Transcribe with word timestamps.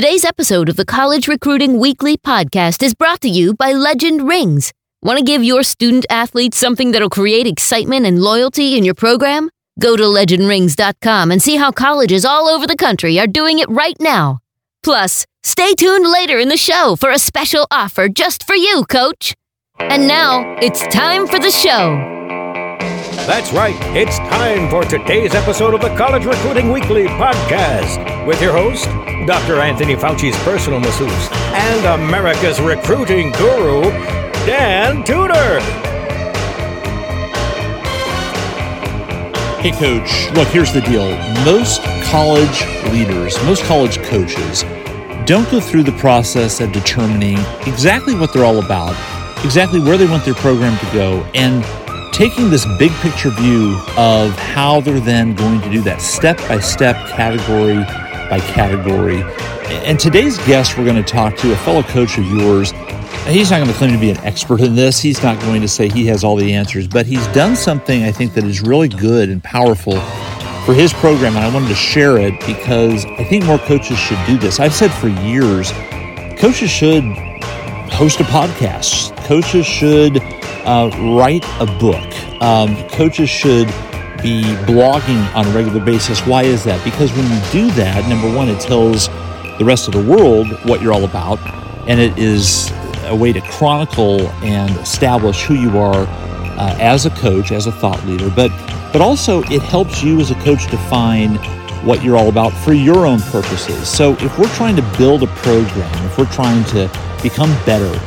Today's 0.00 0.24
episode 0.24 0.70
of 0.70 0.76
the 0.76 0.86
College 0.86 1.28
Recruiting 1.28 1.78
Weekly 1.78 2.16
podcast 2.16 2.82
is 2.82 2.94
brought 2.94 3.20
to 3.20 3.28
you 3.28 3.52
by 3.52 3.72
Legend 3.72 4.26
Rings. 4.26 4.72
Want 5.02 5.18
to 5.18 5.22
give 5.22 5.44
your 5.44 5.62
student 5.62 6.06
athletes 6.08 6.56
something 6.56 6.92
that'll 6.92 7.10
create 7.10 7.46
excitement 7.46 8.06
and 8.06 8.18
loyalty 8.18 8.78
in 8.78 8.84
your 8.86 8.94
program? 8.94 9.50
Go 9.78 9.98
to 9.98 10.04
legendrings.com 10.04 11.30
and 11.30 11.42
see 11.42 11.56
how 11.56 11.70
colleges 11.70 12.24
all 12.24 12.48
over 12.48 12.66
the 12.66 12.76
country 12.76 13.20
are 13.20 13.26
doing 13.26 13.58
it 13.58 13.68
right 13.68 13.96
now. 14.00 14.38
Plus, 14.82 15.26
stay 15.42 15.74
tuned 15.74 16.10
later 16.10 16.38
in 16.38 16.48
the 16.48 16.56
show 16.56 16.96
for 16.96 17.10
a 17.10 17.18
special 17.18 17.66
offer 17.70 18.08
just 18.08 18.46
for 18.46 18.56
you, 18.56 18.84
coach. 18.88 19.34
And 19.78 20.08
now, 20.08 20.56
it's 20.62 20.80
time 20.86 21.26
for 21.26 21.38
the 21.38 21.50
show. 21.50 22.39
That's 23.26 23.52
right. 23.52 23.76
It's 23.96 24.18
time 24.18 24.68
for 24.68 24.84
today's 24.84 25.34
episode 25.34 25.74
of 25.74 25.80
the 25.80 25.94
College 25.96 26.24
Recruiting 26.24 26.72
Weekly 26.72 27.06
podcast 27.06 28.26
with 28.26 28.40
your 28.42 28.52
host, 28.52 28.86
Dr. 29.26 29.60
Anthony 29.60 29.94
Fauci's 29.94 30.36
personal 30.38 30.80
masseuse 30.80 31.28
and 31.52 32.00
America's 32.00 32.60
recruiting 32.60 33.30
guru, 33.32 33.82
Dan 34.46 35.04
Tudor. 35.04 35.60
Hey, 39.60 39.72
coach, 39.72 40.30
look, 40.34 40.48
here's 40.48 40.72
the 40.72 40.80
deal. 40.80 41.10
Most 41.44 41.82
college 42.10 42.62
leaders, 42.90 43.36
most 43.44 43.62
college 43.64 43.98
coaches 44.04 44.64
don't 45.26 45.48
go 45.50 45.60
through 45.60 45.84
the 45.84 45.92
process 45.92 46.60
of 46.60 46.72
determining 46.72 47.38
exactly 47.66 48.14
what 48.14 48.32
they're 48.32 48.44
all 48.44 48.58
about, 48.64 48.96
exactly 49.44 49.78
where 49.78 49.96
they 49.96 50.06
want 50.06 50.24
their 50.24 50.34
program 50.34 50.76
to 50.78 50.92
go, 50.92 51.22
and 51.34 51.62
taking 52.20 52.50
this 52.50 52.66
big 52.78 52.92
picture 52.96 53.30
view 53.30 53.80
of 53.96 54.30
how 54.36 54.78
they're 54.82 55.00
then 55.00 55.34
going 55.34 55.58
to 55.62 55.70
do 55.70 55.80
that 55.80 56.02
step 56.02 56.36
by 56.40 56.60
step, 56.60 56.94
category 57.08 57.82
by 58.28 58.38
category. 58.40 59.22
And 59.86 59.98
today's 59.98 60.36
guest, 60.46 60.76
we're 60.76 60.84
going 60.84 61.02
to 61.02 61.10
talk 61.10 61.34
to 61.36 61.50
a 61.50 61.56
fellow 61.56 61.82
coach 61.82 62.18
of 62.18 62.26
yours. 62.26 62.72
He's 63.26 63.50
not 63.50 63.60
going 63.60 63.70
to 63.70 63.74
claim 63.78 63.94
to 63.94 63.98
be 63.98 64.10
an 64.10 64.18
expert 64.18 64.60
in 64.60 64.74
this. 64.74 65.00
He's 65.00 65.22
not 65.22 65.40
going 65.40 65.62
to 65.62 65.68
say 65.68 65.88
he 65.88 66.04
has 66.08 66.22
all 66.22 66.36
the 66.36 66.52
answers, 66.52 66.86
but 66.86 67.06
he's 67.06 67.26
done 67.28 67.56
something 67.56 68.02
I 68.02 68.12
think 68.12 68.34
that 68.34 68.44
is 68.44 68.60
really 68.60 68.88
good 68.88 69.30
and 69.30 69.42
powerful 69.42 69.98
for 70.66 70.74
his 70.74 70.92
program. 70.92 71.36
And 71.36 71.44
I 71.46 71.50
wanted 71.50 71.68
to 71.68 71.74
share 71.74 72.18
it 72.18 72.38
because 72.46 73.06
I 73.06 73.24
think 73.24 73.46
more 73.46 73.60
coaches 73.60 73.96
should 73.96 74.18
do 74.26 74.36
this. 74.36 74.60
I've 74.60 74.74
said 74.74 74.90
for 74.90 75.08
years, 75.08 75.72
coaches 76.38 76.68
should 76.68 77.02
host 77.90 78.20
a 78.20 78.24
podcast. 78.24 79.16
Coaches 79.24 79.64
should 79.64 80.22
uh, 80.64 80.90
write 81.16 81.44
a 81.60 81.66
book. 81.78 82.42
Um, 82.42 82.76
coaches 82.88 83.28
should 83.28 83.68
be 84.22 84.42
blogging 84.66 85.34
on 85.34 85.46
a 85.46 85.50
regular 85.50 85.84
basis. 85.84 86.20
Why 86.26 86.42
is 86.42 86.64
that? 86.64 86.82
Because 86.84 87.12
when 87.12 87.24
you 87.24 87.40
do 87.50 87.70
that, 87.72 88.06
number 88.08 88.34
one, 88.34 88.48
it 88.48 88.60
tells 88.60 89.08
the 89.58 89.64
rest 89.64 89.88
of 89.88 89.94
the 89.94 90.02
world 90.02 90.48
what 90.64 90.82
you're 90.82 90.92
all 90.92 91.04
about, 91.04 91.38
and 91.88 92.00
it 92.00 92.18
is 92.18 92.70
a 93.04 93.14
way 93.14 93.32
to 93.32 93.40
chronicle 93.42 94.28
and 94.42 94.70
establish 94.78 95.44
who 95.44 95.54
you 95.54 95.78
are 95.78 96.06
uh, 96.06 96.76
as 96.78 97.06
a 97.06 97.10
coach, 97.10 97.52
as 97.52 97.66
a 97.66 97.72
thought 97.72 98.04
leader. 98.06 98.30
But 98.30 98.50
but 98.92 99.00
also 99.00 99.42
it 99.44 99.62
helps 99.62 100.02
you 100.02 100.20
as 100.20 100.30
a 100.30 100.34
coach 100.36 100.70
define 100.70 101.36
what 101.84 102.02
you're 102.02 102.16
all 102.16 102.28
about 102.28 102.50
for 102.50 102.72
your 102.72 103.06
own 103.06 103.20
purposes. 103.20 103.88
So 103.88 104.12
if 104.14 104.38
we're 104.38 104.54
trying 104.54 104.76
to 104.76 104.82
build 104.98 105.22
a 105.22 105.28
program, 105.28 106.06
if 106.06 106.18
we're 106.18 106.26
trying 106.26 106.64
to 106.64 106.90
become 107.22 107.50
better, 107.64 107.98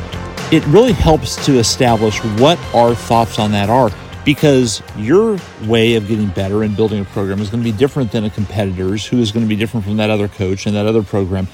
it 0.54 0.64
really 0.68 0.92
helps 0.92 1.44
to 1.44 1.58
establish 1.58 2.22
what 2.38 2.56
our 2.76 2.94
thoughts 2.94 3.40
on 3.40 3.50
that 3.50 3.68
are 3.68 3.90
because 4.24 4.80
your 4.96 5.36
way 5.64 5.96
of 5.96 6.06
getting 6.06 6.28
better 6.28 6.62
and 6.62 6.76
building 6.76 7.00
a 7.00 7.04
program 7.06 7.40
is 7.40 7.50
going 7.50 7.60
to 7.60 7.68
be 7.68 7.76
different 7.76 8.12
than 8.12 8.22
a 8.22 8.30
competitor's 8.30 9.04
who 9.04 9.18
is 9.18 9.32
going 9.32 9.44
to 9.44 9.48
be 9.48 9.56
different 9.56 9.84
from 9.84 9.96
that 9.96 10.10
other 10.10 10.28
coach 10.28 10.64
and 10.66 10.76
that 10.76 10.86
other 10.86 11.02
program 11.02 11.48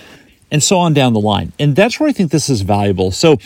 and 0.51 0.63
so 0.63 0.79
on 0.79 0.93
down 0.93 1.15
the 1.15 1.21
line. 1.21 1.51
And 1.59 1.75
that's 1.75 1.99
where 1.99 2.11
i 2.11 2.13
think 2.13 2.31
this 2.31 2.51
is 2.51 2.61
valuable. 2.61 3.11
So 3.11 3.39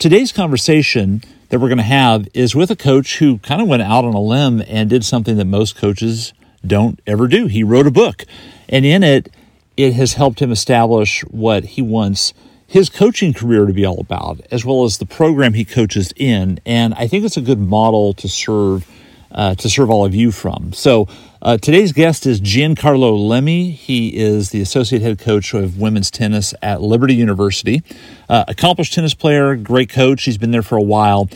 today's 0.00 0.32
conversation 0.32 1.22
that 1.50 1.60
we're 1.60 1.68
going 1.68 1.78
to 1.78 1.84
have 1.84 2.26
is 2.34 2.56
with 2.56 2.72
a 2.72 2.76
coach 2.76 3.18
who 3.18 3.38
kind 3.38 3.62
of 3.62 3.68
went 3.68 3.82
out 3.82 4.04
on 4.04 4.14
a 4.14 4.20
limb 4.20 4.60
and 4.66 4.90
did 4.90 5.04
something 5.04 5.36
that 5.36 5.44
most 5.44 5.76
coaches 5.76 6.32
don't 6.66 6.98
ever 7.06 7.28
do. 7.28 7.46
He 7.46 7.62
wrote 7.62 7.86
a 7.86 7.92
book 7.92 8.24
and 8.68 8.84
in 8.84 9.04
it 9.04 9.32
it 9.76 9.92
has 9.92 10.14
helped 10.14 10.42
him 10.42 10.50
establish 10.50 11.20
what 11.26 11.64
he 11.64 11.82
wants 11.82 12.34
his 12.66 12.88
coaching 12.88 13.32
career 13.32 13.66
to 13.66 13.72
be 13.72 13.84
all 13.84 14.00
about, 14.00 14.40
as 14.50 14.64
well 14.64 14.84
as 14.84 14.98
the 14.98 15.06
program 15.06 15.54
he 15.54 15.64
coaches 15.64 16.12
in. 16.16 16.60
And 16.66 16.94
I 16.94 17.06
think 17.06 17.24
it's 17.24 17.36
a 17.36 17.42
good 17.42 17.60
model 17.60 18.12
to 18.14 18.28
serve 18.28 18.86
uh, 19.32 19.54
to 19.54 19.68
serve 19.68 19.90
all 19.90 20.04
of 20.04 20.14
you 20.14 20.32
from. 20.32 20.72
So 20.72 21.08
uh, 21.42 21.58
today's 21.58 21.92
guest 21.92 22.26
is 22.26 22.40
Giancarlo 22.40 23.28
Lemmy. 23.28 23.70
He 23.70 24.16
is 24.16 24.50
the 24.50 24.60
associate 24.60 25.02
head 25.02 25.18
coach 25.18 25.52
of 25.52 25.78
women's 25.78 26.10
tennis 26.10 26.54
at 26.62 26.80
Liberty 26.80 27.14
University. 27.14 27.82
Uh, 28.28 28.44
accomplished 28.48 28.94
tennis 28.94 29.14
player, 29.14 29.54
great 29.56 29.90
coach. 29.90 30.24
He's 30.24 30.38
been 30.38 30.52
there 30.52 30.62
for 30.62 30.78
a 30.78 30.82
while. 30.82 31.28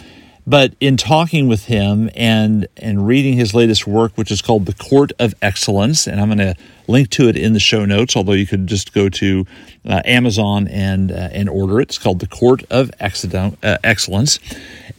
But 0.46 0.74
in 0.80 0.96
talking 0.96 1.48
with 1.48 1.66
him 1.66 2.10
and 2.14 2.66
and 2.76 3.06
reading 3.06 3.34
his 3.34 3.54
latest 3.54 3.86
work, 3.86 4.16
which 4.16 4.30
is 4.30 4.42
called 4.42 4.66
The 4.66 4.74
Court 4.74 5.12
of 5.18 5.34
Excellence, 5.42 6.06
and 6.06 6.20
I'm 6.20 6.28
going 6.28 6.38
to 6.38 6.54
link 6.88 7.10
to 7.10 7.28
it 7.28 7.36
in 7.36 7.52
the 7.52 7.60
show 7.60 7.84
notes. 7.84 8.16
Although 8.16 8.32
you 8.32 8.46
could 8.46 8.66
just 8.66 8.92
go 8.92 9.08
to 9.08 9.46
uh, 9.88 10.02
Amazon 10.04 10.68
and 10.68 11.12
uh, 11.12 11.28
and 11.32 11.48
order 11.48 11.80
it. 11.80 11.90
It's 11.90 11.98
called 11.98 12.20
The 12.20 12.26
Court 12.26 12.64
of 12.70 12.90
uh, 13.00 13.76
Excellence. 13.84 14.38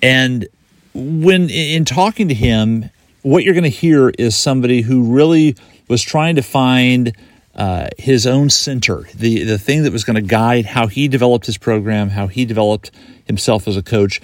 And 0.02 0.48
when 0.94 1.50
in 1.50 1.86
talking 1.86 2.28
to 2.28 2.34
him, 2.34 2.90
what 3.22 3.44
you're 3.44 3.54
going 3.54 3.64
to 3.64 3.70
hear 3.70 4.10
is 4.10 4.36
somebody 4.36 4.82
who 4.82 5.14
really 5.14 5.56
was 5.88 6.02
trying 6.02 6.36
to 6.36 6.42
find 6.42 7.16
uh, 7.56 7.90
his 7.98 8.26
own 8.26 8.50
center, 8.50 9.08
the 9.16 9.44
the 9.44 9.58
thing 9.58 9.84
that 9.84 9.92
was 9.92 10.04
going 10.04 10.16
to 10.16 10.22
guide 10.22 10.66
how 10.66 10.88
he 10.88 11.08
developed 11.08 11.46
his 11.46 11.58
program, 11.58 12.10
how 12.10 12.28
he 12.28 12.46
developed 12.46 12.92
himself 13.26 13.68
as 13.68 13.78
a 13.78 13.84
coach 13.84 14.22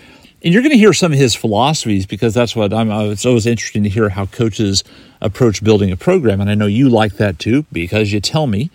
and 0.48 0.54
you're 0.54 0.64
going 0.64 0.72
to 0.72 0.78
hear 0.78 0.94
some 0.94 1.12
of 1.12 1.20
his 1.20 1.36
philosophies 1.36 2.06
because 2.06 2.34
that's 2.34 2.56
what 2.56 2.74
I'm. 2.74 2.90
Uh, 2.90 3.10
it's 3.10 3.26
always 3.26 3.46
interesting 3.46 3.84
to 3.84 3.90
hear 3.90 4.08
how 4.08 4.28
coaches 4.28 4.82
approach 5.20 5.62
building 5.62 5.92
a 5.92 5.98
program, 5.98 6.40
and 6.40 6.50
I 6.50 6.56
know 6.56 6.68
you 6.68 6.88
like 6.88 7.18
that 7.18 7.38
too 7.38 7.66
because 7.70 8.14
you 8.14 8.22
tell 8.22 8.48
me, 8.48 8.72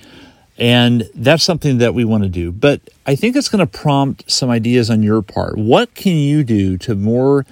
and 0.59 1.09
that's 1.15 1.43
something 1.43 1.79
that 1.79 1.95
we 1.95 2.05
want 2.05 2.25
to 2.25 2.29
do. 2.29 2.53
But 2.53 2.83
I 3.07 3.17
think 3.17 3.37
it's 3.37 3.49
going 3.49 3.67
to 3.67 3.79
prompt 3.79 4.31
some 4.31 4.51
ideas 4.51 4.91
on 4.91 5.03
your 5.03 5.23
part. 5.23 5.57
What 5.57 5.95
can 5.95 6.15
you 6.15 6.45
do 6.45 6.77
to 6.77 6.95
more 6.95 7.47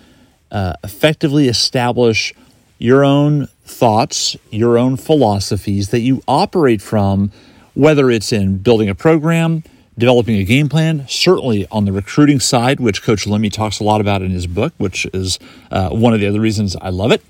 uh, 0.53 0.75
effectively 0.85 1.49
establish 1.49 2.35
your 2.77 3.07
own 3.07 3.47
thoughts, 3.65 4.37
your 4.51 4.77
own 4.77 4.99
philosophies 4.99 5.89
that 5.89 6.01
you 6.01 6.23
operate 6.29 6.83
from, 6.83 7.33
whether 7.73 8.11
it's 8.11 8.35
in 8.35 8.59
building 8.59 8.91
a 8.91 8.95
program? 8.95 9.65
Developing 9.99 10.37
a 10.37 10.45
game 10.45 10.69
plan, 10.69 11.07
certainly 11.09 11.67
on 11.71 11.85
the 11.85 11.93
recruiting 11.93 12.41
side, 12.41 12.81
which 12.81 13.03
Coach 13.03 13.27
Lemmy 13.27 13.51
talks 13.51 13.81
a 13.81 13.85
lot 13.85 14.01
about 14.01 14.23
in 14.23 14.31
his 14.31 14.47
book, 14.47 14.73
which 14.79 15.07
is 15.13 15.39
uh, 15.71 15.91
one 15.91 16.15
of 16.15 16.21
the 16.21 16.27
other 16.27 16.41
reasons 16.41 16.77
I 16.81 16.91
love 16.91 17.13
it. 17.13 17.23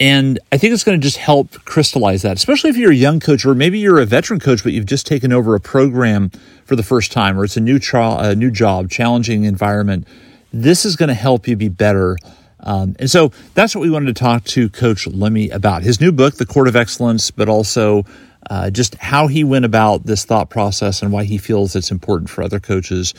And 0.00 0.40
I 0.50 0.58
think 0.58 0.74
it's 0.74 0.82
going 0.82 1.00
to 1.00 1.02
just 1.02 1.18
help 1.18 1.52
crystallize 1.64 2.22
that, 2.22 2.36
especially 2.36 2.70
if 2.70 2.76
you're 2.76 2.90
a 2.90 2.96
young 2.96 3.20
coach 3.20 3.46
or 3.46 3.54
maybe 3.54 3.78
you're 3.78 4.00
a 4.00 4.06
veteran 4.06 4.40
coach, 4.40 4.64
but 4.64 4.72
you've 4.72 4.86
just 4.86 5.06
taken 5.06 5.32
over 5.32 5.54
a 5.54 5.60
program 5.60 6.30
for 6.64 6.74
the 6.74 6.82
first 6.82 7.12
time 7.12 7.38
or 7.38 7.44
it's 7.44 7.56
a 7.56 7.60
new, 7.60 7.78
trial, 7.78 8.18
a 8.18 8.34
new 8.34 8.50
job, 8.50 8.90
challenging 8.90 9.44
environment. 9.44 10.06
This 10.52 10.84
is 10.84 10.96
going 10.96 11.08
to 11.08 11.14
help 11.14 11.46
you 11.46 11.56
be 11.56 11.68
better. 11.68 12.16
Um, 12.60 12.96
and 12.98 13.10
so 13.10 13.30
that's 13.54 13.74
what 13.74 13.82
we 13.82 13.90
wanted 13.90 14.06
to 14.06 14.20
talk 14.20 14.44
to 14.44 14.68
Coach 14.68 15.06
Lemmy 15.06 15.48
about. 15.50 15.82
His 15.82 16.00
new 16.00 16.10
book, 16.10 16.34
The 16.34 16.46
Court 16.46 16.66
of 16.66 16.74
Excellence, 16.74 17.30
but 17.30 17.48
also 17.48 18.04
uh, 18.50 18.70
just 18.70 18.94
how 18.96 19.26
he 19.26 19.44
went 19.44 19.64
about 19.64 20.06
this 20.06 20.24
thought 20.24 20.50
process 20.50 21.02
and 21.02 21.12
why 21.12 21.24
he 21.24 21.38
feels 21.38 21.74
it's 21.74 21.90
important 21.90 22.30
for 22.30 22.42
other 22.42 22.60
coaches 22.60 23.14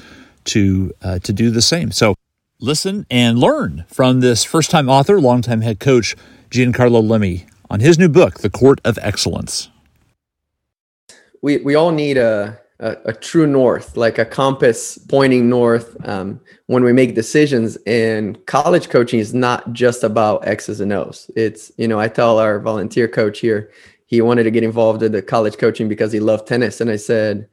to 0.45 0.93
uh, 1.01 1.19
to 1.19 1.33
do 1.33 1.49
the 1.49 1.61
same. 1.61 1.91
So 1.91 2.15
listen 2.59 3.05
and 3.09 3.37
learn 3.37 3.85
from 3.87 4.19
this 4.19 4.43
first 4.43 4.71
time 4.71 4.89
author, 4.89 5.19
longtime 5.19 5.61
head 5.61 5.79
coach 5.79 6.15
Giancarlo 6.49 7.07
Lemmy 7.07 7.45
on 7.69 7.79
his 7.79 7.97
new 7.97 8.09
book, 8.09 8.39
The 8.39 8.49
Court 8.49 8.79
of 8.85 8.97
Excellence. 9.01 9.69
We 11.41 11.57
we 11.57 11.75
all 11.75 11.91
need 11.91 12.17
a 12.17 12.59
a, 12.79 12.97
a 13.05 13.13
true 13.13 13.47
north, 13.47 13.95
like 13.95 14.17
a 14.17 14.25
compass 14.25 14.97
pointing 14.97 15.49
north 15.49 15.95
um, 16.07 16.41
when 16.67 16.83
we 16.83 16.91
make 16.91 17.15
decisions. 17.15 17.77
And 17.87 18.43
college 18.45 18.89
coaching 18.89 19.19
is 19.19 19.33
not 19.33 19.71
just 19.73 20.03
about 20.03 20.45
X's 20.47 20.81
and 20.81 20.91
O's. 20.91 21.29
It's 21.35 21.71
you 21.77 21.87
know 21.87 21.99
I 21.99 22.07
tell 22.07 22.39
our 22.39 22.59
volunteer 22.59 23.07
coach 23.07 23.39
here 23.39 23.71
he 24.05 24.21
wanted 24.21 24.43
to 24.43 24.51
get 24.51 24.63
involved 24.63 25.03
in 25.03 25.11
the 25.11 25.21
college 25.21 25.57
coaching 25.57 25.89
because 25.89 26.11
he 26.11 26.19
loved 26.19 26.47
tennis. 26.47 26.81
And 26.81 26.89
I 26.89 26.95
said, 26.95 27.47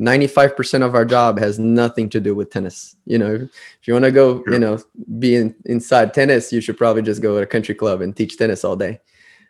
95% 0.00 0.82
of 0.82 0.94
our 0.94 1.04
job 1.04 1.38
has 1.38 1.58
nothing 1.58 2.08
to 2.10 2.20
do 2.20 2.34
with 2.34 2.50
tennis. 2.50 2.96
You 3.04 3.18
know, 3.18 3.34
if 3.34 3.88
you 3.88 3.94
want 3.94 4.04
to 4.04 4.12
go, 4.12 4.42
sure. 4.44 4.52
you 4.52 4.58
know, 4.58 4.78
be 5.18 5.36
in, 5.36 5.54
inside 5.64 6.14
tennis, 6.14 6.52
you 6.52 6.60
should 6.60 6.76
probably 6.76 7.02
just 7.02 7.20
go 7.20 7.36
to 7.36 7.42
a 7.42 7.46
country 7.46 7.74
club 7.74 8.00
and 8.00 8.16
teach 8.16 8.36
tennis 8.36 8.64
all 8.64 8.76
day. 8.76 9.00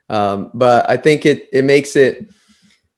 Um, 0.09 0.51
but 0.55 0.89
I 0.89 0.97
think 0.97 1.27
it 1.27 1.51
it 1.53 1.65
makes 1.65 1.95
it 1.95 2.31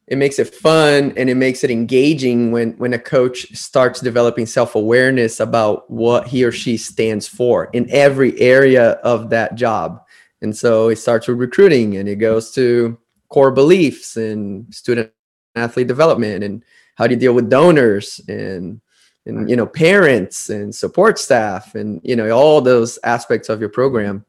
it 0.06 0.16
makes 0.16 0.38
it 0.38 0.54
fun 0.54 1.12
and 1.16 1.28
it 1.28 1.34
makes 1.34 1.64
it 1.64 1.70
engaging 1.72 2.52
when 2.52 2.72
when 2.78 2.94
a 2.94 3.00
coach 3.00 3.52
starts 3.52 4.00
developing 4.00 4.46
self-awareness 4.46 5.40
about 5.40 5.90
what 5.90 6.28
he 6.28 6.44
or 6.44 6.52
she 6.52 6.76
stands 6.76 7.26
for 7.26 7.64
in 7.72 7.90
every 7.90 8.38
area 8.40 8.90
of 9.02 9.30
that 9.30 9.56
job. 9.56 10.00
And 10.40 10.56
so 10.56 10.88
it 10.88 10.96
starts 10.96 11.26
with 11.26 11.38
recruiting 11.38 11.96
and 11.96 12.08
it 12.08 12.16
goes 12.16 12.52
to 12.52 12.96
core 13.30 13.50
beliefs 13.50 14.16
and 14.16 14.72
student 14.74 15.10
athlete 15.56 15.88
development 15.88 16.44
and 16.44 16.62
how 16.96 17.06
do 17.06 17.14
you 17.14 17.20
deal 17.20 17.32
with 17.32 17.48
donors 17.48 18.20
and 18.28 18.80
and 19.26 19.48
you 19.48 19.56
know 19.56 19.66
parents 19.66 20.50
and 20.50 20.74
support 20.74 21.18
staff 21.18 21.74
and 21.74 22.00
you 22.04 22.14
know 22.14 22.30
all 22.30 22.60
those 22.60 22.98
aspects 23.04 23.48
of 23.48 23.60
your 23.60 23.68
program. 23.68 24.24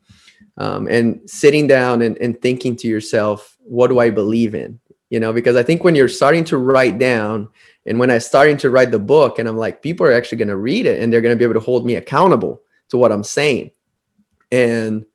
Um, 0.58 0.88
and 0.88 1.22
sitting 1.30 1.66
down 1.66 2.02
and, 2.02 2.18
and 2.18 2.40
thinking 2.42 2.76
to 2.78 2.88
yourself 2.88 3.58
what 3.60 3.88
do 3.88 4.00
i 4.00 4.10
believe 4.10 4.56
in? 4.56 4.80
You 5.10 5.20
know 5.20 5.34
because 5.34 5.56
i 5.56 5.64
think 5.64 5.84
when 5.84 5.96
you're 5.96 6.08
starting 6.08 6.44
to 6.46 6.58
write 6.58 6.98
down 6.98 7.50
and 7.86 8.00
when 8.00 8.12
i 8.12 8.18
starting 8.18 8.58
to 8.58 8.70
write 8.70 8.92
the 8.92 9.00
book 9.00 9.40
and 9.40 9.48
i'm 9.48 9.58
like 9.58 9.82
people 9.82 10.06
are 10.06 10.14
actually 10.14 10.38
going 10.38 10.48
to 10.48 10.58
read 10.58 10.86
it 10.86 11.02
and 11.02 11.12
they're 11.12 11.22
going 11.22 11.36
to 11.36 11.40
be 11.40 11.44
able 11.44 11.60
to 11.60 11.66
hold 11.66 11.86
me 11.86 11.96
accountable 11.96 12.62
to 12.90 12.98
what 12.98 13.12
i'm 13.12 13.24
saying. 13.24 13.72
And 14.52 15.06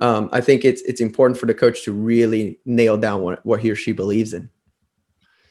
um, 0.00 0.28
i 0.32 0.40
think 0.40 0.64
it's 0.64 0.82
it's 0.82 1.00
important 1.00 1.38
for 1.38 1.46
the 1.46 1.54
coach 1.54 1.84
to 1.84 1.92
really 1.92 2.58
nail 2.64 2.96
down 2.96 3.22
what, 3.22 3.44
what 3.44 3.60
he 3.60 3.70
or 3.70 3.76
she 3.76 3.92
believes 3.92 4.34
in 4.34 4.48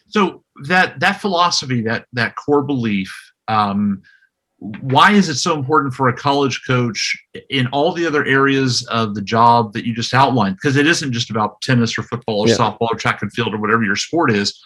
so 0.08 0.44
that 0.64 1.00
that 1.00 1.22
philosophy 1.22 1.82
that 1.82 2.06
that 2.14 2.36
core 2.36 2.64
belief 2.64 3.14
um, 3.48 4.02
why 4.60 5.12
is 5.12 5.30
it 5.30 5.36
so 5.36 5.56
important 5.56 5.94
for 5.94 6.10
a 6.10 6.14
college 6.14 6.62
coach 6.68 7.18
in 7.50 7.68
all 7.68 7.94
the 7.94 8.06
other 8.06 8.26
areas 8.26 8.86
of 8.88 9.16
the 9.16 9.22
job 9.22 9.72
that 9.74 9.86
you 9.86 9.94
just 9.94 10.14
outlined? 10.14 10.56
Because 10.56 10.76
it 10.76 10.86
isn't 10.86 11.14
just 11.14 11.30
about 11.30 11.62
tennis 11.62 11.98
or 11.98 12.04
football 12.04 12.42
or 12.42 12.48
yeah. 12.48 12.56
softball 12.56 12.90
or 12.92 12.96
track 12.96 13.22
and 13.22 13.32
field 13.32 13.54
or 13.54 13.58
whatever 13.58 13.84
your 13.84 13.96
sport 13.96 14.32
is. 14.32 14.62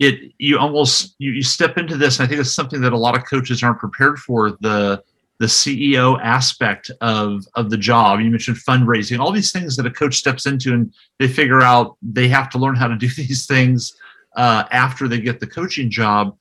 It 0.00 0.32
you 0.38 0.58
almost 0.58 1.14
you, 1.18 1.30
you 1.30 1.42
step 1.42 1.78
into 1.78 1.96
this. 1.96 2.18
And 2.18 2.26
I 2.26 2.28
think 2.28 2.40
it's 2.40 2.52
something 2.52 2.80
that 2.80 2.92
a 2.92 2.98
lot 2.98 3.16
of 3.16 3.24
coaches 3.24 3.62
aren't 3.62 3.78
prepared 3.78 4.18
for. 4.18 4.52
The 4.60 5.02
the 5.40 5.46
CEO 5.46 6.20
aspect 6.22 6.92
of 7.00 7.44
of 7.56 7.70
the 7.70 7.76
job. 7.76 8.20
You 8.20 8.30
mentioned 8.30 8.58
fundraising, 8.58 9.18
all 9.18 9.32
these 9.32 9.50
things 9.50 9.76
that 9.76 9.86
a 9.86 9.90
coach 9.90 10.14
steps 10.14 10.46
into, 10.46 10.72
and 10.72 10.94
they 11.18 11.26
figure 11.26 11.62
out 11.62 11.96
they 12.00 12.28
have 12.28 12.48
to 12.50 12.58
learn 12.58 12.76
how 12.76 12.86
to 12.86 12.96
do 12.96 13.08
these 13.16 13.46
things 13.46 13.92
uh, 14.36 14.64
after 14.70 15.08
they 15.08 15.20
get 15.20 15.40
the 15.40 15.46
coaching 15.48 15.90
job 15.90 16.36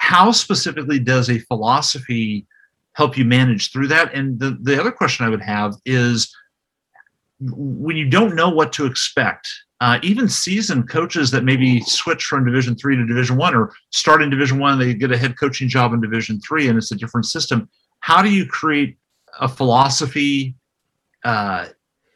how 0.00 0.32
specifically 0.32 0.98
does 0.98 1.28
a 1.28 1.38
philosophy 1.40 2.46
help 2.94 3.18
you 3.18 3.24
manage 3.24 3.70
through 3.70 3.86
that? 3.86 4.12
And 4.14 4.40
the, 4.40 4.56
the 4.62 4.80
other 4.80 4.90
question 4.90 5.26
I 5.26 5.28
would 5.28 5.42
have 5.42 5.74
is 5.84 6.34
when 7.38 7.98
you 7.98 8.08
don't 8.08 8.34
know 8.34 8.48
what 8.48 8.72
to 8.72 8.86
expect, 8.86 9.46
uh, 9.82 9.98
even 10.02 10.26
seasoned 10.26 10.88
coaches 10.88 11.30
that 11.32 11.44
maybe 11.44 11.80
switch 11.82 12.24
from 12.24 12.46
division 12.46 12.76
three 12.76 12.96
to 12.96 13.04
division 13.04 13.36
one 13.36 13.54
or 13.54 13.74
start 13.90 14.22
in 14.22 14.30
division 14.30 14.58
one 14.58 14.78
they 14.78 14.94
get 14.94 15.12
a 15.12 15.18
head 15.18 15.38
coaching 15.38 15.68
job 15.68 15.92
in 15.92 16.00
division 16.00 16.40
three 16.40 16.68
and 16.68 16.78
it's 16.78 16.92
a 16.92 16.96
different 16.96 17.26
system 17.26 17.68
how 18.00 18.22
do 18.22 18.30
you 18.30 18.46
create 18.46 18.96
a 19.40 19.48
philosophy 19.48 20.56
uh, 21.24 21.66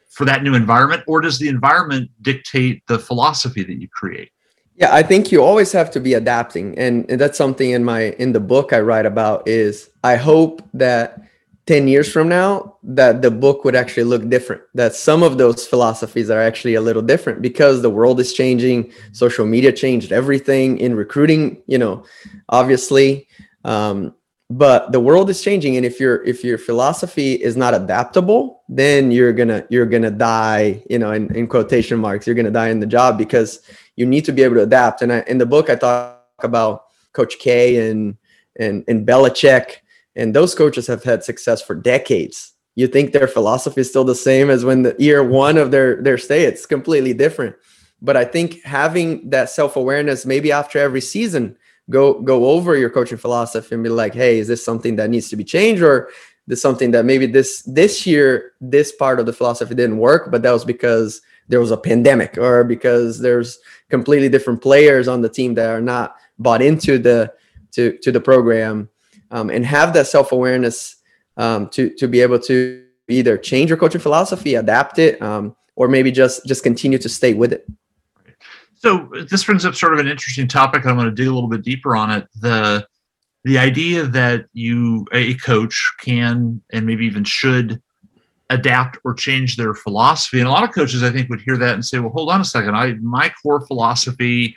for 0.09 0.25
that 0.25 0.43
new 0.43 0.55
environment? 0.55 1.03
Or 1.07 1.21
does 1.21 1.39
the 1.39 1.47
environment 1.47 2.09
dictate 2.21 2.85
the 2.87 2.99
philosophy 2.99 3.63
that 3.63 3.81
you 3.81 3.87
create? 3.89 4.31
Yeah, 4.75 4.93
I 4.93 5.03
think 5.03 5.31
you 5.31 5.41
always 5.41 5.71
have 5.71 5.89
to 5.91 6.01
be 6.01 6.15
adapting, 6.15 6.77
and, 6.77 7.07
that's 7.07 7.37
something 7.37 7.71
in 7.71 7.85
my 7.85 8.09
in 8.19 8.33
the 8.33 8.41
book 8.41 8.73
I 8.73 8.81
write 8.81 9.05
about. 9.05 9.47
Is 9.47 9.89
I 10.03 10.17
hope 10.17 10.61
that 10.73 11.21
10 11.67 11.87
years 11.87 12.11
from 12.11 12.27
now 12.27 12.77
that 12.83 13.21
the 13.21 13.31
book 13.31 13.63
would 13.63 13.75
actually 13.75 14.03
look 14.03 14.29
different 14.29 14.61
that 14.75 14.93
some 14.93 15.23
of 15.23 15.39
those 15.39 15.65
philosophies 15.65 16.29
are 16.29 16.39
actually 16.39 16.75
a 16.75 16.81
little 16.81 17.01
different 17.01 17.41
because 17.41 17.81
the 17.81 17.89
world 17.89 18.19
is 18.19 18.33
changing 18.33 18.91
social 19.13 19.47
media 19.47 19.71
changed 19.71 20.11
everything 20.11 20.77
in 20.77 20.93
recruiting 20.93 21.63
you 21.67 21.77
know 21.77 22.03
obviously. 22.49 23.27
Um, 23.63 24.13
but 24.49 24.91
the 24.91 24.99
world 24.99 25.29
is 25.29 25.41
changing 25.41 25.75
and 25.75 25.85
if 25.85 25.99
your 25.99 26.23
if 26.23 26.43
your 26.43 26.57
philosophy 26.57 27.33
is 27.33 27.57
not 27.57 27.73
adaptable 27.73 28.61
then 28.69 29.09
you're 29.09 29.33
gonna 29.33 29.65
you're 29.69 29.87
gonna 29.87 30.11
die 30.11 30.83
you 30.87 30.99
know 30.99 31.11
in, 31.11 31.33
in 31.35 31.47
quotation 31.47 31.97
marks 31.97 32.27
you're 32.27 32.35
gonna 32.35 32.51
die 32.51 32.69
in 32.69 32.79
the 32.79 32.85
job 32.85 33.17
because 33.17 33.61
you 33.95 34.05
need 34.05 34.25
to 34.25 34.31
be 34.31 34.43
able 34.43 34.55
to 34.55 34.63
adapt. 34.63 35.01
And 35.01 35.11
I, 35.11 35.23
in 35.27 35.37
the 35.37 35.45
book, 35.45 35.69
I 35.69 35.75
talk 35.75 36.21
about 36.43 36.85
Coach 37.13 37.39
K 37.39 37.89
and 37.89 38.17
and 38.57 38.83
and 38.87 39.07
Belichick, 39.07 39.77
and 40.15 40.35
those 40.35 40.55
coaches 40.55 40.87
have 40.87 41.03
had 41.03 41.23
success 41.23 41.61
for 41.61 41.75
decades. 41.75 42.53
You 42.75 42.87
think 42.87 43.13
their 43.13 43.27
philosophy 43.27 43.81
is 43.81 43.89
still 43.89 44.03
the 44.03 44.15
same 44.15 44.49
as 44.49 44.65
when 44.65 44.83
the 44.83 44.95
year 44.99 45.23
one 45.23 45.57
of 45.57 45.71
their 45.71 46.01
their 46.01 46.17
stay? 46.17 46.43
It's 46.43 46.65
completely 46.65 47.13
different. 47.13 47.55
But 48.01 48.17
I 48.17 48.25
think 48.25 48.61
having 48.63 49.29
that 49.29 49.49
self 49.49 49.75
awareness, 49.75 50.25
maybe 50.25 50.51
after 50.51 50.79
every 50.79 51.01
season, 51.01 51.57
go 51.89 52.21
go 52.21 52.49
over 52.49 52.75
your 52.75 52.89
coaching 52.89 53.17
philosophy 53.17 53.75
and 53.75 53.83
be 53.83 53.89
like, 53.89 54.13
hey, 54.13 54.39
is 54.39 54.47
this 54.47 54.63
something 54.63 54.95
that 54.95 55.09
needs 55.09 55.29
to 55.29 55.35
be 55.35 55.43
changed, 55.43 55.83
or 55.83 56.09
this 56.47 56.61
something 56.61 56.91
that 56.91 57.05
maybe 57.05 57.25
this 57.25 57.61
this 57.63 58.05
year 58.05 58.53
this 58.61 58.91
part 58.91 59.19
of 59.19 59.25
the 59.25 59.33
philosophy 59.33 59.75
didn't 59.75 59.97
work, 59.97 60.31
but 60.31 60.41
that 60.43 60.51
was 60.51 60.65
because 60.65 61.21
there 61.47 61.59
was 61.59 61.71
a 61.71 61.77
pandemic 61.77 62.37
or 62.37 62.63
because 62.63 63.19
there's 63.19 63.59
completely 63.89 64.29
different 64.29 64.61
players 64.61 65.07
on 65.07 65.21
the 65.21 65.29
team 65.29 65.53
that 65.53 65.69
are 65.69 65.81
not 65.81 66.15
bought 66.39 66.61
into 66.61 66.97
the 66.97 67.31
to 67.71 67.97
to 67.99 68.11
the 68.11 68.21
program. 68.21 68.89
Um, 69.31 69.49
and 69.49 69.65
have 69.65 69.93
that 69.95 70.05
self-awareness 70.07 70.97
um, 71.37 71.67
to 71.69 71.89
to 71.95 72.07
be 72.07 72.21
able 72.21 72.39
to 72.39 72.85
either 73.09 73.37
change 73.37 73.69
your 73.69 73.77
coaching 73.77 73.99
philosophy 73.99 74.55
adapt 74.55 74.99
it 74.99 75.21
um, 75.21 75.55
or 75.75 75.87
maybe 75.87 76.11
just 76.11 76.45
just 76.45 76.63
continue 76.63 76.97
to 76.99 77.09
stay 77.09 77.33
with 77.33 77.51
it 77.51 77.67
so 78.77 79.09
this 79.29 79.43
brings 79.43 79.65
up 79.65 79.75
sort 79.75 79.93
of 79.93 79.99
an 79.99 80.07
interesting 80.07 80.47
topic 80.47 80.85
i'm 80.85 80.95
going 80.95 81.05
to 81.05 81.11
dig 81.11 81.27
a 81.27 81.31
little 81.31 81.49
bit 81.49 81.63
deeper 81.63 81.95
on 81.95 82.11
it 82.11 82.27
the 82.41 82.85
the 83.45 83.59
idea 83.59 84.03
that 84.03 84.45
you 84.53 85.05
a 85.11 85.35
coach 85.35 85.93
can 86.01 86.61
and 86.73 86.85
maybe 86.85 87.05
even 87.05 87.23
should 87.23 87.81
adapt 88.49 88.97
or 89.03 89.13
change 89.13 89.55
their 89.55 89.73
philosophy. 89.73 90.39
And 90.39 90.47
a 90.47 90.51
lot 90.51 90.63
of 90.63 90.73
coaches, 90.73 91.03
I 91.03 91.11
think, 91.11 91.29
would 91.29 91.41
hear 91.41 91.57
that 91.57 91.73
and 91.73 91.85
say, 91.85 91.99
"Well, 91.99 92.11
hold 92.11 92.29
on 92.29 92.41
a 92.41 92.45
second. 92.45 92.75
I 92.75 92.93
my 92.95 93.31
core 93.41 93.65
philosophy, 93.65 94.55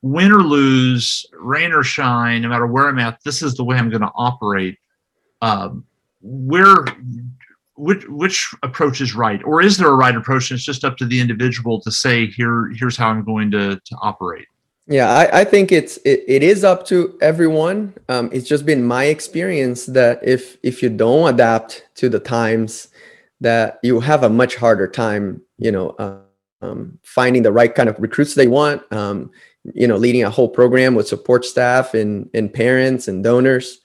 win 0.00 0.32
or 0.32 0.42
lose, 0.42 1.26
rain 1.34 1.72
or 1.72 1.82
shine, 1.82 2.42
no 2.42 2.48
matter 2.48 2.66
where 2.66 2.88
I'm 2.88 2.98
at, 2.98 3.18
this 3.24 3.42
is 3.42 3.54
the 3.54 3.64
way 3.64 3.76
I'm 3.76 3.90
going 3.90 4.02
to 4.02 4.12
operate." 4.14 4.78
Um, 5.40 5.84
where 6.20 6.84
which 7.76 8.06
which 8.08 8.54
approach 8.62 9.00
is 9.00 9.14
right, 9.14 9.42
or 9.44 9.62
is 9.62 9.76
there 9.76 9.88
a 9.88 9.94
right 9.94 10.14
approach? 10.14 10.50
And 10.50 10.56
it's 10.56 10.64
just 10.64 10.84
up 10.84 10.96
to 10.98 11.06
the 11.06 11.20
individual 11.20 11.80
to 11.80 11.90
say, 11.90 12.26
"Here, 12.26 12.70
here's 12.74 12.96
how 12.96 13.08
I'm 13.08 13.24
going 13.24 13.50
to 13.52 13.76
to 13.76 13.96
operate." 14.02 14.46
Yeah, 14.88 15.10
I, 15.10 15.40
I 15.40 15.44
think 15.44 15.72
it's 15.72 15.96
it, 15.98 16.24
it 16.26 16.42
is 16.42 16.64
up 16.64 16.84
to 16.86 17.16
everyone. 17.20 17.94
Um, 18.08 18.30
it's 18.32 18.48
just 18.48 18.66
been 18.66 18.84
my 18.84 19.04
experience 19.04 19.86
that 19.86 20.20
if 20.22 20.56
if 20.62 20.82
you 20.82 20.90
don't 20.90 21.32
adapt 21.32 21.86
to 21.96 22.08
the 22.08 22.20
times 22.20 22.88
that 23.40 23.78
you 23.82 24.00
have 24.00 24.22
a 24.22 24.28
much 24.28 24.56
harder 24.56 24.88
time, 24.88 25.40
you 25.58 25.72
know, 25.72 25.90
uh, 25.90 26.18
um, 26.62 26.98
finding 27.02 27.42
the 27.42 27.52
right 27.52 27.74
kind 27.74 27.88
of 27.88 27.98
recruits 27.98 28.34
they 28.34 28.48
want. 28.48 28.82
Um, 28.92 29.30
you 29.74 29.86
know, 29.86 29.96
leading 29.96 30.24
a 30.24 30.30
whole 30.30 30.48
program 30.48 30.94
with 30.96 31.06
support 31.06 31.44
staff 31.44 31.94
and 31.94 32.28
and 32.34 32.52
parents 32.52 33.08
and 33.08 33.22
donors. 33.22 33.81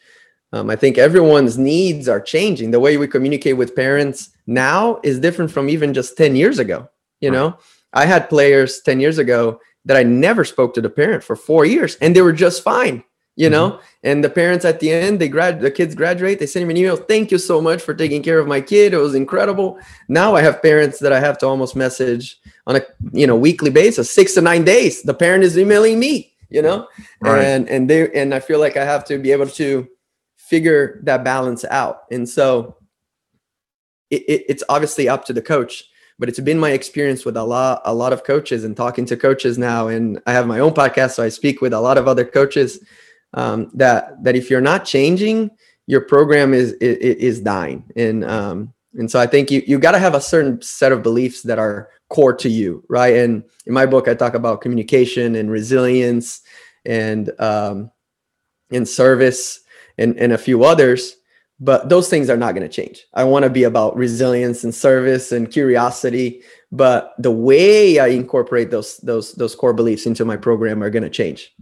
Um, 0.54 0.70
I 0.70 0.76
think 0.76 0.98
everyone's 0.98 1.58
needs 1.58 2.08
are 2.08 2.22
changing. 2.22 2.72
The 2.72 2.80
way 2.80 2.98
we 2.98 3.08
communicate 3.08 3.58
with 3.58 3.76
parents 3.76 4.30
now 4.46 5.00
is 5.04 5.20
different 5.20 5.52
from 5.52 5.70
even 5.70 5.94
just 5.94 6.18
10 6.18 6.36
years 6.36 6.58
ago. 6.60 6.90
You 7.20 7.32
know, 7.32 7.58
I 7.94 8.06
had 8.06 8.30
players 8.30 8.82
10 8.82 9.00
years 9.00 9.18
ago 9.18 9.60
that 9.86 9.98
I 9.98 10.04
never 10.04 10.46
spoke 10.46 10.74
to 10.76 10.82
the 10.82 10.90
parent 10.90 11.24
for 11.24 11.36
four 11.36 11.66
years 11.66 11.96
and 11.96 12.16
they 12.16 12.22
were 12.22 12.34
just 12.34 12.64
fine 12.64 13.04
you 13.38 13.50
know 13.50 13.72
mm-hmm. 13.72 13.82
and 14.04 14.24
the 14.24 14.30
parents 14.30 14.66
at 14.66 14.80
the 14.82 14.92
end 14.92 15.20
they 15.20 15.30
grad 15.30 15.62
the 15.62 15.72
kids 15.72 15.96
graduate 15.96 16.40
they 16.40 16.46
send 16.46 16.68
me 16.68 16.74
an 16.74 16.78
email 16.78 16.98
thank 16.98 17.32
you 17.32 17.38
so 17.38 17.62
much 17.62 17.82
for 17.82 17.94
taking 17.94 18.22
care 18.22 18.40
of 18.40 18.48
my 18.48 18.60
kid 18.60 18.94
it 18.94 18.98
was 18.98 19.16
incredible 19.16 19.80
now 20.10 20.36
i 20.36 20.42
have 20.42 20.62
parents 20.62 21.00
that 21.00 21.14
i 21.14 21.20
have 21.20 21.38
to 21.38 21.46
almost 21.46 21.76
message 21.76 22.40
on 22.66 22.76
a 22.76 22.82
you 23.14 23.26
know 23.26 23.36
weekly 23.36 23.70
basis 23.70 24.12
six 24.12 24.34
to 24.34 24.42
nine 24.42 24.66
days 24.66 25.04
the 25.04 25.14
parent 25.14 25.44
is 25.44 25.58
emailing 25.58 26.00
me 26.00 26.34
you 26.50 26.62
know 26.62 26.88
right. 27.22 27.44
and 27.44 27.70
and 27.70 27.90
they 27.90 28.12
and 28.14 28.34
i 28.34 28.40
feel 28.40 28.60
like 28.60 28.76
i 28.76 28.84
have 28.84 29.06
to 29.06 29.18
be 29.20 29.32
able 29.32 29.48
to 29.48 29.88
figure 30.50 31.00
that 31.04 31.24
balance 31.24 31.66
out 31.66 32.04
and 32.12 32.28
so 32.28 32.78
it, 34.10 34.24
it, 34.28 34.46
it's 34.50 34.64
obviously 34.70 35.10
up 35.10 35.26
to 35.26 35.34
the 35.34 35.42
coach 35.42 35.86
but 36.20 36.30
it's 36.30 36.40
been 36.40 36.60
my 36.60 36.72
experience 36.72 37.26
with 37.26 37.38
a 37.38 37.44
lot 37.44 37.82
a 37.86 37.94
lot 37.94 38.14
of 38.14 38.24
coaches 38.24 38.64
and 38.64 38.76
talking 38.76 39.06
to 39.06 39.18
coaches 39.18 39.58
now 39.58 39.88
and 39.88 40.22
i 40.26 40.32
have 40.32 40.48
my 40.48 40.60
own 40.60 40.74
podcast 40.74 41.12
so 41.12 41.24
i 41.24 41.30
speak 41.30 41.62
with 41.62 41.74
a 41.74 41.80
lot 41.80 41.98
of 41.98 42.08
other 42.08 42.26
coaches 42.26 42.80
um, 43.34 43.70
that 43.74 44.24
that 44.24 44.36
if 44.36 44.50
you're 44.50 44.62
not 44.62 44.86
changing, 44.86 45.52
your 45.86 46.02
program 46.02 46.54
is 46.54 46.74
is, 46.74 46.98
is 46.98 47.42
dying. 47.42 47.84
And 47.96 48.24
um, 48.26 48.74
and 48.94 49.10
so 49.10 49.20
I 49.20 49.28
think 49.28 49.52
you 49.52 49.64
you 49.66 49.80
got 49.80 49.92
to 49.92 50.00
have 50.00 50.16
a 50.16 50.22
certain 50.22 50.62
set 50.62 50.92
of 50.92 51.04
beliefs 51.04 51.42
that 51.44 51.60
are 51.60 51.90
core 52.10 52.34
to 52.34 52.50
you, 52.50 52.84
right? 52.90 53.16
And 53.16 53.44
in 53.66 53.74
my 53.74 53.86
book, 53.86 54.08
I 54.08 54.14
talk 54.14 54.34
about 54.34 54.62
communication 54.62 55.36
and 55.36 55.52
resilience 55.52 56.42
and 56.86 57.32
um, 57.40 57.92
and 58.72 58.88
service 58.88 59.62
and 59.98 60.18
and 60.18 60.34
a 60.34 60.38
few 60.38 60.64
others. 60.64 61.16
But 61.60 61.90
those 61.90 62.08
things 62.08 62.30
are 62.30 62.38
not 62.38 62.54
going 62.54 62.68
to 62.68 62.74
change. 62.74 63.08
I 63.16 63.24
want 63.24 63.44
to 63.44 63.50
be 63.50 63.64
about 63.64 63.98
resilience 63.98 64.64
and 64.64 64.74
service 64.74 65.32
and 65.32 65.52
curiosity, 65.52 66.44
but 66.72 67.16
the 67.18 67.32
way 67.32 67.98
I 67.98 68.08
incorporate 68.08 68.70
those 68.70 68.98
those 68.98 69.34
those 69.34 69.56
core 69.56 69.74
beliefs 69.74 70.06
into 70.06 70.24
my 70.24 70.38
program 70.38 70.84
are 70.84 70.92
going 70.92 71.04
to 71.04 71.10
change. 71.10 71.56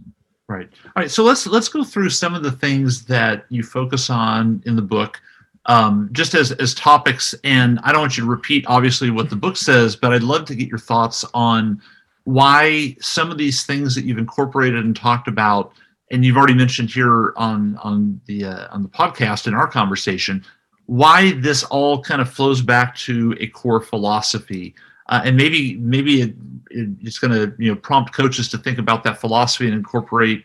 Right. 0.48 0.68
All 0.84 0.92
right. 1.02 1.10
So 1.10 1.24
let's 1.24 1.46
let's 1.46 1.68
go 1.68 1.82
through 1.82 2.10
some 2.10 2.34
of 2.34 2.42
the 2.42 2.52
things 2.52 3.04
that 3.06 3.46
you 3.48 3.62
focus 3.62 4.10
on 4.10 4.62
in 4.66 4.76
the 4.76 4.82
book, 4.82 5.20
um, 5.64 6.10
just 6.12 6.34
as 6.34 6.52
as 6.52 6.74
topics. 6.74 7.34
And 7.42 7.80
I 7.82 7.90
don't 7.90 8.02
want 8.02 8.18
you 8.18 8.24
to 8.24 8.30
repeat 8.30 8.64
obviously 8.68 9.10
what 9.10 9.30
the 9.30 9.36
book 9.36 9.56
says, 9.56 9.96
but 9.96 10.12
I'd 10.12 10.22
love 10.22 10.44
to 10.46 10.54
get 10.54 10.68
your 10.68 10.78
thoughts 10.78 11.24
on 11.32 11.80
why 12.24 12.96
some 13.00 13.30
of 13.30 13.38
these 13.38 13.64
things 13.64 13.94
that 13.94 14.04
you've 14.04 14.18
incorporated 14.18 14.84
and 14.84 14.94
talked 14.94 15.26
about 15.26 15.72
and 16.10 16.24
you've 16.24 16.36
already 16.36 16.54
mentioned 16.54 16.90
here 16.90 17.32
on 17.36 17.76
on 17.82 18.20
the 18.26 18.44
uh, 18.44 18.68
on 18.70 18.82
the 18.82 18.88
podcast 18.88 19.46
in 19.46 19.54
our 19.54 19.66
conversation 19.66 20.44
why 20.86 21.32
this 21.32 21.64
all 21.64 22.00
kind 22.00 22.20
of 22.20 22.32
flows 22.32 22.62
back 22.62 22.94
to 22.94 23.36
a 23.40 23.48
core 23.48 23.80
philosophy. 23.80 24.74
Uh, 25.08 25.22
and 25.24 25.36
maybe 25.36 25.76
maybe 25.76 26.22
it, 26.22 26.34
it, 26.70 26.88
it's 27.00 27.18
going 27.18 27.32
to 27.32 27.54
you 27.62 27.70
know 27.70 27.76
prompt 27.76 28.12
coaches 28.12 28.48
to 28.48 28.58
think 28.58 28.78
about 28.78 29.04
that 29.04 29.20
philosophy 29.20 29.66
and 29.66 29.74
incorporate 29.74 30.44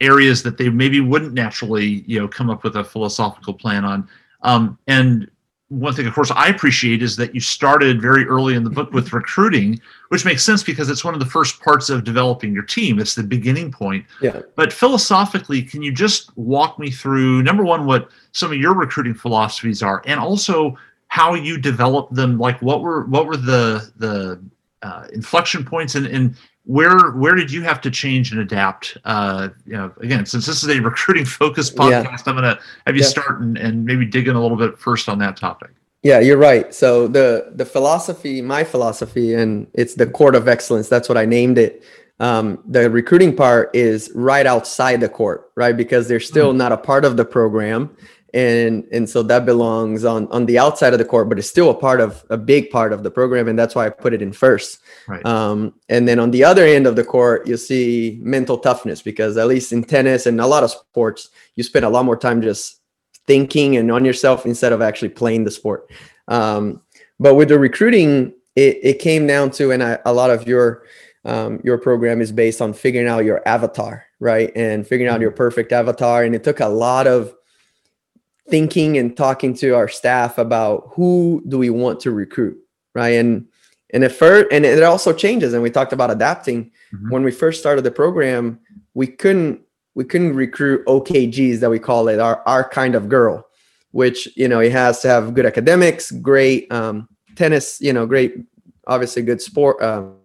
areas 0.00 0.42
that 0.42 0.58
they 0.58 0.68
maybe 0.68 1.00
wouldn't 1.00 1.32
naturally 1.32 2.02
you 2.06 2.18
know 2.18 2.26
come 2.26 2.50
up 2.50 2.64
with 2.64 2.76
a 2.76 2.84
philosophical 2.84 3.54
plan 3.54 3.84
on. 3.84 4.08
Um, 4.42 4.78
and 4.88 5.30
one 5.72 5.94
thing, 5.94 6.06
of 6.06 6.14
course, 6.14 6.30
I 6.30 6.48
appreciate 6.48 7.02
is 7.02 7.16
that 7.16 7.34
you 7.34 7.40
started 7.40 8.02
very 8.02 8.26
early 8.26 8.54
in 8.54 8.62
the 8.62 8.68
book 8.68 8.92
with 8.92 9.14
recruiting, 9.14 9.80
which 10.08 10.24
makes 10.24 10.42
sense 10.42 10.62
because 10.62 10.90
it's 10.90 11.02
one 11.02 11.14
of 11.14 11.20
the 11.20 11.26
first 11.26 11.62
parts 11.62 11.88
of 11.88 12.04
developing 12.04 12.52
your 12.52 12.62
team. 12.62 12.98
It's 12.98 13.14
the 13.14 13.22
beginning 13.22 13.72
point. 13.72 14.04
Yeah. 14.20 14.42
But 14.54 14.70
philosophically, 14.70 15.62
can 15.62 15.82
you 15.82 15.90
just 15.90 16.36
walk 16.36 16.78
me 16.78 16.90
through 16.90 17.42
number 17.42 17.64
one, 17.64 17.86
what 17.86 18.10
some 18.32 18.52
of 18.52 18.58
your 18.58 18.74
recruiting 18.74 19.14
philosophies 19.14 19.82
are, 19.82 20.02
and 20.04 20.20
also 20.20 20.76
how 21.08 21.32
you 21.32 21.56
developed 21.56 22.14
them? 22.14 22.38
Like, 22.38 22.60
what 22.60 22.82
were 22.82 23.06
what 23.06 23.24
were 23.24 23.38
the 23.38 23.90
the 23.96 24.42
uh, 24.82 25.06
inflection 25.14 25.64
points, 25.64 25.94
and 25.94 26.06
and 26.06 26.36
where 26.64 27.10
where 27.12 27.34
did 27.34 27.50
you 27.50 27.62
have 27.62 27.80
to 27.80 27.90
change 27.90 28.30
and 28.30 28.40
adapt 28.40 28.96
uh 29.04 29.48
you 29.66 29.72
know 29.72 29.92
again 30.00 30.24
since 30.24 30.46
this 30.46 30.62
is 30.62 30.68
a 30.68 30.80
recruiting 30.80 31.24
focused 31.40 31.74
podcast 31.74 32.04
yeah. 32.04 32.18
i'm 32.26 32.34
gonna 32.34 32.58
have 32.86 32.94
you 32.94 33.02
yeah. 33.02 33.08
start 33.08 33.40
and, 33.40 33.58
and 33.58 33.84
maybe 33.84 34.06
dig 34.06 34.28
in 34.28 34.36
a 34.36 34.40
little 34.40 34.56
bit 34.56 34.78
first 34.78 35.08
on 35.08 35.18
that 35.18 35.36
topic 35.36 35.70
yeah 36.02 36.20
you're 36.20 36.38
right 36.38 36.72
so 36.72 37.08
the 37.08 37.52
the 37.56 37.64
philosophy 37.64 38.40
my 38.40 38.62
philosophy 38.62 39.34
and 39.34 39.66
it's 39.74 39.94
the 39.94 40.06
court 40.06 40.36
of 40.36 40.46
excellence 40.46 40.88
that's 40.88 41.08
what 41.08 41.18
i 41.18 41.24
named 41.24 41.58
it 41.58 41.82
um, 42.20 42.62
the 42.68 42.88
recruiting 42.88 43.34
part 43.34 43.74
is 43.74 44.12
right 44.14 44.46
outside 44.46 45.00
the 45.00 45.08
court 45.08 45.50
right 45.56 45.76
because 45.76 46.06
they're 46.06 46.20
still 46.20 46.50
mm-hmm. 46.50 46.58
not 46.58 46.70
a 46.70 46.76
part 46.76 47.04
of 47.04 47.16
the 47.16 47.24
program 47.24 47.96
and 48.34 48.86
and 48.92 49.08
so 49.08 49.22
that 49.22 49.44
belongs 49.44 50.04
on 50.04 50.26
on 50.28 50.46
the 50.46 50.58
outside 50.58 50.92
of 50.92 50.98
the 50.98 51.04
court 51.04 51.28
but 51.28 51.38
it's 51.38 51.48
still 51.48 51.70
a 51.70 51.74
part 51.74 52.00
of 52.00 52.24
a 52.30 52.36
big 52.36 52.70
part 52.70 52.92
of 52.92 53.02
the 53.02 53.10
program 53.10 53.46
and 53.46 53.58
that's 53.58 53.74
why 53.74 53.86
i 53.86 53.90
put 53.90 54.14
it 54.14 54.22
in 54.22 54.32
first 54.32 54.78
right. 55.06 55.24
um, 55.26 55.74
and 55.88 56.08
then 56.08 56.18
on 56.18 56.30
the 56.30 56.42
other 56.42 56.64
end 56.64 56.86
of 56.86 56.96
the 56.96 57.04
court 57.04 57.46
you 57.46 57.56
see 57.56 58.18
mental 58.22 58.56
toughness 58.56 59.02
because 59.02 59.36
at 59.36 59.48
least 59.48 59.72
in 59.72 59.84
tennis 59.84 60.26
and 60.26 60.40
a 60.40 60.46
lot 60.46 60.64
of 60.64 60.70
sports 60.70 61.28
you 61.56 61.62
spend 61.62 61.84
a 61.84 61.88
lot 61.88 62.04
more 62.04 62.16
time 62.16 62.40
just 62.40 62.80
thinking 63.26 63.76
and 63.76 63.90
on 63.92 64.04
yourself 64.04 64.46
instead 64.46 64.72
of 64.72 64.80
actually 64.80 65.10
playing 65.10 65.44
the 65.44 65.50
sport 65.50 65.90
um, 66.28 66.80
but 67.20 67.34
with 67.34 67.48
the 67.48 67.58
recruiting 67.58 68.32
it, 68.56 68.78
it 68.82 68.98
came 68.98 69.26
down 69.26 69.50
to 69.50 69.72
and 69.72 69.82
I, 69.82 69.98
a 70.06 70.12
lot 70.12 70.30
of 70.30 70.46
your 70.48 70.84
um, 71.24 71.60
your 71.62 71.78
program 71.78 72.20
is 72.20 72.32
based 72.32 72.60
on 72.60 72.72
figuring 72.72 73.08
out 73.08 73.24
your 73.24 73.46
avatar 73.46 74.06
right 74.20 74.50
and 74.56 74.86
figuring 74.86 75.10
out 75.10 75.16
mm-hmm. 75.16 75.22
your 75.22 75.32
perfect 75.32 75.70
avatar 75.70 76.24
and 76.24 76.34
it 76.34 76.42
took 76.42 76.60
a 76.60 76.66
lot 76.66 77.06
of 77.06 77.34
thinking 78.48 78.98
and 78.98 79.16
talking 79.16 79.54
to 79.54 79.74
our 79.74 79.88
staff 79.88 80.38
about 80.38 80.90
who 80.92 81.42
do 81.48 81.58
we 81.58 81.70
want 81.70 82.00
to 82.00 82.10
recruit, 82.10 82.58
right? 82.94 83.10
And 83.10 83.46
and 83.94 84.04
at 84.04 84.12
first, 84.12 84.48
and 84.50 84.64
it 84.64 84.82
also 84.82 85.12
changes. 85.12 85.52
And 85.52 85.62
we 85.62 85.70
talked 85.70 85.92
about 85.92 86.10
adapting. 86.10 86.70
Mm-hmm. 86.94 87.10
When 87.10 87.22
we 87.22 87.30
first 87.30 87.60
started 87.60 87.82
the 87.82 87.90
program, 87.90 88.58
we 88.94 89.06
couldn't 89.06 89.60
we 89.94 90.04
couldn't 90.04 90.34
recruit 90.34 90.84
OKGs 90.86 91.60
that 91.60 91.70
we 91.70 91.78
call 91.78 92.08
it, 92.08 92.18
our 92.18 92.42
our 92.46 92.68
kind 92.68 92.94
of 92.94 93.08
girl, 93.08 93.46
which 93.90 94.28
you 94.36 94.48
know 94.48 94.60
it 94.60 94.72
has 94.72 95.00
to 95.02 95.08
have 95.08 95.34
good 95.34 95.46
academics, 95.46 96.10
great 96.10 96.70
um, 96.72 97.08
tennis, 97.36 97.80
you 97.80 97.92
know, 97.92 98.06
great, 98.06 98.36
obviously 98.86 99.22
good 99.22 99.42
sport, 99.42 99.82
um, 99.82 100.16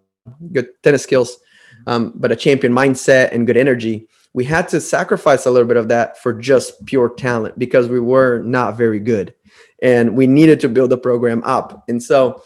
good 0.52 0.68
tennis 0.82 1.02
skills, 1.02 1.38
um, 1.86 2.12
but 2.16 2.32
a 2.32 2.36
champion 2.36 2.72
mindset 2.72 3.32
and 3.32 3.46
good 3.46 3.56
energy 3.56 4.08
we 4.38 4.44
had 4.44 4.68
to 4.68 4.80
sacrifice 4.80 5.46
a 5.46 5.50
little 5.50 5.66
bit 5.66 5.76
of 5.76 5.88
that 5.88 6.16
for 6.22 6.32
just 6.32 6.86
pure 6.86 7.08
talent 7.08 7.58
because 7.58 7.88
we 7.88 7.98
were 7.98 8.40
not 8.44 8.76
very 8.76 9.00
good. 9.00 9.34
And 9.82 10.16
we 10.16 10.28
needed 10.28 10.60
to 10.60 10.68
build 10.68 10.90
the 10.90 10.96
program 10.96 11.42
up. 11.42 11.82
And 11.88 12.00
so 12.00 12.44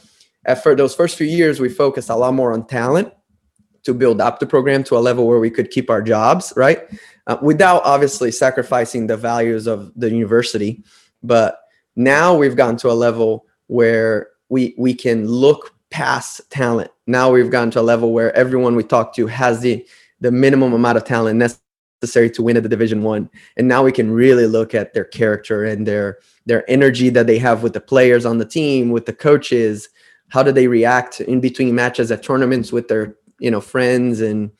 for 0.63 0.75
those 0.75 0.95
first 0.95 1.19
few 1.19 1.27
years 1.27 1.61
we 1.61 1.69
focused 1.69 2.09
a 2.09 2.17
lot 2.17 2.33
more 2.33 2.55
on 2.55 2.67
talent 2.67 3.13
to 3.83 3.93
build 3.93 4.23
up 4.23 4.41
the 4.41 4.47
program 4.47 4.83
to 4.85 4.97
a 4.97 5.01
level 5.01 5.29
where 5.29 5.39
we 5.39 5.51
could 5.51 5.71
keep 5.71 5.91
our 5.91 6.01
jobs 6.01 6.55
right? 6.57 6.81
Uh, 7.27 7.37
without 7.43 7.83
obviously 7.85 8.33
sacrificing 8.33 9.07
the 9.07 9.19
values 9.19 9.67
of 9.67 9.93
the 9.95 10.09
university. 10.09 10.83
But 11.23 11.59
now 11.95 12.35
we've 12.35 12.57
gotten 12.57 12.79
to 12.79 12.91
a 12.91 12.95
level 12.95 13.45
where 13.67 14.31
we 14.49 14.75
we 14.79 14.95
can 14.95 15.29
look 15.29 15.75
past 15.91 16.41
talent. 16.49 16.91
Now 17.07 17.31
we've 17.31 17.51
gotten 17.51 17.71
to 17.73 17.81
a 17.81 17.83
level 17.93 18.15
where 18.15 18.35
everyone 18.35 18.77
we 18.77 18.83
talk 18.83 19.15
to 19.17 19.27
has 19.27 19.61
the 19.61 19.87
the 20.23 20.31
minimum 20.31 20.73
amount 20.73 20.97
of 20.97 21.05
talent 21.05 21.39
necessary 22.03 22.29
to 22.31 22.43
win 22.43 22.57
at 22.57 22.65
the 22.65 22.69
division 22.69 23.03
one. 23.03 23.31
And 23.57 23.69
now 23.69 23.85
we 23.85 23.93
can 23.93 24.11
really 24.11 24.47
look 24.47 24.75
at 24.75 24.93
their 24.93 25.05
character 25.05 25.65
and 25.65 25.87
their 25.87 26.19
their 26.47 26.69
energy 26.69 27.09
that 27.11 27.29
they 27.29 27.39
have 27.39 27.63
with 27.63 27.73
the 27.73 27.81
players 27.81 28.27
on 28.27 28.39
the 28.39 28.45
team 28.45 28.91
with 28.91 29.07
the 29.07 29.13
coaches. 29.13 29.89
How 30.29 30.43
do 30.43 30.51
they 30.51 30.67
react 30.67 31.21
in 31.21 31.41
between 31.41 31.75
matches 31.75 32.11
at 32.11 32.23
tournaments 32.23 32.73
with 32.73 32.89
their 32.89 33.17
you 33.39 33.51
know 33.51 33.61
friends 33.61 34.21
and 34.21 34.51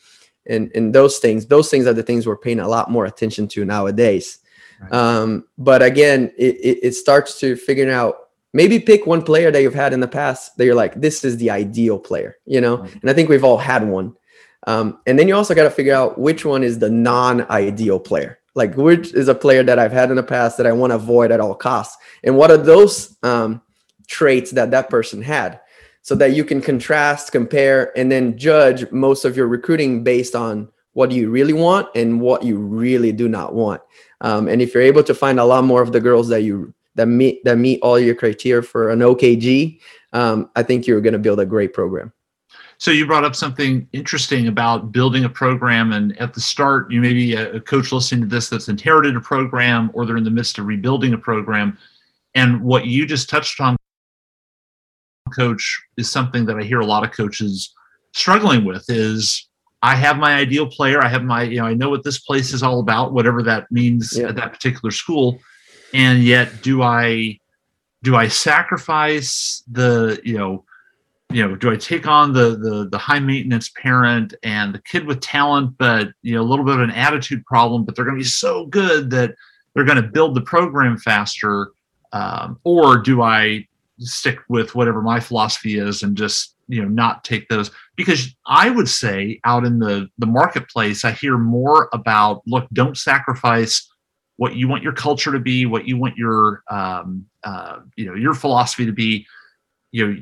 and 0.47 0.71
and 0.75 0.95
those 0.95 1.19
things? 1.19 1.47
Those 1.47 1.69
things 1.69 1.87
are 1.87 1.93
the 1.93 2.05
things 2.05 2.27
we're 2.27 2.37
paying 2.37 2.61
a 2.61 2.69
lot 2.69 2.91
more 2.91 3.07
attention 3.07 3.49
to 3.49 3.65
nowadays. 3.65 4.39
Right. 4.81 4.93
um, 4.93 5.45
but 5.59 5.81
again 5.81 6.33
it, 6.37 6.57
it, 6.57 6.79
it 6.83 6.93
starts 6.93 7.39
to 7.39 7.55
figuring 7.55 7.93
out 7.93 8.17
maybe 8.53 8.81
pick 8.81 9.07
one 9.07 9.23
player 9.23 9.53
that 9.53 9.63
you've 9.63 9.75
had 9.75 9.93
in 9.93 10.01
the 10.01 10.09
past 10.09 10.57
that 10.57 10.65
you're 10.65 10.75
like 10.75 11.01
this 11.01 11.25
is 11.25 11.37
the 11.37 11.51
ideal 11.51 12.01
player 12.01 12.39
you 12.47 12.61
know? 12.61 12.79
Right. 12.79 13.01
and 13.01 13.09
i 13.09 13.13
think 13.13 13.29
we've 13.29 13.45
all 13.45 13.59
had 13.59 13.87
one 13.87 14.17
um, 14.67 14.99
and 15.07 15.19
then 15.19 15.29
you 15.29 15.35
also 15.35 15.55
got 15.55 15.65
to 15.65 15.71
figure 15.71 15.95
out 15.95 16.19
which 16.19 16.45
one 16.45 16.63
is 16.63 16.79
the 16.79 16.91
non-ideal 16.91 18.01
player. 18.01 18.39
Like 18.55 18.77
which 18.77 19.15
is 19.15 19.29
a 19.29 19.35
player 19.35 19.63
that 19.63 19.79
I've 19.79 19.93
had 19.93 20.11
in 20.11 20.17
the 20.17 20.23
past 20.23 20.59
that 20.59 20.67
I 20.67 20.73
want 20.73 20.91
to 20.91 20.97
avoid 20.97 21.33
at 21.33 21.41
all 21.41 21.55
costs, 21.55 21.97
and 22.23 22.37
what 22.37 22.51
are 22.51 22.59
those 22.59 23.17
um, 23.23 23.63
traits 24.09 24.51
that 24.51 24.71
that 24.73 24.91
person 24.91 25.23
had, 25.23 25.59
so 26.03 26.15
that 26.17 26.33
you 26.33 26.45
can 26.45 26.61
contrast, 26.61 27.33
compare, 27.33 27.97
and 27.97 28.13
then 28.13 28.37
judge 28.37 28.91
most 28.93 29.25
of 29.25 29.39
your 29.39 29.47
recruiting 29.47 30.05
based 30.05 30.35
on 30.35 30.69
what 30.93 31.13
you 31.13 31.31
really 31.31 31.55
want 31.55 31.89
and 31.95 32.21
what 32.21 32.43
you 32.43 32.59
really 32.59 33.13
do 33.13 33.27
not 33.27 33.55
want. 33.55 33.81
Um, 34.21 34.49
and 34.49 34.61
if 34.61 34.75
you're 34.75 34.83
able 34.83 35.03
to 35.05 35.15
find 35.15 35.41
a 35.41 35.45
lot 35.45 35.65
more 35.65 35.81
of 35.81 35.93
the 35.93 36.01
girls 36.01 36.29
that 36.29 36.43
you 36.43 36.75
that 36.95 37.07
meet 37.07 37.43
that 37.45 37.57
meet 37.57 37.81
all 37.81 37.99
your 37.99 38.15
criteria 38.15 38.63
for 38.63 38.91
an 38.91 39.01
OKG, 39.01 39.81
um, 40.13 40.51
I 40.55 40.63
think 40.63 40.87
you're 40.87 41.01
going 41.01 41.15
to 41.15 41.19
build 41.19 41.41
a 41.41 41.47
great 41.47 41.73
program. 41.73 42.13
So 42.83 42.91
you 42.91 43.07
brought 43.07 43.23
up 43.23 43.37
something 43.37 43.87
interesting 43.93 44.49
about 44.49 44.91
building 44.91 45.25
a 45.25 45.29
program, 45.29 45.93
and 45.93 46.19
at 46.19 46.35
the 46.35 46.41
start, 46.41 46.91
you 46.91 47.01
may 47.01 47.13
be 47.13 47.37
uh, 47.37 47.51
a, 47.51 47.61
coach 47.61 47.93
listening 47.93 48.23
to 48.23 48.27
this 48.27 48.49
that's 48.49 48.69
inherited 48.69 49.15
a 49.15 49.21
program, 49.21 49.93
or 49.95 50.05
they're 50.05 50.17
in 50.17 50.25
the 50.25 50.33
midst 50.33 50.59
of 50.59 50.67
rebuilding 50.67 51.15
a 51.15 51.19
program. 51.19 51.79
And 52.35 52.61
what 52.61 52.87
you 52.87 53.07
just 53.07 53.31
touched 53.31 53.61
on, 53.61 53.77
coach, 55.33 55.81
is 55.97 56.11
something 56.11 56.45
that 56.47 56.57
I 56.57 56.65
hear 56.65 56.81
a 56.81 56.85
lot 56.85 57.05
of 57.05 57.13
coaches 57.13 57.73
struggling 58.15 58.65
with. 58.65 58.85
Is 58.89 59.47
I 59.81 59.95
have 59.95 60.17
my 60.17 60.35
ideal 60.35 60.67
player, 60.67 61.01
I 61.01 61.09
have 61.09 61.23
my, 61.23 61.45
you 61.45 61.59
know, 61.59 61.67
I 61.67 61.75
know 61.75 61.89
what 61.89 62.03
this 62.03 62.19
place 62.19 62.53
is 62.53 62.65
all 62.65 62.81
about, 62.81 63.13
whatever 63.13 63.45
that 63.45 63.71
means 63.71 64.19
yeah. 64.19 64.31
at 64.31 64.35
that 64.35 64.53
particular 64.53 64.91
school, 64.91 65.39
and 65.95 66.25
yet 66.25 66.63
do 66.63 66.83
I 66.83 67.39
do 68.03 68.17
I 68.17 68.27
sacrifice 68.27 69.63
the, 69.71 70.21
you 70.25 70.37
know, 70.37 70.65
you 71.33 71.47
know, 71.47 71.57
do 71.57 71.71
I 71.71 71.77
take 71.77 72.07
on 72.07 72.33
the 72.33 72.57
the 72.57 72.89
the 72.91 72.99
high 72.99 73.19
maintenance 73.19 73.71
parent 73.71 74.35
and 74.43 74.75
the 74.75 74.81
kid 74.81 75.07
with 75.07 75.21
talent, 75.21 75.77
but 75.79 76.09
you 76.23 76.35
know, 76.35 76.43
a 76.43 76.45
little 76.45 76.65
bit 76.65 76.75
of 76.75 76.81
an 76.81 76.91
attitude 76.91 77.45
problem, 77.47 77.85
but 77.85 77.95
they're 77.95 78.05
going 78.05 78.17
to 78.17 78.23
be 78.23 78.29
so 78.29 78.67
good 78.67 79.11
that 79.11 79.35
they're 79.75 79.85
going 79.85 80.03
to 80.03 80.09
build 80.09 80.35
the 80.35 80.43
program 80.43 80.99
faster, 80.99 81.73
um, 82.13 82.59
or 82.65 82.99
do 82.99 83.23
I 83.23 83.67
stick 83.99 84.39
with 84.49 84.75
whatever 84.75 85.01
my 85.01 85.21
philosophy 85.21 85.79
is 85.79 86.03
and 86.03 86.17
just 86.17 86.57
you 86.69 86.83
know 86.83 86.89
not 86.89 87.25
take 87.25 87.49
those? 87.49 87.71
Because 87.97 88.35
i 88.47 88.71
would 88.71 88.89
say 88.89 89.41
out 89.45 89.65
in 89.65 89.79
the 89.79 90.09
the 90.19 90.27
marketplace 90.27 91.05
i 91.05 91.13
hear 91.13 91.39
more 91.39 91.89
about 91.93 92.43
look 92.47 92.67
don't 92.73 92.97
sacrifice 92.97 93.89
what 94.37 94.57
you 94.57 94.67
want 94.67 94.83
your 94.83 94.93
culture 94.93 95.31
to 95.31 95.39
be 95.39 95.67
what 95.67 95.87
you 95.87 95.97
want 95.97 96.17
your 96.17 96.63
um, 96.71 97.27
uh, 97.45 97.79
you 97.97 98.07
know 98.07 98.15
your 98.15 98.35
philosophy 98.35 98.87
to 98.87 98.93
be. 98.93 99.27
You 99.91 100.07
know 100.07 100.21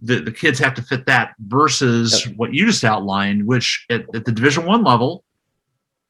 the, 0.00 0.20
the 0.20 0.32
kids 0.32 0.58
have 0.58 0.74
to 0.74 0.82
fit 0.82 1.06
that 1.06 1.34
versus 1.46 2.26
yep. 2.26 2.36
what 2.36 2.54
you 2.54 2.66
just 2.66 2.84
outlined, 2.84 3.46
which 3.46 3.86
at, 3.90 4.02
at 4.14 4.24
the 4.24 4.32
division 4.32 4.64
one 4.64 4.84
level, 4.84 5.24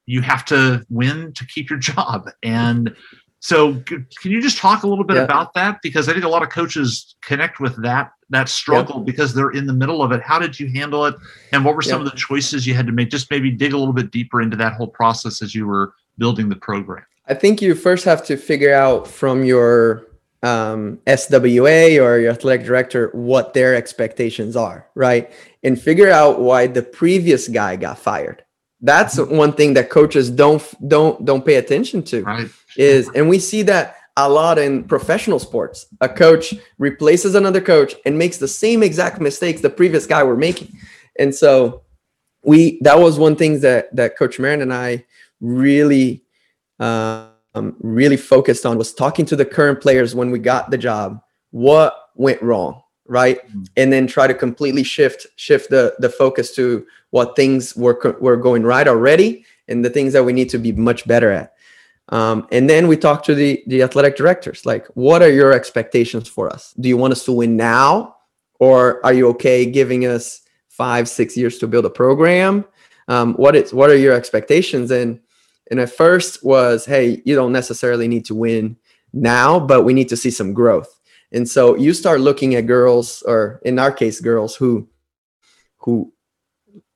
you 0.06 0.20
have 0.22 0.44
to 0.46 0.84
win 0.88 1.32
to 1.34 1.46
keep 1.46 1.70
your 1.70 1.78
job. 1.78 2.30
And 2.42 2.94
so 3.40 3.74
can 3.84 4.06
you 4.22 4.42
just 4.42 4.58
talk 4.58 4.82
a 4.82 4.86
little 4.86 5.04
bit 5.04 5.16
about 5.16 5.54
that? 5.54 5.78
Because 5.82 6.08
I 6.08 6.12
think 6.12 6.24
a 6.24 6.28
lot 6.28 6.42
of 6.42 6.50
coaches 6.50 7.14
connect 7.22 7.60
with 7.60 7.80
that 7.82 8.12
that 8.30 8.48
struggle 8.48 8.96
yep. 8.96 9.06
because 9.06 9.32
they're 9.32 9.52
in 9.52 9.66
the 9.66 9.72
middle 9.72 10.02
of 10.02 10.12
it. 10.12 10.20
How 10.22 10.38
did 10.38 10.60
you 10.60 10.68
handle 10.70 11.06
it? 11.06 11.14
And 11.52 11.64
what 11.64 11.74
were 11.74 11.82
some 11.82 12.02
yep. 12.02 12.06
of 12.06 12.12
the 12.12 12.18
choices 12.18 12.66
you 12.66 12.74
had 12.74 12.86
to 12.86 12.92
make? 12.92 13.10
Just 13.10 13.30
maybe 13.30 13.50
dig 13.50 13.72
a 13.72 13.78
little 13.78 13.94
bit 13.94 14.10
deeper 14.10 14.42
into 14.42 14.56
that 14.58 14.74
whole 14.74 14.88
process 14.88 15.40
as 15.40 15.54
you 15.54 15.66
were 15.66 15.94
building 16.18 16.48
the 16.48 16.56
program. 16.56 17.04
I 17.26 17.34
think 17.34 17.62
you 17.62 17.74
first 17.74 18.04
have 18.04 18.24
to 18.26 18.36
figure 18.36 18.74
out 18.74 19.06
from 19.06 19.44
your 19.44 20.06
um, 20.42 20.98
SWA 21.06 22.02
or 22.02 22.18
your 22.18 22.30
athletic 22.30 22.66
director 22.66 23.10
what 23.12 23.54
their 23.54 23.74
expectations 23.74 24.56
are, 24.56 24.88
right? 24.94 25.30
And 25.62 25.80
figure 25.80 26.10
out 26.10 26.40
why 26.40 26.66
the 26.66 26.82
previous 26.82 27.48
guy 27.48 27.76
got 27.76 27.98
fired. 27.98 28.44
That's 28.80 29.18
mm-hmm. 29.18 29.36
one 29.36 29.52
thing 29.52 29.74
that 29.74 29.90
coaches 29.90 30.30
don't 30.30 30.62
don't 30.88 31.24
don't 31.24 31.44
pay 31.44 31.56
attention 31.56 32.02
to. 32.04 32.22
Right. 32.22 32.48
Is 32.76 33.10
and 33.14 33.28
we 33.28 33.38
see 33.38 33.62
that 33.62 33.96
a 34.16 34.28
lot 34.28 34.58
in 34.58 34.84
professional 34.84 35.38
sports. 35.38 35.86
A 36.00 36.08
coach 36.08 36.54
replaces 36.78 37.34
another 37.34 37.60
coach 37.60 37.94
and 38.04 38.18
makes 38.18 38.38
the 38.38 38.48
same 38.48 38.82
exact 38.82 39.20
mistakes 39.20 39.60
the 39.60 39.70
previous 39.70 40.06
guy 40.06 40.22
were 40.22 40.36
making. 40.36 40.76
And 41.18 41.34
so 41.34 41.82
we 42.42 42.78
that 42.82 42.98
was 42.98 43.18
one 43.18 43.36
thing 43.36 43.60
that 43.60 43.94
that 43.96 44.16
Coach 44.16 44.38
Marin 44.38 44.62
and 44.62 44.72
I 44.72 45.04
really 45.40 46.22
um, 47.54 47.76
really 47.80 48.16
focused 48.16 48.66
on 48.66 48.78
was 48.78 48.92
talking 48.92 49.24
to 49.26 49.36
the 49.36 49.44
current 49.44 49.80
players 49.80 50.14
when 50.14 50.30
we 50.30 50.38
got 50.38 50.70
the 50.70 50.78
job. 50.78 51.20
What 51.50 51.96
went 52.14 52.42
wrong, 52.42 52.82
right? 53.06 53.46
Mm-hmm. 53.48 53.62
And 53.76 53.92
then 53.92 54.06
try 54.06 54.26
to 54.26 54.34
completely 54.34 54.82
shift 54.82 55.26
shift 55.36 55.70
the 55.70 55.94
the 55.98 56.08
focus 56.10 56.54
to 56.56 56.86
what 57.10 57.36
things 57.36 57.74
were 57.74 58.16
were 58.20 58.36
going 58.36 58.62
right 58.62 58.86
already 58.86 59.44
and 59.68 59.84
the 59.84 59.90
things 59.90 60.12
that 60.12 60.24
we 60.24 60.32
need 60.32 60.50
to 60.50 60.58
be 60.58 60.72
much 60.72 61.06
better 61.06 61.30
at. 61.30 61.54
Um, 62.10 62.46
and 62.50 62.68
then 62.70 62.88
we 62.88 62.96
talk 62.96 63.22
to 63.24 63.34
the 63.34 63.62
the 63.66 63.82
athletic 63.82 64.16
directors 64.16 64.64
like 64.64 64.86
what 64.94 65.20
are 65.20 65.30
your 65.30 65.52
expectations 65.52 66.26
for 66.26 66.48
us 66.50 66.72
do 66.80 66.88
you 66.88 66.96
want 66.96 67.12
us 67.12 67.22
to 67.26 67.32
win 67.32 67.54
now 67.54 68.16
or 68.60 69.04
are 69.04 69.12
you 69.12 69.28
okay 69.28 69.66
giving 69.66 70.06
us 70.06 70.40
five 70.68 71.06
six 71.06 71.36
years 71.36 71.58
to 71.58 71.66
build 71.66 71.84
a 71.84 71.90
program 71.90 72.64
um, 73.08 73.34
what 73.34 73.54
is 73.54 73.74
what 73.74 73.90
are 73.90 73.96
your 73.96 74.14
expectations 74.14 74.90
and 74.90 75.20
and 75.70 75.80
at 75.80 75.90
first 75.90 76.44
was 76.44 76.84
hey 76.86 77.22
you 77.24 77.34
don't 77.34 77.52
necessarily 77.52 78.08
need 78.08 78.24
to 78.24 78.34
win 78.34 78.76
now 79.12 79.58
but 79.58 79.82
we 79.82 79.94
need 79.94 80.08
to 80.08 80.16
see 80.16 80.30
some 80.30 80.52
growth. 80.52 80.94
And 81.30 81.46
so 81.48 81.76
you 81.76 81.92
start 81.92 82.20
looking 82.20 82.54
at 82.54 82.66
girls 82.66 83.22
or 83.22 83.60
in 83.64 83.78
our 83.78 83.92
case 83.92 84.20
girls 84.20 84.56
who 84.56 84.88
who 85.78 86.12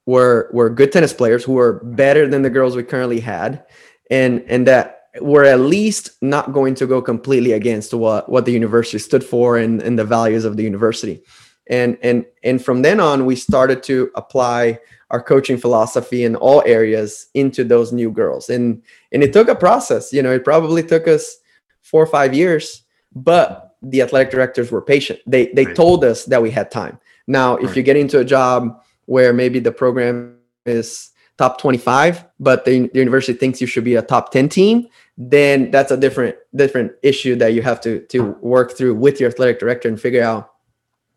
were 0.06 0.50
were 0.52 0.70
good 0.70 0.90
tennis 0.90 1.12
players 1.12 1.44
who 1.44 1.52
were 1.52 1.84
better 1.84 2.26
than 2.26 2.42
the 2.42 2.50
girls 2.50 2.74
we 2.74 2.82
currently 2.82 3.20
had 3.20 3.64
and 4.10 4.44
and 4.48 4.66
that 4.66 5.02
were 5.20 5.44
at 5.44 5.60
least 5.60 6.10
not 6.22 6.52
going 6.52 6.74
to 6.74 6.86
go 6.86 7.02
completely 7.02 7.52
against 7.52 7.92
what 7.92 8.28
what 8.28 8.44
the 8.44 8.52
university 8.52 8.98
stood 8.98 9.22
for 9.24 9.58
and, 9.58 9.82
and 9.82 9.98
the 9.98 10.04
values 10.04 10.44
of 10.44 10.56
the 10.56 10.62
university. 10.62 11.22
And 11.68 11.98
and 12.02 12.24
and 12.42 12.64
from 12.64 12.82
then 12.82 13.00
on 13.00 13.26
we 13.26 13.36
started 13.36 13.82
to 13.84 14.10
apply 14.14 14.78
our 15.12 15.22
coaching 15.22 15.58
philosophy 15.58 16.24
in 16.24 16.34
all 16.36 16.62
areas 16.66 17.28
into 17.34 17.62
those 17.62 17.92
new 17.92 18.10
girls. 18.10 18.50
And 18.50 18.82
and 19.12 19.22
it 19.22 19.32
took 19.32 19.48
a 19.48 19.54
process 19.54 20.12
you 20.12 20.22
know 20.22 20.32
it 20.32 20.44
probably 20.44 20.82
took 20.82 21.06
us 21.06 21.36
four 21.82 22.02
or 22.02 22.06
five 22.06 22.34
years 22.34 22.82
but 23.14 23.76
the 23.82 24.00
athletic 24.00 24.30
directors 24.30 24.70
were 24.70 24.82
patient. 24.82 25.20
They 25.26 25.46
they 25.48 25.66
right. 25.66 25.76
told 25.76 26.04
us 26.04 26.24
that 26.26 26.42
we 26.42 26.50
had 26.50 26.70
time. 26.70 26.98
Now 27.26 27.56
if 27.56 27.76
you 27.76 27.82
get 27.82 27.96
into 27.96 28.18
a 28.18 28.24
job 28.24 28.82
where 29.06 29.32
maybe 29.32 29.60
the 29.60 29.72
program 29.72 30.38
is 30.64 31.10
top 31.38 31.58
25 31.58 32.24
but 32.38 32.64
the, 32.64 32.88
the 32.88 32.98
university 32.98 33.32
thinks 33.32 33.60
you 33.60 33.66
should 33.66 33.82
be 33.82 33.96
a 33.96 34.02
top 34.02 34.30
10 34.30 34.48
team 34.50 34.86
then 35.16 35.70
that's 35.70 35.90
a 35.90 35.96
different 35.96 36.36
different 36.54 36.92
issue 37.02 37.34
that 37.34 37.54
you 37.54 37.62
have 37.62 37.80
to 37.80 38.00
to 38.06 38.32
work 38.42 38.76
through 38.76 38.94
with 38.94 39.18
your 39.18 39.30
athletic 39.30 39.58
director 39.58 39.88
and 39.88 40.00
figure 40.00 40.22
out 40.22 40.52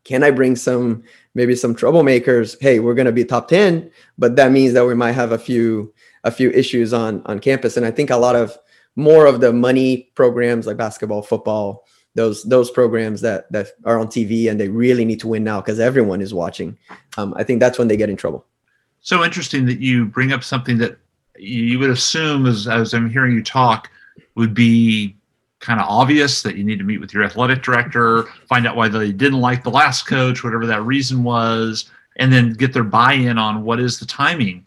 can 0.05 0.23
I 0.23 0.31
bring 0.31 0.55
some 0.55 1.03
maybe 1.35 1.55
some 1.55 1.75
troublemakers? 1.75 2.59
Hey, 2.59 2.79
we're 2.79 2.95
going 2.95 3.05
to 3.05 3.11
be 3.11 3.23
top 3.23 3.47
10, 3.47 3.91
but 4.17 4.35
that 4.37 4.51
means 4.51 4.73
that 4.73 4.85
we 4.85 4.95
might 4.95 5.11
have 5.11 5.31
a 5.31 5.37
few 5.37 5.93
a 6.23 6.31
few 6.31 6.49
issues 6.51 6.91
on 6.91 7.21
on 7.25 7.39
campus. 7.39 7.77
And 7.77 7.85
I 7.85 7.91
think 7.91 8.09
a 8.09 8.17
lot 8.17 8.35
of 8.35 8.57
more 8.95 9.27
of 9.27 9.41
the 9.41 9.53
money 9.53 10.09
programs 10.15 10.65
like 10.65 10.77
basketball, 10.77 11.21
football, 11.21 11.85
those 12.15 12.43
those 12.43 12.71
programs 12.71 13.21
that 13.21 13.51
that 13.51 13.67
are 13.83 13.99
on 13.99 14.07
TV 14.07 14.49
and 14.49 14.59
they 14.59 14.69
really 14.69 15.05
need 15.05 15.19
to 15.19 15.27
win 15.27 15.43
now 15.43 15.61
because 15.61 15.79
everyone 15.79 16.21
is 16.21 16.33
watching. 16.33 16.77
Um, 17.17 17.33
I 17.37 17.43
think 17.43 17.59
that's 17.59 17.77
when 17.77 17.87
they 17.87 17.97
get 17.97 18.09
in 18.09 18.15
trouble. 18.15 18.45
So 19.01 19.23
interesting 19.23 19.65
that 19.67 19.79
you 19.79 20.05
bring 20.05 20.31
up 20.31 20.43
something 20.43 20.79
that 20.79 20.97
you 21.37 21.77
would 21.77 21.89
assume, 21.89 22.45
as 22.45 22.67
as 22.67 22.93
I'm 22.93 23.09
hearing 23.09 23.33
you 23.33 23.43
talk, 23.43 23.91
would 24.35 24.53
be 24.53 25.15
kind 25.65 25.79
of 25.79 25.87
obvious 25.89 26.43
that 26.43 26.55
you 26.55 26.63
need 26.63 26.77
to 26.77 26.85
meet 26.85 26.99
with 26.99 27.13
your 27.13 27.23
athletic 27.23 27.63
director, 27.63 28.23
find 28.47 28.67
out 28.67 28.75
why 28.75 28.87
they 28.87 29.11
didn't 29.11 29.41
like 29.41 29.63
the 29.63 29.71
last 29.71 30.05
coach, 30.05 30.43
whatever 30.43 30.67
that 30.67 30.83
reason 30.83 31.23
was, 31.23 31.89
and 32.17 32.31
then 32.31 32.53
get 32.53 32.71
their 32.71 32.83
buy-in 32.83 33.39
on 33.39 33.63
what 33.63 33.79
is 33.79 33.99
the 33.99 34.05
timing. 34.05 34.63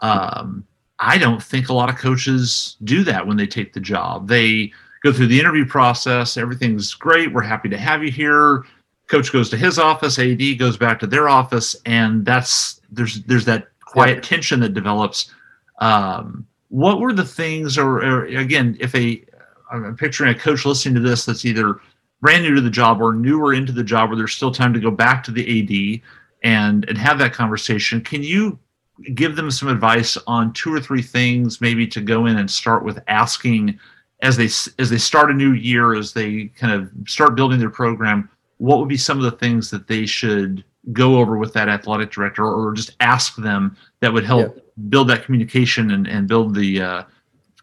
Um, 0.00 0.64
I 0.98 1.18
don't 1.18 1.42
think 1.42 1.68
a 1.68 1.74
lot 1.74 1.90
of 1.90 1.96
coaches 1.96 2.76
do 2.84 3.04
that 3.04 3.26
when 3.26 3.36
they 3.36 3.46
take 3.46 3.72
the 3.72 3.80
job. 3.80 4.26
They 4.26 4.72
go 5.04 5.12
through 5.12 5.26
the 5.28 5.38
interview 5.38 5.66
process. 5.66 6.36
Everything's 6.36 6.94
great. 6.94 7.32
We're 7.32 7.42
happy 7.42 7.68
to 7.68 7.78
have 7.78 8.02
you 8.02 8.10
here. 8.10 8.64
Coach 9.08 9.32
goes 9.32 9.50
to 9.50 9.56
his 9.56 9.78
office. 9.78 10.18
AD 10.18 10.58
goes 10.58 10.76
back 10.76 10.98
to 11.00 11.06
their 11.06 11.28
office, 11.28 11.76
and 11.86 12.24
that's 12.24 12.80
there's 12.90 13.22
there's 13.24 13.44
that 13.44 13.68
quiet 13.84 14.22
tension 14.22 14.60
that 14.60 14.74
develops. 14.74 15.32
Um, 15.80 16.46
what 16.68 17.00
were 17.00 17.12
the 17.12 17.24
things, 17.24 17.78
or, 17.78 18.04
or 18.04 18.24
again, 18.26 18.76
if 18.80 18.94
a 18.94 19.24
I'm 19.70 19.96
picturing 19.96 20.34
a 20.34 20.38
coach 20.38 20.64
listening 20.64 20.94
to 20.94 21.00
this 21.00 21.24
that's 21.24 21.44
either 21.44 21.80
brand 22.20 22.42
new 22.42 22.54
to 22.54 22.60
the 22.60 22.70
job 22.70 23.00
or 23.00 23.14
newer 23.14 23.54
into 23.54 23.72
the 23.72 23.84
job 23.84 24.08
where 24.08 24.16
there's 24.16 24.34
still 24.34 24.52
time 24.52 24.72
to 24.74 24.80
go 24.80 24.90
back 24.90 25.22
to 25.24 25.30
the 25.30 25.42
AD 25.42 26.00
and 26.42 26.88
and 26.88 26.98
have 26.98 27.18
that 27.18 27.32
conversation. 27.32 28.00
Can 28.00 28.22
you 28.22 28.58
give 29.14 29.36
them 29.36 29.50
some 29.50 29.68
advice 29.68 30.16
on 30.26 30.52
two 30.52 30.72
or 30.72 30.80
three 30.80 31.02
things 31.02 31.60
maybe 31.60 31.86
to 31.86 32.00
go 32.00 32.26
in 32.26 32.38
and 32.38 32.50
start 32.50 32.84
with 32.84 32.98
asking 33.08 33.78
as 34.22 34.36
they 34.36 34.48
as 34.80 34.90
they 34.90 34.98
start 34.98 35.30
a 35.30 35.34
new 35.34 35.52
year 35.52 35.94
as 35.94 36.12
they 36.12 36.46
kind 36.56 36.72
of 36.72 36.90
start 37.08 37.36
building 37.36 37.58
their 37.58 37.70
program 37.70 38.28
what 38.58 38.78
would 38.78 38.88
be 38.88 38.96
some 38.96 39.18
of 39.18 39.24
the 39.24 39.30
things 39.30 39.70
that 39.70 39.86
they 39.86 40.04
should 40.04 40.64
go 40.92 41.18
over 41.18 41.36
with 41.36 41.52
that 41.52 41.68
athletic 41.68 42.10
director 42.10 42.44
or 42.44 42.72
just 42.72 42.96
ask 43.00 43.36
them 43.36 43.76
that 44.00 44.12
would 44.12 44.24
help 44.24 44.56
yeah. 44.56 44.62
build 44.88 45.08
that 45.08 45.24
communication 45.24 45.92
and, 45.92 46.08
and 46.08 46.26
build 46.26 46.54
the 46.54 46.80
uh, 46.80 47.02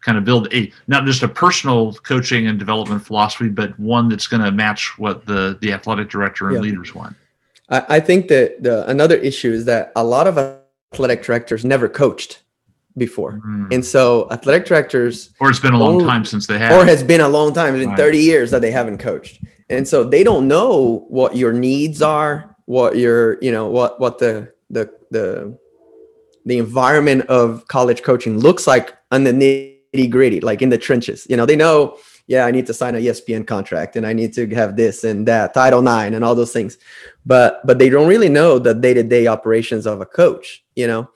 kind 0.06 0.16
of 0.16 0.24
build 0.24 0.52
a 0.54 0.72
not 0.86 1.04
just 1.04 1.22
a 1.24 1.28
personal 1.28 1.92
coaching 1.94 2.46
and 2.46 2.58
development 2.58 3.04
philosophy, 3.04 3.48
but 3.48 3.78
one 3.78 4.08
that's 4.08 4.28
going 4.28 4.42
to 4.42 4.52
match 4.52 4.96
what 4.98 5.26
the 5.26 5.58
the 5.60 5.72
athletic 5.72 6.08
director 6.08 6.46
and 6.46 6.56
yeah. 6.56 6.62
leaders 6.62 6.94
want. 6.94 7.16
I, 7.68 7.96
I 7.96 8.00
think 8.00 8.28
that 8.28 8.62
the 8.62 8.88
another 8.88 9.16
issue 9.16 9.52
is 9.52 9.64
that 9.64 9.92
a 9.96 10.04
lot 10.04 10.28
of 10.28 10.38
athletic 10.92 11.24
directors 11.24 11.64
never 11.64 11.88
coached 11.88 12.42
before, 12.96 13.42
mm. 13.44 13.74
and 13.74 13.84
so 13.84 14.28
athletic 14.30 14.64
directors, 14.64 15.30
or 15.40 15.50
it's 15.50 15.58
been 15.58 15.74
a 15.74 15.78
long 15.78 16.00
time 16.00 16.24
since 16.24 16.46
they 16.46 16.58
have, 16.58 16.72
or 16.72 16.86
has 16.86 17.02
been 17.02 17.20
a 17.20 17.28
long 17.28 17.52
time, 17.52 17.74
in 17.74 17.88
right. 17.88 17.98
thirty 17.98 18.18
years 18.18 18.52
that 18.52 18.62
they 18.62 18.70
haven't 18.70 18.98
coached, 18.98 19.42
and 19.68 19.86
so 19.86 20.04
they 20.04 20.22
don't 20.22 20.46
know 20.46 21.04
what 21.08 21.36
your 21.36 21.52
needs 21.52 22.00
are, 22.00 22.56
what 22.66 22.96
your 22.96 23.42
you 23.42 23.50
know 23.50 23.66
what 23.66 23.98
what 23.98 24.18
the 24.18 24.52
the 24.70 24.88
the 25.10 25.58
the 26.44 26.58
environment 26.58 27.22
of 27.22 27.66
college 27.66 28.04
coaching 28.04 28.38
looks 28.38 28.68
like 28.68 28.96
underneath 29.10 29.75
nitty 29.96 30.10
gritty, 30.10 30.40
like 30.40 30.62
in 30.62 30.68
the 30.68 30.78
trenches. 30.78 31.26
You 31.28 31.36
know, 31.36 31.46
they 31.46 31.56
know, 31.56 31.98
yeah, 32.26 32.44
I 32.44 32.50
need 32.50 32.66
to 32.66 32.74
sign 32.74 32.94
a 32.94 32.98
ESPN 32.98 33.46
contract 33.46 33.96
and 33.96 34.06
I 34.06 34.12
need 34.12 34.32
to 34.34 34.46
have 34.54 34.76
this 34.76 35.04
and 35.04 35.26
that, 35.28 35.54
Title 35.54 35.82
Nine 35.82 36.14
and 36.14 36.24
all 36.24 36.34
those 36.34 36.52
things. 36.52 36.78
But 37.24 37.64
but 37.66 37.78
they 37.78 37.88
don't 37.88 38.08
really 38.08 38.28
know 38.28 38.58
the 38.58 38.74
day-to-day 38.74 39.26
operations 39.26 39.86
of 39.86 40.00
a 40.00 40.06
coach, 40.06 40.64
you 40.74 40.86
know. 40.86 41.08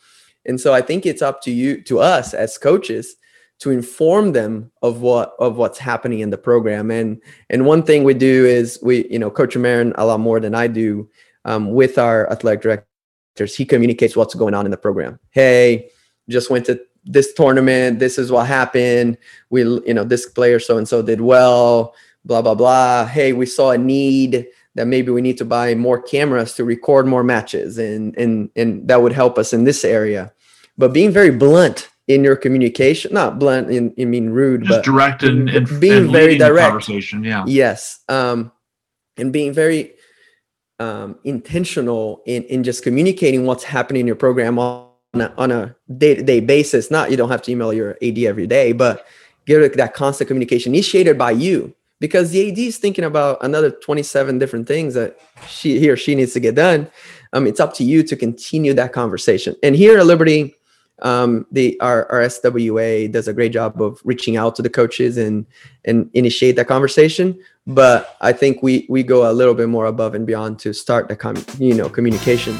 And 0.46 0.60
so 0.60 0.72
I 0.72 0.80
think 0.80 1.04
it's 1.04 1.22
up 1.22 1.42
to 1.42 1.50
you, 1.50 1.82
to 1.82 2.00
us 2.00 2.32
as 2.32 2.56
coaches, 2.56 3.16
to 3.60 3.70
inform 3.70 4.32
them 4.32 4.70
of 4.82 5.02
what 5.02 5.34
of 5.38 5.56
what's 5.56 5.78
happening 5.78 6.20
in 6.20 6.30
the 6.30 6.38
program. 6.38 6.90
And 6.90 7.20
and 7.50 7.66
one 7.66 7.82
thing 7.82 8.04
we 8.04 8.14
do 8.14 8.46
is 8.46 8.78
we, 8.82 9.06
you 9.08 9.18
know, 9.18 9.30
Coach 9.30 9.56
Marin 9.56 9.92
a 9.96 10.06
lot 10.06 10.20
more 10.20 10.40
than 10.40 10.54
I 10.54 10.66
do 10.66 11.08
um, 11.44 11.72
with 11.72 11.98
our 11.98 12.30
athletic 12.30 12.62
directors. 12.62 13.54
He 13.54 13.64
communicates 13.64 14.16
what's 14.16 14.34
going 14.34 14.54
on 14.54 14.64
in 14.64 14.70
the 14.70 14.76
program. 14.76 15.18
Hey, 15.30 15.90
just 16.28 16.50
went 16.50 16.66
to 16.66 16.80
this 17.04 17.32
tournament 17.32 17.98
this 17.98 18.18
is 18.18 18.30
what 18.30 18.46
happened. 18.46 19.16
We 19.50 19.62
you 19.62 19.94
know 19.94 20.04
this 20.04 20.26
player 20.26 20.58
so 20.58 20.78
and 20.78 20.88
so 20.88 21.02
did 21.02 21.20
well 21.20 21.94
blah 22.24 22.42
blah 22.42 22.54
blah. 22.54 23.06
Hey 23.06 23.32
we 23.32 23.46
saw 23.46 23.70
a 23.70 23.78
need 23.78 24.46
that 24.74 24.86
maybe 24.86 25.10
we 25.10 25.20
need 25.20 25.38
to 25.38 25.44
buy 25.44 25.74
more 25.74 26.00
cameras 26.00 26.54
to 26.54 26.64
record 26.64 27.06
more 27.06 27.24
matches 27.24 27.78
and 27.78 28.16
and 28.16 28.50
and 28.56 28.86
that 28.88 29.02
would 29.02 29.12
help 29.12 29.38
us 29.38 29.52
in 29.52 29.64
this 29.64 29.84
area. 29.84 30.32
But 30.78 30.92
being 30.92 31.10
very 31.10 31.30
blunt 31.30 31.88
in 32.08 32.24
your 32.24 32.36
communication 32.36 33.14
not 33.14 33.38
blunt 33.38 33.70
in 33.70 33.94
I 33.98 34.04
mean 34.04 34.30
rude 34.30 34.64
Just 34.64 34.78
but 34.78 34.84
direct 34.84 35.22
and, 35.22 35.48
and 35.48 35.80
being 35.80 36.04
and 36.04 36.10
very 36.10 36.36
direct. 36.36 36.68
conversation 36.68 37.24
yeah. 37.24 37.44
Yes 37.46 38.00
um 38.08 38.52
and 39.16 39.32
being 39.32 39.52
very 39.52 39.94
um 40.78 41.18
intentional 41.24 42.22
in 42.26 42.42
in 42.44 42.64
just 42.64 42.82
communicating 42.82 43.46
what's 43.46 43.64
happening 43.64 44.00
in 44.00 44.06
your 44.06 44.16
program 44.16 44.58
a, 45.14 45.32
on 45.36 45.50
a 45.50 45.74
day-to-day 45.96 46.40
basis 46.40 46.90
not 46.90 47.10
you 47.10 47.16
don't 47.16 47.30
have 47.30 47.42
to 47.42 47.50
email 47.50 47.72
your 47.72 47.96
ad 48.02 48.18
every 48.18 48.46
day 48.46 48.72
but 48.72 49.06
get 49.46 49.76
that 49.76 49.94
constant 49.94 50.28
communication 50.28 50.74
initiated 50.74 51.18
by 51.18 51.30
you 51.30 51.74
because 51.98 52.30
the 52.30 52.50
ad 52.50 52.58
is 52.58 52.78
thinking 52.78 53.04
about 53.04 53.38
another 53.42 53.70
27 53.70 54.38
different 54.38 54.68
things 54.68 54.94
that 54.94 55.18
she 55.48 55.78
he 55.78 55.90
or 55.90 55.96
she 55.96 56.14
needs 56.14 56.32
to 56.32 56.40
get 56.40 56.54
done 56.54 56.88
um, 57.32 57.46
it's 57.46 57.60
up 57.60 57.74
to 57.74 57.84
you 57.84 58.02
to 58.02 58.16
continue 58.16 58.72
that 58.74 58.92
conversation 58.92 59.56
and 59.62 59.74
here 59.74 59.98
at 59.98 60.06
liberty 60.06 60.54
um, 61.02 61.46
the 61.50 61.78
our, 61.80 62.10
our 62.12 62.20
SWA 62.20 63.10
does 63.10 63.28
a 63.28 63.32
great 63.32 63.52
job 63.52 63.80
of 63.80 64.00
reaching 64.04 64.36
out 64.36 64.54
to 64.56 64.62
the 64.62 64.70
coaches 64.70 65.16
and 65.16 65.46
and 65.84 66.10
initiate 66.14 66.56
that 66.56 66.68
conversation. 66.68 67.38
But 67.66 68.16
I 68.20 68.32
think 68.32 68.62
we 68.62 68.86
we 68.88 69.02
go 69.02 69.30
a 69.30 69.32
little 69.32 69.54
bit 69.54 69.68
more 69.68 69.86
above 69.86 70.14
and 70.14 70.26
beyond 70.26 70.58
to 70.60 70.72
start 70.72 71.08
the 71.08 71.16
com- 71.16 71.44
you 71.58 71.74
know 71.74 71.88
communication. 71.88 72.56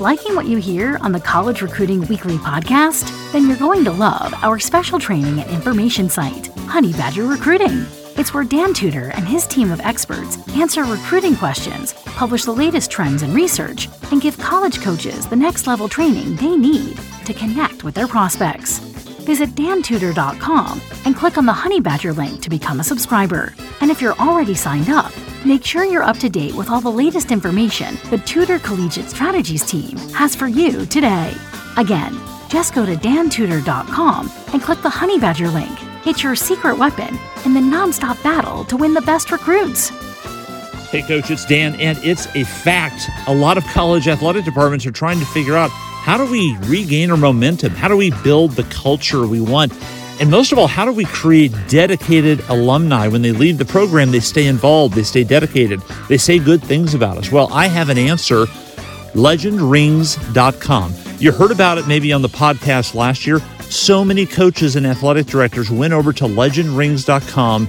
Liking 0.00 0.36
what 0.36 0.46
you 0.46 0.58
hear 0.58 0.96
on 1.00 1.10
the 1.10 1.18
College 1.18 1.60
Recruiting 1.60 2.06
Weekly 2.06 2.36
podcast? 2.36 3.10
Then 3.32 3.48
you're 3.48 3.56
going 3.56 3.82
to 3.82 3.90
love 3.90 4.32
our 4.44 4.60
special 4.60 5.00
training 5.00 5.40
and 5.40 5.50
information 5.50 6.08
site, 6.08 6.46
Honey 6.68 6.92
Badger 6.92 7.26
Recruiting. 7.26 7.84
It's 8.16 8.32
where 8.32 8.44
Dan 8.44 8.74
Tudor 8.74 9.10
and 9.16 9.26
his 9.26 9.44
team 9.44 9.72
of 9.72 9.80
experts 9.80 10.38
answer 10.50 10.84
recruiting 10.84 11.34
questions, 11.34 11.94
publish 12.14 12.44
the 12.44 12.52
latest 12.52 12.92
trends 12.92 13.22
and 13.22 13.34
research, 13.34 13.88
and 14.12 14.22
give 14.22 14.38
college 14.38 14.80
coaches 14.80 15.26
the 15.26 15.34
next 15.34 15.66
level 15.66 15.88
training 15.88 16.36
they 16.36 16.54
need 16.54 16.96
to 17.24 17.34
connect 17.34 17.82
with 17.82 17.96
their 17.96 18.06
prospects. 18.06 18.87
Visit 19.28 19.50
dantudor.com 19.50 20.80
and 21.04 21.14
click 21.14 21.36
on 21.36 21.44
the 21.44 21.52
Honey 21.52 21.82
Badger 21.82 22.14
link 22.14 22.40
to 22.40 22.48
become 22.48 22.80
a 22.80 22.82
subscriber. 22.82 23.52
And 23.82 23.90
if 23.90 24.00
you're 24.00 24.16
already 24.16 24.54
signed 24.54 24.88
up, 24.88 25.12
make 25.44 25.62
sure 25.62 25.84
you're 25.84 26.02
up 26.02 26.16
to 26.20 26.30
date 26.30 26.54
with 26.54 26.70
all 26.70 26.80
the 26.80 26.90
latest 26.90 27.30
information 27.30 27.98
the 28.08 28.16
Tudor 28.16 28.58
Collegiate 28.58 29.10
Strategies 29.10 29.66
team 29.66 29.98
has 30.14 30.34
for 30.34 30.48
you 30.48 30.86
today. 30.86 31.34
Again, 31.76 32.18
just 32.48 32.74
go 32.74 32.86
to 32.86 32.94
dantudor.com 32.96 34.32
and 34.54 34.62
click 34.62 34.80
the 34.80 34.88
Honey 34.88 35.18
Badger 35.18 35.50
link. 35.50 35.78
It's 36.06 36.22
your 36.22 36.34
secret 36.34 36.78
weapon 36.78 37.18
in 37.44 37.52
the 37.52 37.60
nonstop 37.60 38.22
battle 38.24 38.64
to 38.64 38.78
win 38.78 38.94
the 38.94 39.02
best 39.02 39.30
recruits. 39.30 39.90
Hey, 40.88 41.02
coach, 41.02 41.30
it's 41.30 41.44
Dan, 41.44 41.74
and 41.74 41.98
it's 42.02 42.34
a 42.34 42.44
fact. 42.44 43.10
A 43.26 43.34
lot 43.34 43.58
of 43.58 43.64
college 43.64 44.08
athletic 44.08 44.46
departments 44.46 44.86
are 44.86 44.90
trying 44.90 45.18
to 45.20 45.26
figure 45.26 45.54
out 45.54 45.70
how 46.08 46.16
do 46.16 46.24
we 46.24 46.56
regain 46.60 47.10
our 47.10 47.18
momentum? 47.18 47.70
How 47.74 47.86
do 47.86 47.94
we 47.94 48.12
build 48.24 48.52
the 48.52 48.62
culture 48.62 49.26
we 49.26 49.42
want? 49.42 49.74
And 50.22 50.30
most 50.30 50.52
of 50.52 50.58
all, 50.58 50.66
how 50.66 50.86
do 50.86 50.92
we 50.92 51.04
create 51.04 51.52
dedicated 51.68 52.40
alumni 52.48 53.08
when 53.08 53.20
they 53.20 53.32
leave 53.32 53.58
the 53.58 53.66
program? 53.66 54.10
They 54.10 54.20
stay 54.20 54.46
involved, 54.46 54.94
they 54.94 55.02
stay 55.02 55.22
dedicated, 55.22 55.82
they 56.08 56.16
say 56.16 56.38
good 56.38 56.62
things 56.62 56.94
about 56.94 57.18
us. 57.18 57.30
Well, 57.30 57.52
I 57.52 57.66
have 57.66 57.90
an 57.90 57.98
answer 57.98 58.46
legendrings.com. 59.12 60.94
You 61.18 61.30
heard 61.30 61.50
about 61.50 61.76
it 61.76 61.86
maybe 61.86 62.10
on 62.14 62.22
the 62.22 62.28
podcast 62.28 62.94
last 62.94 63.26
year. 63.26 63.40
So 63.68 64.02
many 64.02 64.24
coaches 64.24 64.76
and 64.76 64.86
athletic 64.86 65.26
directors 65.26 65.70
went 65.70 65.92
over 65.92 66.14
to 66.14 66.24
legendrings.com 66.24 67.68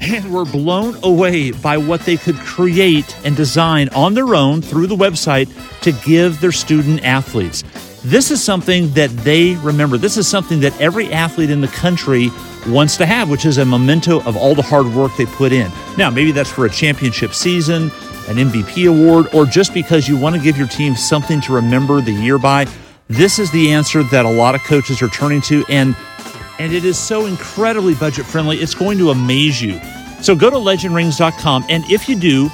and 0.00 0.32
were 0.32 0.44
blown 0.44 0.96
away 1.02 1.50
by 1.50 1.76
what 1.76 2.00
they 2.02 2.16
could 2.16 2.36
create 2.36 3.16
and 3.24 3.36
design 3.36 3.88
on 3.90 4.14
their 4.14 4.34
own 4.34 4.62
through 4.62 4.86
the 4.86 4.96
website 4.96 5.48
to 5.82 5.92
give 6.04 6.40
their 6.40 6.52
student 6.52 7.04
athletes. 7.04 7.64
This 8.04 8.30
is 8.30 8.42
something 8.42 8.90
that 8.90 9.10
they 9.10 9.56
remember. 9.56 9.98
This 9.98 10.16
is 10.16 10.28
something 10.28 10.60
that 10.60 10.80
every 10.80 11.12
athlete 11.12 11.50
in 11.50 11.60
the 11.60 11.68
country 11.68 12.30
wants 12.68 12.96
to 12.98 13.06
have, 13.06 13.28
which 13.30 13.44
is 13.44 13.58
a 13.58 13.64
memento 13.64 14.20
of 14.22 14.36
all 14.36 14.54
the 14.54 14.62
hard 14.62 14.86
work 14.94 15.16
they 15.16 15.26
put 15.26 15.52
in. 15.52 15.70
Now, 15.96 16.10
maybe 16.10 16.30
that's 16.30 16.50
for 16.50 16.66
a 16.66 16.70
championship 16.70 17.32
season, 17.32 17.84
an 18.28 18.36
MVP 18.36 18.88
award, 18.88 19.26
or 19.34 19.44
just 19.44 19.74
because 19.74 20.08
you 20.08 20.16
want 20.16 20.36
to 20.36 20.42
give 20.42 20.56
your 20.56 20.68
team 20.68 20.94
something 20.94 21.40
to 21.42 21.52
remember 21.52 22.00
the 22.00 22.12
year 22.12 22.38
by. 22.38 22.66
This 23.08 23.38
is 23.38 23.50
the 23.52 23.72
answer 23.72 24.02
that 24.04 24.24
a 24.24 24.30
lot 24.30 24.54
of 24.54 24.62
coaches 24.62 25.00
are 25.00 25.08
turning 25.08 25.40
to, 25.42 25.64
and 25.68 25.96
and 26.58 26.72
it 26.72 26.84
is 26.84 26.98
so 26.98 27.26
incredibly 27.26 27.94
budget 27.94 28.26
friendly. 28.26 28.58
It's 28.58 28.74
going 28.74 28.98
to 28.98 29.10
amaze 29.10 29.60
you. 29.60 29.80
So 30.22 30.34
go 30.34 30.50
to 30.50 30.56
legendrings.com, 30.56 31.66
and 31.68 31.84
if 31.90 32.08
you 32.08 32.16
do, 32.16 32.50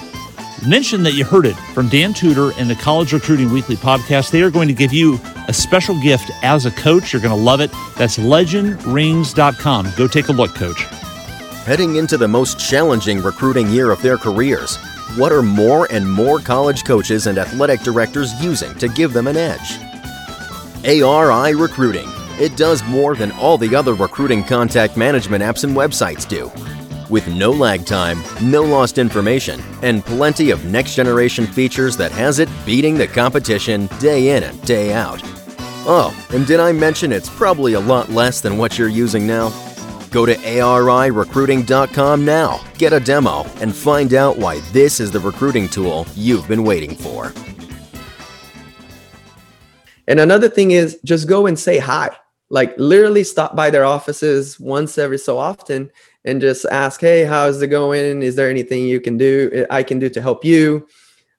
mention 0.67 1.03
that 1.03 1.13
you 1.13 1.25
heard 1.25 1.47
it 1.47 1.57
from 1.75 1.89
Dan 1.89 2.13
Tudor 2.13 2.53
and 2.59 2.69
the 2.69 2.75
College 2.75 3.13
Recruiting 3.13 3.53
Weekly 3.53 3.77
podcast. 3.77 4.31
They 4.31 4.43
are 4.43 4.51
going 4.51 4.69
to 4.69 4.75
give 4.75 4.93
you 4.93 5.19
a 5.49 5.53
special 5.53 6.01
gift 6.01 6.31
as 6.43 6.67
a 6.67 6.71
coach. 6.73 7.13
You're 7.13 7.23
going 7.23 7.37
to 7.37 7.43
love 7.43 7.61
it. 7.61 7.71
That's 7.97 8.19
legendrings.com. 8.19 9.93
Go 9.97 10.07
take 10.07 10.29
a 10.29 10.33
look, 10.33 10.55
coach. 10.55 10.83
Heading 11.65 11.97
into 11.97 12.17
the 12.17 12.29
most 12.29 12.59
challenging 12.59 13.23
recruiting 13.23 13.69
year 13.69 13.91
of 13.91 14.03
their 14.03 14.17
careers, 14.17 14.77
what 15.17 15.31
are 15.33 15.43
more 15.43 15.87
and 15.93 16.11
more 16.11 16.41
college 16.41 16.85
coaches 16.85 17.27
and 17.27 17.39
athletic 17.39 17.81
directors 17.81 18.33
using 18.43 18.75
to 18.77 18.89
give 18.89 19.13
them 19.13 19.27
an 19.27 19.37
edge? 19.37 19.79
ARI 20.85 21.55
Recruiting. 21.55 22.09
It 22.43 22.57
does 22.57 22.83
more 22.83 23.15
than 23.15 23.31
all 23.31 23.57
the 23.57 23.77
other 23.77 23.95
recruiting 23.95 24.43
contact 24.43 24.97
management 24.97 25.45
apps 25.45 25.63
and 25.63 25.77
websites 25.77 26.29
do. 26.29 26.51
With 27.09 27.29
no 27.29 27.53
lag 27.53 27.87
time, 27.87 28.21
no 28.43 28.63
lost 28.63 28.99
information, 28.99 29.61
and 29.81 30.05
plenty 30.05 30.51
of 30.51 30.65
next 30.65 30.97
generation 30.97 31.47
features 31.47 31.97
that 31.99 32.11
has 32.11 32.41
it 32.41 32.49
beating 32.67 32.99
the 32.99 33.07
competition 33.07 33.87
day 34.01 34.37
in 34.37 34.43
and 34.43 34.61
day 34.63 34.93
out. 34.93 35.21
Oh, 35.87 36.13
and 36.31 36.45
did 36.45 36.59
I 36.59 36.73
mention 36.73 37.13
it's 37.13 37.31
probably 37.31 37.75
a 37.75 37.81
lot 37.81 38.11
less 38.11 38.41
than 38.41 38.59
what 38.59 38.77
you're 38.77 38.89
using 38.89 39.25
now? 39.25 39.51
Go 40.11 40.27
to 40.27 40.35
ARIRecruiting.com 40.35 42.25
now, 42.25 42.61
get 42.77 42.93
a 42.93 42.99
demo, 42.99 43.45
and 43.61 43.73
find 43.73 44.15
out 44.15 44.37
why 44.37 44.59
this 44.73 44.99
is 44.99 45.13
the 45.13 45.21
recruiting 45.21 45.69
tool 45.69 46.09
you've 46.17 46.49
been 46.49 46.65
waiting 46.65 46.97
for. 46.97 47.33
And 50.09 50.19
another 50.19 50.49
thing 50.49 50.73
is 50.73 50.99
just 51.05 51.29
go 51.29 51.47
and 51.47 51.57
say 51.57 51.79
hi. 51.79 52.11
Like 52.53 52.75
literally 52.77 53.25
stop 53.25 53.57
by 53.57 53.71
their 53.71 53.87
offices 53.87 54.61
once 54.61 54.99
every 54.99 55.19
so 55.19 55.39
often 55.39 55.91
and 56.27 56.39
just 56.39 56.67
ask, 56.67 57.01
"Hey, 57.01 57.25
how's 57.25 57.63
it 57.63 57.69
going? 57.69 58.23
Is 58.23 58.37
there 58.37 58.51
anything 58.51 58.85
you 58.85 59.01
can 59.01 59.17
do? 59.17 59.67
I 59.71 59.83
can 59.83 59.99
do 59.99 60.11
to 60.11 60.21
help 60.21 60.45
you?" 60.45 60.87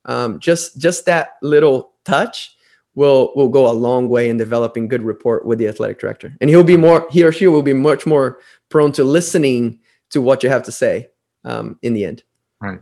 Um, 0.05 0.39
just 0.39 0.79
just 0.79 1.05
that 1.05 1.37
little 1.43 1.93
touch 2.03 2.57
will 2.95 3.31
will 3.35 3.47
go 3.47 3.69
a 3.69 3.77
long 3.87 4.09
way 4.09 4.27
in 4.27 4.37
developing 4.37 4.87
good 4.87 5.03
rapport 5.03 5.43
with 5.45 5.59
the 5.59 5.67
athletic 5.67 5.99
director, 5.99 6.35
and 6.41 6.49
he'll 6.49 6.63
be 6.63 6.77
more 6.77 7.07
he 7.11 7.23
or 7.23 7.31
she 7.31 7.45
will 7.45 7.61
be 7.61 7.73
much 7.73 8.07
more 8.07 8.39
prone 8.69 8.91
to 8.93 9.03
listening 9.03 9.79
to 10.09 10.19
what 10.19 10.41
you 10.41 10.49
have 10.49 10.63
to 10.63 10.71
say 10.71 11.09
um, 11.45 11.77
in 11.83 11.93
the 11.93 12.05
end. 12.05 12.23
Right. 12.59 12.79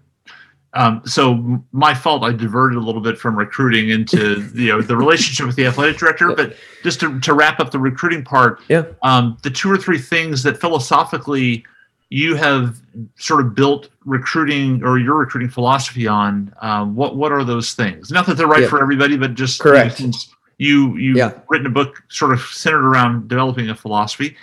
Um, 0.74 1.02
so 1.06 1.62
my 1.74 1.94
fault. 1.94 2.24
I 2.24 2.32
diverted 2.32 2.78
a 2.78 2.80
little 2.82 3.02
bit 3.02 3.18
from 3.18 3.38
recruiting 3.38 3.90
into 3.90 4.42
you 4.56 4.70
know 4.70 4.82
the 4.82 4.96
relationship 4.96 5.46
with 5.46 5.56
the 5.56 5.66
athletic 5.66 5.98
director. 5.98 6.34
But 6.34 6.56
just 6.84 7.00
to, 7.02 7.20
to 7.20 7.34
wrap 7.34 7.60
up 7.60 7.72
the 7.72 7.80
recruiting 7.80 8.24
part, 8.24 8.62
yeah, 8.70 8.86
um, 9.04 9.38
the 9.44 9.50
two 9.50 9.70
or 9.72 9.78
three 9.78 10.00
things 10.00 10.44
that 10.44 10.60
philosophically 10.60 11.66
you 12.14 12.36
have 12.36 12.78
sort 13.18 13.40
of 13.46 13.56
built 13.56 13.88
recruiting 14.06 14.84
or 14.84 15.00
your 15.00 15.16
recruiting 15.18 15.50
philosophy 15.50 16.08
on. 16.08 16.54
Um, 16.62 16.96
what 16.96 17.16
what 17.16 17.32
are 17.32 17.44
those 17.44 17.74
things? 17.74 18.12
Not 18.12 18.26
that 18.28 18.36
they're 18.38 18.48
right 18.48 18.64
Yeah. 18.64 18.70
for 18.70 18.82
everybody, 18.82 19.18
but 19.18 19.34
just 19.34 19.60
Correct. 19.62 20.00
You 20.00 20.08
know, 20.08 20.12
since 20.12 20.36
you 20.58 20.96
you've 20.98 21.18
Yeah. 21.18 21.32
written 21.50 21.68
a 21.68 21.72
book 21.72 22.02
sort 22.10 22.34
of 22.34 22.40
centered 22.42 22.86
around 22.86 23.28
developing 23.28 23.70
a 23.70 23.76
philosophy. 23.76 24.36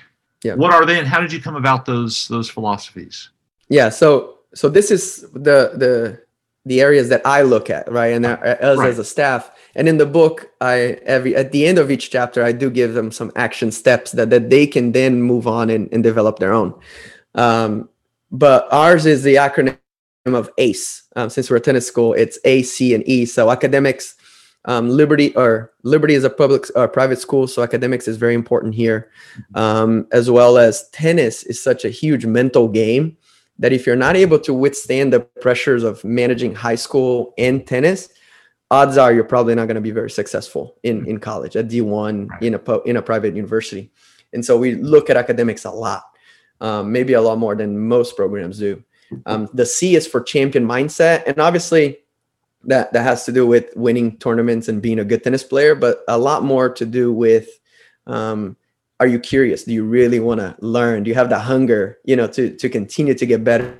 Yeah. 0.45 0.55
What 0.55 0.73
are 0.73 0.85
they, 0.87 0.99
and 0.99 1.07
how 1.09 1.21
did 1.21 1.33
you 1.33 1.41
come 1.41 1.57
about 1.57 1.85
those 1.87 2.29
those 2.29 2.51
philosophies? 2.51 3.31
yeah 3.71 3.91
so 3.91 4.38
so 4.59 4.69
this 4.69 4.91
is 4.91 5.23
the 5.33 5.59
the 5.83 6.21
the 6.65 6.81
areas 6.81 7.09
that 7.09 7.23
i 7.25 7.43
look 7.43 7.71
at 7.71 7.91
right? 7.91 8.13
And 8.17 8.27
uh, 8.27 8.37
as, 8.43 8.79
Right. 8.79 8.91
as 8.91 8.99
a 8.99 9.05
staff. 9.05 9.51
And 9.77 9.89
in 9.89 9.99
the 9.99 10.11
book 10.19 10.51
i 10.61 10.77
every 11.17 11.37
at 11.37 11.53
the 11.53 11.65
end 11.65 11.79
of 11.79 11.91
each 11.95 12.11
chapter 12.11 12.43
i 12.43 12.53
do 12.63 12.69
give 12.69 12.95
them 12.99 13.13
some 13.13 13.31
action 13.37 13.71
steps 13.71 14.11
that, 14.13 14.31
that 14.31 14.51
they 14.51 14.67
can 14.67 14.93
then 14.93 15.23
move 15.23 15.47
on 15.47 15.71
and, 15.71 15.89
and 15.93 16.03
develop 16.03 16.41
their 16.41 16.53
own. 16.53 16.75
Um, 17.37 17.89
but 18.33 18.61
ours 18.73 19.07
is 19.07 19.23
the 19.23 19.37
acronym 19.37 19.79
of 20.27 20.51
ace. 20.59 21.05
Um, 21.17 21.31
since 21.31 21.49
we're 21.49 21.63
a 21.63 21.67
tennis 21.69 21.87
school 21.87 22.13
it's 22.15 22.39
a 22.45 22.63
c 22.63 22.95
and 22.95 23.05
e. 23.09 23.27
So 23.27 23.51
academics 23.51 24.17
um, 24.65 24.91
liberty 24.91 25.29
or 25.37 25.73
liberty 25.85 26.15
is 26.15 26.25
a 26.25 26.31
public 26.31 26.65
or 26.75 26.89
private 26.89 27.21
school 27.21 27.47
so 27.47 27.63
academics 27.63 28.09
is 28.09 28.17
very 28.17 28.35
important 28.35 28.75
here. 28.75 29.01
Um, 29.55 30.09
as 30.11 30.29
well 30.37 30.59
as 30.59 30.89
tennis 30.91 31.45
is 31.45 31.63
such 31.63 31.85
a 31.85 31.91
huge 32.03 32.27
mental 32.27 32.67
game 32.67 33.17
that 33.59 33.73
if 33.73 33.87
you're 33.87 33.97
not 33.97 34.17
able 34.17 34.39
to 34.41 34.55
withstand 34.55 35.13
the 35.13 35.21
pressures 35.41 35.83
of 35.83 36.05
managing 36.05 36.55
high 36.55 36.77
school 36.77 37.35
and 37.39 37.67
tennis, 37.67 38.09
odds 38.71 38.97
are 38.99 39.13
you're 39.13 39.25
probably 39.25 39.55
not 39.55 39.67
going 39.67 39.75
to 39.77 39.81
be 39.81 39.91
very 39.91 40.11
successful 40.11 40.77
in 40.83 41.07
in 41.07 41.19
college 41.19 41.57
at 41.57 41.69
D1 41.69 42.29
Right. 42.31 42.43
in 42.43 42.55
a 42.55 42.81
in 42.83 42.97
a 42.97 43.03
private 43.03 43.35
university. 43.35 43.91
And 44.33 44.45
so 44.45 44.59
we 44.59 44.75
look 44.75 45.09
at 45.11 45.17
academics 45.17 45.65
a 45.65 45.71
lot, 45.71 46.03
um, 46.61 46.93
maybe 46.93 47.15
a 47.15 47.21
lot 47.23 47.39
more 47.39 47.55
than 47.57 47.79
most 47.89 48.15
programs 48.17 48.59
do. 48.59 48.83
Um, 49.25 49.49
the 49.55 49.65
C 49.65 49.97
is 49.97 50.07
for 50.07 50.21
champion 50.21 50.67
mindset, 50.67 51.23
and 51.27 51.39
obviously 51.39 51.99
that 52.65 52.93
that 52.93 53.03
has 53.05 53.25
to 53.25 53.33
do 53.33 53.47
with 53.47 53.75
winning 53.75 54.19
tournaments 54.19 54.69
and 54.69 54.83
being 54.83 54.99
a 54.99 55.05
good 55.05 55.25
tennis 55.25 55.43
player, 55.43 55.75
but 55.75 56.03
a 56.09 56.19
lot 56.19 56.45
more 56.45 56.69
to 56.69 56.85
do 56.85 57.11
with 57.13 57.49
um, 58.07 58.57
are 59.01 59.07
you 59.07 59.19
curious? 59.19 59.65
Do 59.65 59.73
you 59.73 59.85
really 59.85 60.21
want 60.21 60.41
to 60.41 60.57
learn? 60.61 61.05
Do 61.05 61.09
you 61.11 61.15
have 61.15 61.29
the 61.29 61.39
hunger 61.39 61.99
you 62.05 62.17
know 62.17 62.27
to 62.29 62.55
to 62.57 62.69
continue 62.69 63.15
to 63.15 63.27
get 63.27 63.45
better? 63.45 63.77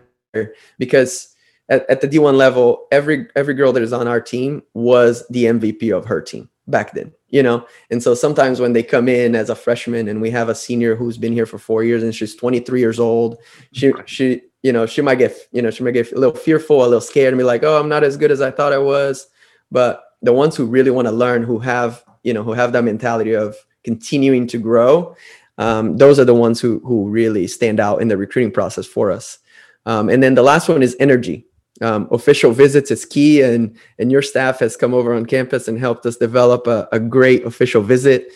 Because 0.79 1.35
at, 1.69 1.89
at 1.91 2.01
the 2.01 2.09
d1 2.09 2.35
level 2.35 2.87
every 2.93 3.29
every 3.37 3.55
girl 3.55 3.73
that 3.73 3.83
is 3.83 3.93
on 3.93 4.07
our 4.07 4.21
team 4.21 4.63
was 4.75 5.27
the 5.29 5.45
mvp 5.45 5.97
of 5.97 6.05
her 6.07 6.21
team 6.21 6.49
back 6.67 6.93
then 6.93 7.13
you 7.31 7.43
know? 7.43 7.67
And 7.91 8.03
so 8.03 8.15
sometimes 8.15 8.61
when 8.61 8.73
they 8.73 8.83
come 8.83 9.09
in 9.09 9.35
as 9.35 9.51
a 9.51 9.55
freshman 9.55 10.09
and 10.09 10.21
we 10.21 10.31
have 10.31 10.49
a 10.49 10.55
senior 10.55 10.97
who's 10.97 11.19
been 11.19 11.33
here 11.33 11.47
for 11.47 11.59
four 11.59 11.85
years 11.85 12.03
and 12.03 12.15
she's 12.15 12.35
23 12.35 12.81
years 12.81 12.99
old 12.99 13.39
she 13.73 13.93
she 14.07 14.43
you 14.63 14.73
know 14.73 14.87
she 14.87 15.03
might 15.03 15.17
get 15.17 15.37
you 15.53 15.63
know 15.63 15.71
she 15.71 15.83
might 15.83 15.93
get 15.93 16.11
a 16.13 16.19
little 16.19 16.35
fearful 16.35 16.83
a 16.83 16.85
little 16.85 17.01
scared 17.01 17.33
and 17.33 17.39
be 17.39 17.45
like 17.45 17.63
oh 17.63 17.79
i'm 17.79 17.89
not 17.89 18.03
as 18.03 18.17
good 18.17 18.31
as 18.31 18.41
i 18.41 18.51
thought 18.51 18.73
i 18.73 18.79
was. 18.79 19.29
But 19.71 20.03
the 20.23 20.33
ones 20.33 20.57
who 20.57 20.65
really 20.65 20.91
want 20.91 21.07
to 21.07 21.13
learn 21.13 21.43
who 21.43 21.59
have 21.59 22.05
you 22.23 22.33
know 22.33 22.43
who 22.43 22.53
have 22.53 22.73
that 22.73 22.85
mentality 22.85 23.35
of 23.35 23.57
continuing 23.89 24.47
to 24.47 24.59
grow 24.59 25.17
um, 25.59 25.97
those 25.97 26.19
are 26.19 26.25
the 26.25 26.35
ones 26.35 26.61
who 26.61 26.79
who 26.85 27.09
really 27.09 27.47
stand 27.47 27.81
out 27.81 28.01
in 28.01 28.09
the 28.09 28.17
recruiting 28.17 28.53
process 28.53 28.87
for 28.87 29.11
us. 29.11 29.39
Um, 29.87 30.09
and 30.09 30.23
then 30.23 30.35
the 30.35 30.43
last 30.43 30.69
one 30.69 30.83
is 30.83 30.97
energy. 31.01 31.45
Um, 31.81 32.09
official 32.11 32.53
visits 32.53 32.91
is 32.91 33.05
key 33.05 33.43
and 33.43 33.77
and 33.99 34.11
your 34.11 34.23
staff 34.23 34.61
has 34.61 34.77
come 34.77 34.95
over 34.95 35.13
on 35.15 35.27
campus 35.27 35.69
and 35.69 35.79
helped 35.79 36.07
us 36.07 36.17
develop 36.17 36.67
a, 36.67 36.89
a 36.93 37.01
great 37.01 37.45
official 37.45 37.83
visit. 37.83 38.33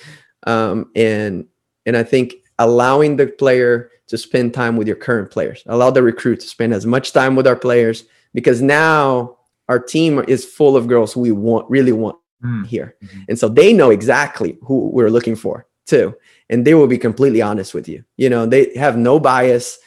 Um, 0.46 0.90
and 0.96 1.46
and 1.86 1.96
i 1.96 2.02
think 2.02 2.34
allowing 2.58 3.16
the 3.16 3.26
player 3.26 3.90
to 4.08 4.18
spend 4.18 4.52
time 4.52 4.76
with 4.76 4.86
your 4.86 4.96
current 4.96 5.30
players 5.30 5.62
allow 5.66 5.90
the 5.90 6.02
recruit 6.02 6.40
to 6.40 6.48
spend 6.48 6.74
as 6.74 6.84
much 6.84 7.12
time 7.12 7.36
with 7.36 7.46
our 7.46 7.56
players 7.56 8.04
because 8.34 8.60
now 8.60 9.36
our 9.68 9.78
team 9.78 10.24
is 10.28 10.44
full 10.44 10.76
of 10.76 10.88
girls 10.88 11.16
we 11.16 11.32
want 11.32 11.68
really 11.70 11.92
want 11.92 12.16
mm. 12.42 12.66
here 12.66 12.96
mm-hmm. 13.02 13.20
and 13.28 13.38
so 13.38 13.48
they 13.48 13.72
know 13.72 13.90
exactly 13.90 14.58
who 14.62 14.88
we're 14.90 15.10
looking 15.10 15.36
for 15.36 15.66
too 15.86 16.14
and 16.50 16.66
they 16.66 16.74
will 16.74 16.86
be 16.86 16.98
completely 16.98 17.42
honest 17.42 17.74
with 17.74 17.88
you 17.88 18.04
you 18.16 18.28
know 18.28 18.46
they 18.46 18.72
have 18.76 18.96
no 18.96 19.18
bias 19.18 19.78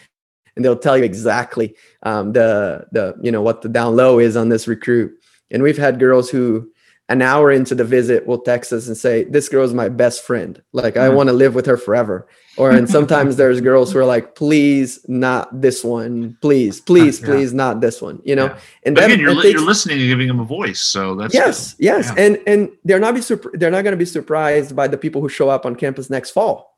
and 0.55 0.63
they'll 0.63 0.77
tell 0.77 0.97
you 0.97 1.03
exactly 1.03 1.75
um, 2.03 2.33
the 2.33 2.85
the 2.91 3.15
you 3.21 3.31
know 3.31 3.41
what 3.41 3.61
the 3.61 3.69
down 3.69 3.95
low 3.95 4.19
is 4.19 4.37
on 4.37 4.49
this 4.49 4.67
recruit. 4.67 5.13
And 5.51 5.61
we've 5.61 5.77
had 5.77 5.99
girls 5.99 6.29
who 6.29 6.71
an 7.07 7.21
hour 7.21 7.51
into 7.51 7.75
the 7.75 7.83
visit 7.83 8.25
will 8.25 8.39
text 8.39 8.73
us 8.73 8.87
and 8.87 8.97
say, 8.97 9.23
"This 9.25 9.49
girl 9.49 9.63
is 9.63 9.73
my 9.73 9.89
best 9.89 10.23
friend. 10.23 10.61
Like 10.73 10.97
I 10.97 11.07
mm-hmm. 11.07 11.15
want 11.15 11.29
to 11.29 11.33
live 11.33 11.55
with 11.55 11.65
her 11.65 11.77
forever." 11.77 12.27
Or 12.57 12.71
and 12.71 12.89
sometimes 12.89 13.35
there's 13.37 13.61
girls 13.61 13.91
who 13.91 13.99
are 13.99 14.05
like, 14.05 14.35
"Please, 14.35 15.05
not 15.07 15.61
this 15.61 15.83
one. 15.83 16.37
Please, 16.41 16.81
please, 16.81 17.19
yeah. 17.19 17.27
please, 17.27 17.53
not 17.53 17.81
this 17.81 18.01
one." 18.01 18.21
You 18.23 18.35
know. 18.35 18.45
Yeah. 18.45 18.59
And 18.83 18.97
then 18.97 19.11
again, 19.11 19.19
you're, 19.19 19.35
takes, 19.35 19.53
you're 19.53 19.61
listening 19.61 19.99
and 19.99 20.07
giving 20.07 20.27
them 20.27 20.39
a 20.39 20.45
voice, 20.45 20.81
so 20.81 21.15
that's 21.15 21.33
yes, 21.33 21.75
yes, 21.79 22.11
yeah. 22.15 22.23
and 22.23 22.39
and 22.47 22.69
they're 22.83 22.99
not 22.99 23.13
be 23.13 23.21
super, 23.21 23.51
they're 23.53 23.71
not 23.71 23.83
going 23.83 23.93
to 23.93 23.97
be 23.97 24.05
surprised 24.05 24.75
by 24.75 24.87
the 24.87 24.97
people 24.97 25.21
who 25.21 25.29
show 25.29 25.49
up 25.49 25.65
on 25.65 25.75
campus 25.75 26.09
next 26.09 26.31
fall 26.31 26.75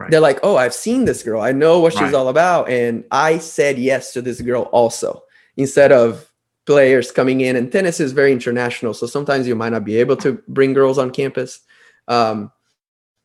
Right. 0.00 0.10
They're 0.10 0.20
like, 0.20 0.40
oh, 0.42 0.56
I've 0.56 0.72
seen 0.72 1.04
this 1.04 1.22
girl. 1.22 1.42
I 1.42 1.52
know 1.52 1.78
what 1.78 1.92
she's 1.92 2.00
right. 2.00 2.14
all 2.14 2.28
about. 2.28 2.70
And 2.70 3.04
I 3.10 3.36
said 3.36 3.78
yes 3.78 4.14
to 4.14 4.22
this 4.22 4.40
girl 4.40 4.62
also, 4.72 5.22
instead 5.58 5.92
of 5.92 6.29
players 6.66 7.10
coming 7.10 7.40
in. 7.40 7.56
And 7.56 7.70
tennis 7.70 8.00
is 8.00 8.12
very 8.12 8.32
international. 8.32 8.94
So 8.94 9.06
sometimes 9.06 9.46
you 9.46 9.54
might 9.54 9.70
not 9.70 9.84
be 9.84 9.96
able 9.96 10.16
to 10.18 10.42
bring 10.48 10.72
girls 10.72 10.98
on 10.98 11.10
campus. 11.10 11.60
Um, 12.08 12.52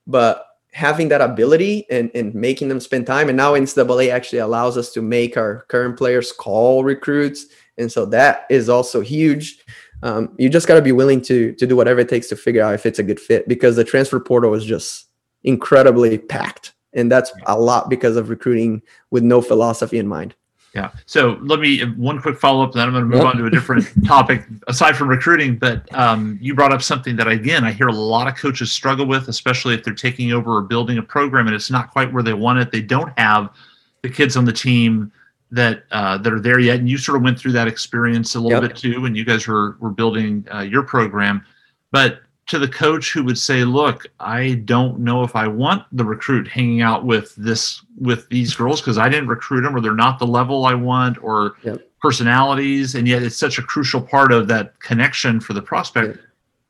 but 0.08 0.46
having 0.72 1.08
that 1.08 1.22
ability 1.22 1.86
and, 1.90 2.12
and 2.14 2.36
making 2.36 2.68
them 2.68 2.82
spend 2.82 3.08
time. 3.08 3.30
And 3.30 3.38
now 3.38 3.54
NCAA 3.54 4.12
actually 4.12 4.40
allows 4.40 4.78
us 4.78 4.92
to 4.92 5.02
make 5.02 5.38
our 5.38 5.62
current 5.70 5.98
players 5.98 6.34
call 6.34 6.84
recruits. 6.84 7.46
And 7.78 7.90
so 7.90 8.06
that 8.08 8.46
is 8.50 8.68
also 8.68 9.00
huge. 9.00 9.64
Um, 10.04 10.36
you 10.38 10.50
just 10.50 10.68
got 10.68 10.76
to 10.76 10.82
be 10.82 10.92
willing 10.92 11.22
to 11.22 11.54
to 11.54 11.66
do 11.66 11.78
whatever 11.78 12.02
it 12.02 12.10
takes 12.10 12.28
to 12.28 12.36
figure 12.36 12.62
out 12.62 12.74
if 12.74 12.86
it's 12.86 13.00
a 13.00 13.04
good 13.04 13.22
fit 13.22 13.48
because 13.48 13.78
the 13.78 13.86
transfer 13.86 14.20
portal 14.20 14.54
is 14.54 14.66
just 14.66 15.08
incredibly 15.44 16.18
packed. 16.18 16.74
And 16.92 17.10
that's 17.10 17.32
a 17.46 17.58
lot 17.58 17.90
because 17.90 18.18
of 18.18 18.30
recruiting 18.30 18.82
with 19.12 19.24
no 19.24 19.42
philosophy 19.42 19.98
in 19.98 20.08
mind. 20.08 20.36
Yeah. 20.76 20.92
So 21.06 21.40
let 21.42 21.62
me 21.62 21.86
one 21.94 22.22
quick 22.22 22.38
follow 22.38 22.62
up, 22.62 22.72
and 22.74 22.82
then 22.82 22.88
I'm 22.90 22.94
going 22.94 23.06
to 23.06 23.10
move 23.10 23.24
yep. 23.24 23.34
on 23.34 23.38
to 23.38 23.46
a 23.46 23.50
different 23.50 23.88
topic 24.06 24.44
aside 24.68 24.98
from 24.98 25.08
recruiting. 25.08 25.58
But 25.58 25.92
um, 25.96 26.38
you 26.42 26.54
brought 26.54 26.74
up 26.74 26.82
something 26.82 27.16
that 27.16 27.30
again 27.30 27.64
I 27.64 27.72
hear 27.72 27.88
a 27.88 27.94
lot 27.94 28.28
of 28.28 28.36
coaches 28.36 28.74
struggle 28.74 29.06
with, 29.06 29.30
especially 29.30 29.74
if 29.74 29.86
they're 29.86 29.94
taking 29.94 30.34
over 30.34 30.58
or 30.58 30.62
building 30.64 30.98
a 30.98 31.02
program 31.02 31.48
and 31.48 31.56
it's 31.56 31.72
not 31.72 31.92
quite 31.92 32.12
where 32.12 32.24
they 32.24 32.34
want 32.34 32.60
it. 32.60 32.72
They 32.72 32.82
don't 32.82 33.18
have 33.18 33.56
the 34.02 34.10
kids 34.10 34.36
on 34.36 34.44
the 34.44 34.52
team 34.52 35.14
that 35.50 35.86
uh, 35.92 36.18
that 36.18 36.34
are 36.34 36.42
there 36.42 36.60
yet. 36.60 36.80
And 36.80 36.90
you 36.90 36.98
sort 36.98 37.16
of 37.16 37.24
went 37.24 37.40
through 37.40 37.54
that 37.54 37.70
experience 37.70 38.36
a 38.36 38.40
little 38.42 38.62
yep. 38.62 38.74
bit 38.74 38.78
too 38.78 39.00
when 39.00 39.16
you 39.16 39.24
guys 39.24 39.48
were 39.48 39.78
were 39.80 39.92
building 39.92 40.46
uh, 40.54 40.60
your 40.60 40.84
program. 40.84 41.46
But 41.92 42.20
to 42.48 42.60
the 42.60 42.68
coach 42.68 43.12
who 43.12 43.24
would 43.24 43.38
say, 43.38 43.64
"Look, 43.64 44.06
I 44.20 44.62
don't 44.66 45.00
know 45.00 45.24
if 45.24 45.36
I 45.36 45.48
want 45.48 45.84
the 45.92 46.06
recruit 46.06 46.48
hanging 46.48 46.82
out 46.82 47.06
with 47.06 47.36
this 47.36 47.82
with 48.00 48.30
these 48.30 48.54
girls 48.54 48.82
because 48.82 48.98
I 48.98 49.10
didn't 49.10 49.30
recruit 49.30 49.62
them, 49.62 49.76
or 49.76 49.82
they're 49.82 49.96
not 49.96 50.20
the 50.20 50.28
level 50.28 50.66
I 50.66 50.76
want, 50.76 51.18
or 51.24 51.56
yep. 51.64 51.88
personalities, 52.02 52.96
and 52.96 53.08
yet 53.08 53.24
it's 53.24 53.36
such 53.36 53.58
a 53.58 53.64
crucial 53.64 54.02
part 54.02 54.32
of 54.32 54.48
that 54.48 54.80
connection 54.80 55.40
for 55.40 55.54
the 55.54 55.62
prospect." 55.62 56.18
Yep. 56.18 56.20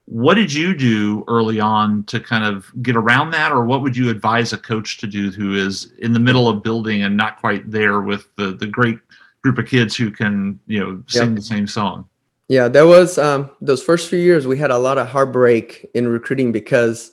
What 0.08 0.36
did 0.36 0.54
you 0.54 0.76
do 0.76 1.24
early 1.28 1.60
on 1.60 2.04
to 2.04 2.20
kind 2.20 2.46
of 2.46 2.72
get 2.84 2.96
around 2.96 3.32
that, 3.32 3.52
or 3.52 3.66
what 3.66 3.82
would 3.82 3.98
you 3.98 4.10
advise 4.10 4.54
a 4.54 4.58
coach 4.58 5.00
to 5.00 5.08
do 5.08 5.32
who 5.32 5.56
is 5.56 5.92
in 5.98 6.14
the 6.14 6.20
middle 6.20 6.48
of 6.48 6.62
building 6.62 7.02
and 7.04 7.18
not 7.18 7.40
quite 7.40 7.70
there 7.70 8.02
with 8.02 8.34
the 8.38 8.52
the 8.52 8.68
great 8.68 9.00
group 9.42 9.58
of 9.58 9.66
kids 9.68 9.96
who 9.96 10.10
can 10.10 10.60
you 10.68 10.80
know 10.80 11.04
sing 11.08 11.30
yep. 11.30 11.36
the 11.36 11.42
same 11.42 11.68
song? 11.68 12.08
Yeah, 12.48 12.68
there 12.68 12.86
was 12.86 13.18
um, 13.18 13.50
those 13.60 13.82
first 13.82 14.10
few 14.10 14.20
years 14.20 14.46
we 14.46 14.58
had 14.58 14.70
a 14.70 14.78
lot 14.78 15.00
of 15.00 15.08
heartbreak 15.08 15.90
in 15.96 16.08
recruiting 16.08 16.52
because 16.52 17.12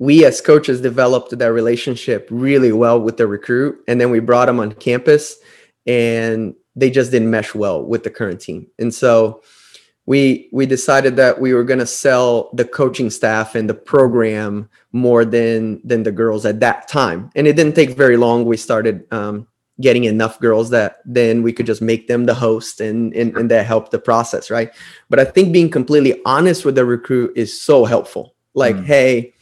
we 0.00 0.24
as 0.24 0.40
coaches 0.40 0.80
developed 0.80 1.38
that 1.38 1.52
relationship 1.52 2.26
really 2.30 2.72
well 2.72 3.00
with 3.00 3.16
the 3.16 3.26
recruit, 3.26 3.78
and 3.86 4.00
then 4.00 4.10
we 4.10 4.18
brought 4.18 4.46
them 4.46 4.58
on 4.58 4.72
campus, 4.72 5.36
and 5.86 6.54
they 6.74 6.90
just 6.90 7.12
didn't 7.12 7.30
mesh 7.30 7.54
well 7.54 7.84
with 7.84 8.02
the 8.02 8.10
current 8.10 8.40
team, 8.40 8.66
and 8.80 8.92
so 8.92 9.42
we 10.06 10.48
we 10.52 10.66
decided 10.66 11.14
that 11.14 11.40
we 11.40 11.54
were 11.54 11.62
going 11.62 11.78
to 11.78 11.86
sell 11.86 12.50
the 12.54 12.64
coaching 12.64 13.08
staff 13.08 13.54
and 13.54 13.70
the 13.70 13.74
program 13.74 14.68
more 14.90 15.24
than 15.24 15.80
than 15.86 16.02
the 16.02 16.10
girls 16.10 16.44
at 16.44 16.58
that 16.58 16.88
time, 16.88 17.30
and 17.36 17.46
it 17.46 17.54
didn't 17.54 17.76
take 17.76 17.90
very 17.90 18.16
long. 18.16 18.44
We 18.44 18.56
started 18.56 19.06
um, 19.12 19.46
getting 19.82 20.04
enough 20.04 20.40
girls 20.40 20.70
that 20.70 21.00
then 21.04 21.42
we 21.42 21.52
could 21.52 21.66
just 21.66 21.82
make 21.82 22.08
them 22.08 22.24
the 22.24 22.34
host 22.34 22.80
and, 22.80 23.12
and, 23.14 23.36
and 23.36 23.50
that 23.50 23.66
helped 23.66 23.90
the 23.90 23.98
process, 23.98 24.50
right? 24.50 24.72
But 25.10 25.18
I 25.20 25.24
think 25.24 25.52
being 25.52 25.70
completely 25.70 26.20
honest 26.24 26.64
with 26.64 26.76
the 26.76 26.86
recruit 26.86 27.32
is 27.36 27.60
so 27.60 27.84
helpful. 27.84 28.34
Like, 28.54 28.76
mm. 28.76 28.84
hey, 28.86 29.34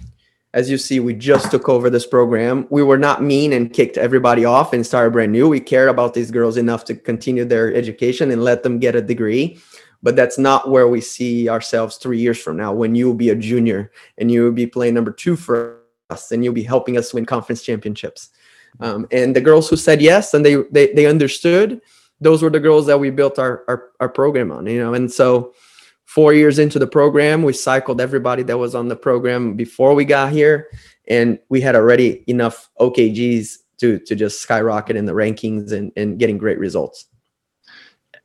as 0.52 0.68
you 0.68 0.78
see, 0.78 0.98
we 0.98 1.14
just 1.14 1.50
took 1.50 1.68
over 1.68 1.88
this 1.90 2.06
program. 2.06 2.66
We 2.70 2.82
were 2.82 2.98
not 2.98 3.22
mean 3.22 3.52
and 3.52 3.72
kicked 3.72 3.96
everybody 3.96 4.44
off 4.44 4.72
and 4.72 4.84
started 4.84 5.12
brand 5.12 5.30
new. 5.30 5.48
We 5.48 5.60
cared 5.60 5.88
about 5.88 6.14
these 6.14 6.32
girls 6.32 6.56
enough 6.56 6.84
to 6.86 6.96
continue 6.96 7.44
their 7.44 7.72
education 7.72 8.32
and 8.32 8.42
let 8.42 8.64
them 8.64 8.80
get 8.80 8.96
a 8.96 9.02
degree. 9.02 9.60
But 10.02 10.16
that's 10.16 10.38
not 10.38 10.70
where 10.70 10.88
we 10.88 11.00
see 11.02 11.48
ourselves 11.48 11.96
three 11.96 12.18
years 12.18 12.40
from 12.40 12.56
now 12.56 12.72
when 12.72 12.94
you 12.94 13.06
will 13.06 13.14
be 13.14 13.30
a 13.30 13.36
junior 13.36 13.92
and 14.18 14.30
you 14.30 14.42
will 14.42 14.52
be 14.52 14.66
playing 14.66 14.94
number 14.94 15.12
two 15.12 15.36
for 15.36 15.82
us 16.08 16.32
and 16.32 16.42
you'll 16.42 16.54
be 16.54 16.62
helping 16.62 16.96
us 16.96 17.14
win 17.14 17.26
conference 17.26 17.62
championships. 17.62 18.30
Um, 18.78 19.06
and 19.10 19.34
the 19.34 19.40
girls 19.40 19.68
who 19.68 19.76
said 19.76 20.00
yes 20.00 20.32
and 20.32 20.44
they, 20.44 20.56
they 20.70 20.92
they 20.92 21.06
understood, 21.06 21.80
those 22.20 22.42
were 22.42 22.50
the 22.50 22.60
girls 22.60 22.86
that 22.86 23.00
we 23.00 23.10
built 23.10 23.38
our, 23.38 23.64
our 23.68 23.90
our 24.00 24.08
program 24.08 24.52
on. 24.52 24.66
You 24.66 24.78
know, 24.78 24.94
and 24.94 25.10
so 25.10 25.52
four 26.04 26.32
years 26.32 26.58
into 26.58 26.78
the 26.78 26.86
program, 26.86 27.42
we 27.42 27.52
cycled 27.52 28.00
everybody 28.00 28.42
that 28.44 28.58
was 28.58 28.74
on 28.74 28.88
the 28.88 28.96
program 28.96 29.54
before 29.54 29.94
we 29.94 30.04
got 30.04 30.32
here, 30.32 30.68
and 31.08 31.38
we 31.48 31.60
had 31.60 31.74
already 31.74 32.24
enough 32.26 32.70
OKGs 32.78 33.56
to 33.80 33.98
to 34.00 34.14
just 34.14 34.40
skyrocket 34.40 34.96
in 34.96 35.06
the 35.06 35.12
rankings 35.12 35.72
and 35.72 35.90
and 35.96 36.18
getting 36.18 36.38
great 36.38 36.58
results 36.58 37.06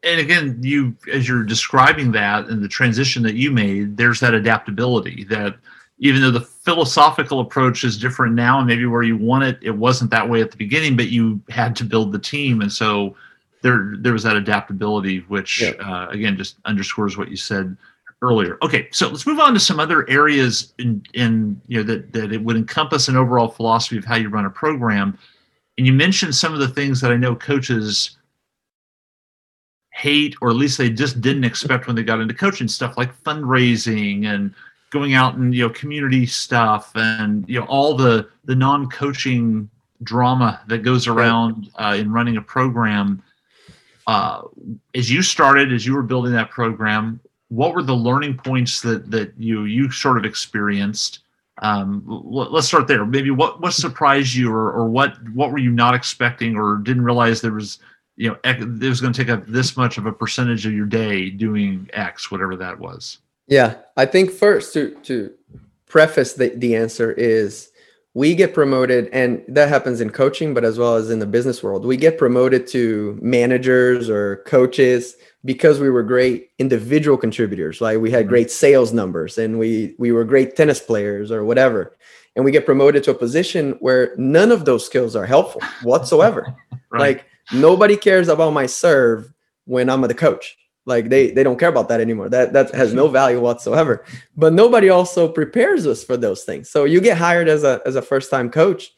and 0.04 0.20
again 0.22 0.60
you 0.62 0.96
as 1.12 1.28
you're 1.28 1.44
describing 1.44 2.12
that 2.12 2.48
and 2.48 2.64
the 2.64 2.68
transition 2.68 3.24
that 3.24 3.36
you 3.36 3.52
made 3.52 3.98
there's 3.98 4.20
that 4.20 4.34
adaptability 4.34 5.24
that 5.26 5.56
even 5.98 6.22
though 6.22 6.32
the 6.32 6.48
philosophical 6.66 7.42
approach 7.42 7.84
is 7.84 7.96
different 7.98 8.34
now 8.34 8.58
and 8.58 8.68
maybe 8.68 8.88
where 8.88 9.04
you 9.04 9.16
want 9.16 9.44
it 9.44 9.60
it 9.62 9.78
wasn't 9.78 10.10
that 10.10 10.28
way 10.28 10.42
at 10.42 10.50
the 10.50 10.58
beginning 10.58 10.98
but 10.98 11.10
you 11.10 11.40
had 11.50 11.76
to 11.76 11.84
build 11.84 12.12
the 12.12 12.20
team. 12.20 12.62
And 12.62 12.74
so 12.74 13.16
there 13.62 13.94
there 14.00 14.14
was 14.14 14.24
that 14.24 14.36
adaptability 14.36 15.20
which 15.28 15.62
yeah. 15.62 15.72
uh, 15.80 16.08
again 16.10 16.36
just 16.36 16.58
underscores 16.66 17.18
what 17.18 17.30
you 17.30 17.38
said 17.38 17.78
earlier. 18.24 18.58
Okay 18.64 18.88
so 18.92 19.08
let's 19.08 19.28
move 19.28 19.40
on 19.40 19.54
to 19.54 19.60
some 19.60 19.80
other 19.80 20.10
areas 20.10 20.74
in 20.80 21.04
in 21.14 21.62
you 21.68 21.78
know 21.78 21.84
that 21.84 22.12
that 22.14 22.34
it 22.34 22.44
would 22.44 22.58
encompass 22.58 23.08
an 23.08 23.16
overall 23.16 23.48
philosophy 23.48 23.98
of 23.98 24.04
how 24.04 24.16
you 24.16 24.30
run 24.30 24.46
a 24.46 24.50
program. 24.50 25.18
And 25.78 25.86
you 25.86 25.94
mentioned 25.94 26.34
some 26.34 26.54
of 26.54 26.60
the 26.60 26.70
things 26.70 27.00
that 27.02 27.12
i 27.12 27.16
know 27.16 27.36
coaches 27.36 28.18
hate 29.92 30.36
or 30.42 30.50
at 30.50 30.56
least 30.56 30.80
they 30.80 30.90
just 30.90 31.22
didn't 31.22 31.44
expect 31.44 31.86
when 31.86 31.96
they 31.96 32.04
got 32.04 32.20
into 32.20 32.34
coaching 32.34 32.68
stuff 32.68 32.98
like 32.98 33.16
fundraising 33.24 34.26
and 34.26 34.54
going 34.96 35.14
out 35.14 35.36
and 35.36 35.54
you 35.54 35.68
know 35.68 35.74
community 35.74 36.26
stuff 36.26 36.92
and 36.96 37.48
you 37.48 37.60
know 37.60 37.66
all 37.68 37.96
the 37.96 38.28
the 38.46 38.56
non-coaching 38.56 39.70
drama 40.04 40.62
that 40.68 40.80
goes 40.80 41.08
around 41.08 41.70
uh, 41.76 41.96
in 41.98 42.12
running 42.12 42.38
a 42.38 42.42
program 42.42 43.22
uh, 44.08 44.42
as 44.94 45.12
you 45.12 45.22
started 45.22 45.72
as 45.72 45.86
you 45.86 45.94
were 45.96 46.04
building 46.04 46.32
that 46.32 46.50
program 46.50 47.20
what 47.50 47.74
were 47.74 47.84
the 47.84 47.96
learning 47.96 48.38
points 48.38 48.82
that 48.82 49.10
that 49.12 49.34
you 49.38 49.66
you 49.66 49.92
sort 49.92 50.18
of 50.18 50.26
experienced? 50.26 51.20
Um, 51.62 52.04
let's 52.06 52.68
start 52.68 52.88
there. 52.88 53.06
Maybe 53.06 53.32
what 53.32 53.62
what 53.62 53.74
surprised 53.74 54.36
you 54.36 54.52
or, 54.52 54.72
or 54.72 54.90
what 54.90 55.16
what 55.30 55.52
were 55.52 55.58
you 55.58 55.72
not 55.72 55.96
expecting 55.96 56.58
or 56.58 56.78
didn't 56.78 57.04
realize 57.04 57.42
there 57.42 57.54
was 57.54 57.80
you 58.18 58.30
know 58.30 58.38
it 58.44 58.90
was 58.90 59.00
going 59.00 59.14
to 59.14 59.24
take 59.24 59.32
up 59.32 59.46
this 59.48 59.78
much 59.78 59.98
of 59.98 60.06
a 60.06 60.12
percentage 60.12 60.66
of 60.66 60.74
your 60.74 60.86
day 60.86 61.30
doing 61.30 61.90
x 61.94 62.32
whatever 62.32 62.56
that 62.56 62.78
was 62.78 63.20
yeah, 63.48 63.76
I 63.98 64.06
think 64.06 64.32
first 64.32 64.74
to 64.74 64.96
to 65.04 65.32
preface 65.88 66.34
the, 66.34 66.50
the 66.50 66.76
answer 66.76 67.12
is 67.12 67.70
we 68.14 68.34
get 68.34 68.54
promoted 68.54 69.08
and 69.10 69.44
that 69.48 69.70
happens 69.70 70.02
in 70.02 70.10
coaching 70.10 70.54
but 70.54 70.66
as 70.66 70.78
well 70.78 70.96
as 70.96 71.10
in 71.10 71.20
the 71.20 71.26
business 71.26 71.62
world 71.62 71.86
we 71.86 71.96
get 71.96 72.18
promoted 72.18 72.66
to 72.66 73.18
managers 73.22 74.10
or 74.10 74.38
coaches 74.48 75.16
because 75.46 75.80
we 75.80 75.90
were 75.90 76.02
great 76.02 76.50
individual 76.58 77.18
contributors 77.18 77.82
like 77.82 78.00
we 78.00 78.10
had 78.10 78.22
mm-hmm. 78.22 78.30
great 78.30 78.52
sales 78.52 78.92
numbers 78.92 79.38
and 79.38 79.60
we 79.60 79.96
we 80.00 80.12
were 80.12 80.26
great 80.26 80.56
tennis 80.56 80.82
players 80.82 81.32
or 81.32 81.46
whatever 81.46 81.96
and 82.36 82.44
we 82.44 82.52
get 82.52 82.66
promoted 82.66 83.04
to 83.04 83.12
a 83.12 83.16
position 83.16 83.72
where 83.80 84.14
none 84.18 84.52
of 84.52 84.66
those 84.66 84.86
skills 84.86 85.16
are 85.16 85.26
helpful 85.26 85.62
whatsoever. 85.84 86.56
Right. 86.92 87.18
Like 87.18 87.26
nobody 87.52 87.98
cares 87.98 88.30
about 88.30 88.54
my 88.54 88.68
serve 88.68 89.34
when 89.66 89.90
I'm 89.90 90.02
the 90.02 90.14
coach. 90.14 90.56
Like 90.86 91.10
they 91.10 91.32
they 91.32 91.44
don't 91.44 91.60
care 91.60 91.70
about 91.70 91.90
that 91.90 92.02
anymore. 92.02 92.30
That 92.30 92.54
that 92.54 92.74
has 92.76 92.94
no 92.94 93.08
value 93.08 93.40
whatsoever. 93.40 94.06
But 94.38 94.54
nobody 94.54 94.90
also 94.90 95.28
prepares 95.28 95.88
us 95.88 96.04
for 96.04 96.16
those 96.16 96.44
things. 96.44 96.70
So 96.70 96.86
you 96.86 97.02
get 97.02 97.18
hired 97.18 97.48
as 97.48 97.64
a 97.64 97.82
as 97.86 97.96
a 97.96 98.02
first 98.02 98.30
time 98.30 98.50
coach 98.52 98.92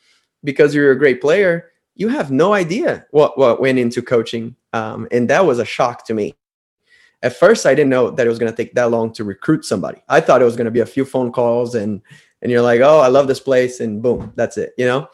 because 0.44 0.76
you're 0.76 0.92
a 0.92 1.00
great 1.00 1.22
player. 1.22 1.72
You 1.96 2.10
have 2.10 2.30
no 2.30 2.54
idea 2.54 3.06
what 3.12 3.38
what 3.38 3.62
went 3.62 3.80
into 3.80 4.02
coaching, 4.02 4.56
um, 4.74 5.08
and 5.12 5.30
that 5.30 5.46
was 5.46 5.60
a 5.60 5.66
shock 5.66 6.06
to 6.08 6.14
me. 6.14 6.36
At 7.24 7.36
first, 7.36 7.66
I 7.66 7.74
didn't 7.74 7.90
know 7.90 8.12
that 8.12 8.26
it 8.28 8.30
was 8.30 8.38
going 8.38 8.52
to 8.52 8.56
take 8.56 8.76
that 8.76 8.92
long 8.92 9.12
to 9.14 9.24
recruit 9.24 9.66
somebody. 9.66 10.04
I 10.08 10.20
thought 10.20 10.42
it 10.42 10.46
was 10.46 10.56
going 10.56 10.66
to 10.66 10.72
be 10.72 10.82
a 10.82 10.86
few 10.86 11.06
phone 11.06 11.32
calls 11.32 11.74
and 11.74 12.02
and 12.42 12.52
you're 12.52 12.62
like, 12.62 12.82
oh, 12.82 13.00
I 13.00 13.08
love 13.08 13.28
this 13.28 13.40
place, 13.40 13.80
and 13.80 14.02
boom, 14.02 14.34
that's 14.36 14.58
it. 14.58 14.74
You 14.78 14.86
know, 14.86 15.08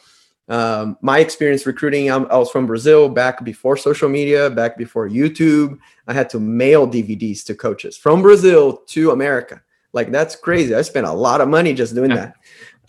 um, 0.50 0.98
my 1.02 1.20
experience 1.20 1.66
recruiting, 1.66 2.12
I'm, 2.12 2.26
i 2.30 2.38
was 2.38 2.52
from 2.52 2.66
Brazil 2.68 3.08
back 3.08 3.44
before 3.44 3.78
social 3.78 4.10
media, 4.10 4.50
back 4.50 4.78
before 4.78 5.08
YouTube. 5.08 5.78
I 6.08 6.14
had 6.14 6.30
to 6.32 6.40
mail 6.40 6.88
DVDs 6.88 7.46
to 7.46 7.56
coaches 7.56 7.96
from 7.98 8.22
Brazil 8.22 8.78
to 8.88 9.12
America. 9.12 9.62
Like 9.94 10.12
that's 10.12 10.36
crazy. 10.36 10.76
I 10.76 10.82
spent 10.82 11.08
a 11.08 11.14
lot 11.14 11.40
of 11.40 11.48
money 11.48 11.74
just 11.74 11.96
doing 11.96 12.12
Yeah. 12.12 12.32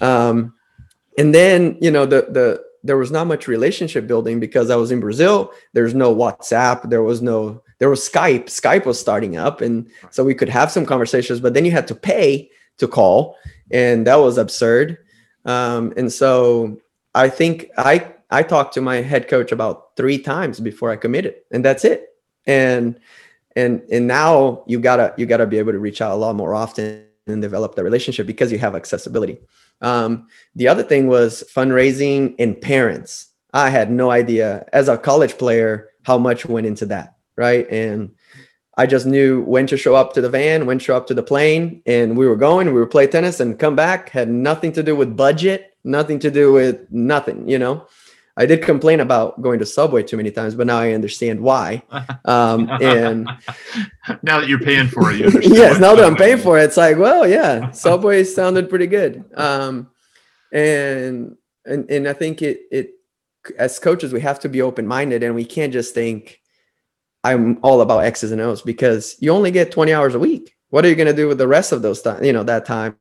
that. 0.00 0.06
Um, 0.06 0.54
and 1.16 1.34
then 1.34 1.78
you 1.80 1.90
know 1.90 2.06
the 2.06 2.26
the 2.30 2.64
there 2.82 2.98
was 2.98 3.10
not 3.10 3.26
much 3.26 3.48
relationship 3.48 4.06
building 4.06 4.40
because 4.40 4.68
I 4.70 4.76
was 4.76 4.90
in 4.90 5.00
Brazil. 5.00 5.52
There's 5.72 5.94
no 5.94 6.14
WhatsApp. 6.14 6.90
There 6.90 7.02
was 7.02 7.22
no 7.22 7.62
there 7.78 7.88
was 7.88 8.00
Skype. 8.08 8.46
Skype 8.46 8.84
was 8.84 9.00
starting 9.00 9.36
up, 9.36 9.60
and 9.60 9.88
so 10.10 10.24
we 10.24 10.34
could 10.34 10.48
have 10.48 10.72
some 10.72 10.84
conversations. 10.86 11.40
But 11.40 11.54
then 11.54 11.64
you 11.64 11.70
had 11.70 11.86
to 11.88 11.94
pay 11.94 12.50
to 12.78 12.88
call, 12.88 13.36
and 13.70 14.06
that 14.06 14.16
was 14.16 14.38
absurd. 14.38 14.98
Um, 15.44 15.92
and 15.96 16.12
so 16.12 16.78
I 17.14 17.28
think 17.28 17.70
I 17.76 18.14
I 18.30 18.42
talked 18.42 18.74
to 18.74 18.80
my 18.80 18.96
head 18.96 19.28
coach 19.28 19.52
about 19.52 19.96
three 19.96 20.18
times 20.18 20.60
before 20.60 20.90
I 20.90 20.96
committed, 20.96 21.36
and 21.50 21.64
that's 21.64 21.84
it. 21.84 22.08
And 22.46 22.98
and 23.56 23.82
and 23.90 24.06
now 24.06 24.64
you 24.66 24.80
gotta 24.80 25.14
you 25.16 25.26
gotta 25.26 25.46
be 25.46 25.58
able 25.58 25.72
to 25.72 25.78
reach 25.78 26.00
out 26.00 26.12
a 26.12 26.16
lot 26.16 26.34
more 26.34 26.54
often 26.54 27.04
and 27.26 27.40
develop 27.40 27.74
the 27.74 27.84
relationship 27.84 28.26
because 28.26 28.52
you 28.52 28.58
have 28.58 28.74
accessibility. 28.74 29.38
Um, 29.80 30.26
the 30.54 30.68
other 30.68 30.82
thing 30.82 31.06
was 31.06 31.44
fundraising 31.54 32.34
and 32.38 32.60
parents. 32.60 33.28
I 33.52 33.70
had 33.70 33.90
no 33.90 34.10
idea 34.10 34.66
as 34.72 34.88
a 34.88 34.98
college 34.98 35.38
player 35.38 35.90
how 36.02 36.18
much 36.18 36.44
went 36.44 36.66
into 36.66 36.86
that, 36.86 37.16
right? 37.36 37.70
And 37.70 38.14
I 38.76 38.86
just 38.86 39.06
knew 39.06 39.42
when 39.42 39.66
to 39.68 39.76
show 39.76 39.94
up 39.94 40.12
to 40.14 40.20
the 40.20 40.28
van, 40.28 40.66
when 40.66 40.78
to 40.78 40.84
show 40.84 40.96
up 40.96 41.06
to 41.06 41.14
the 41.14 41.22
plane, 41.22 41.82
and 41.86 42.16
we 42.16 42.26
were 42.26 42.36
going. 42.36 42.72
We 42.72 42.80
would 42.80 42.90
play 42.90 43.06
tennis 43.06 43.40
and 43.40 43.58
come 43.58 43.76
back. 43.76 44.08
Had 44.10 44.28
nothing 44.28 44.72
to 44.72 44.82
do 44.82 44.96
with 44.96 45.16
budget, 45.16 45.73
nothing 45.84 46.18
to 46.20 46.30
do 46.30 46.52
with 46.52 46.90
nothing. 46.90 47.48
You 47.48 47.58
know, 47.58 47.86
I 48.36 48.46
did 48.46 48.62
complain 48.62 49.00
about 49.00 49.40
going 49.40 49.60
to 49.60 49.66
Subway 49.66 50.02
too 50.02 50.16
many 50.16 50.30
times, 50.30 50.54
but 50.54 50.66
now 50.66 50.78
I 50.78 50.92
understand 50.92 51.40
why. 51.40 51.82
Um, 52.26 52.70
and 52.80 53.28
now 54.22 54.40
that 54.40 54.48
you're 54.48 54.58
paying 54.58 54.88
for 54.88 55.10
it, 55.12 55.18
you 55.18 55.26
understand 55.26 55.54
yes, 55.54 55.78
now 55.78 55.94
that 55.94 56.06
I'm 56.06 56.16
paying 56.16 56.38
for 56.38 56.58
it, 56.58 56.64
it's 56.64 56.78
like, 56.78 56.96
well, 56.96 57.28
yeah, 57.28 57.70
Subway 57.70 58.24
sounded 58.24 58.70
pretty 58.70 58.86
good. 58.86 59.24
Um, 59.34 59.90
and 60.50 61.36
and 61.66 61.90
and 61.90 62.08
I 62.08 62.14
think 62.14 62.40
it 62.40 62.62
it 62.72 62.90
as 63.58 63.78
coaches 63.78 64.12
we 64.12 64.20
have 64.20 64.40
to 64.40 64.48
be 64.48 64.62
open 64.62 64.86
minded 64.86 65.22
and 65.22 65.34
we 65.34 65.44
can't 65.44 65.70
just 65.72 65.92
think 65.92 66.40
I'm 67.24 67.58
all 67.62 67.82
about 67.82 68.04
X's 68.04 68.32
and 68.32 68.40
O's 68.40 68.62
because 68.62 69.16
you 69.20 69.32
only 69.32 69.50
get 69.50 69.70
20 69.70 69.92
hours 69.92 70.14
a 70.14 70.18
week. 70.18 70.54
What 70.70 70.84
are 70.84 70.88
you 70.88 70.94
going 70.94 71.08
to 71.08 71.14
do 71.14 71.28
with 71.28 71.38
the 71.38 71.48
rest 71.48 71.72
of 71.72 71.82
those 71.82 72.00
time? 72.00 72.24
You 72.24 72.32
know 72.32 72.44
that 72.44 72.64
time. 72.64 72.96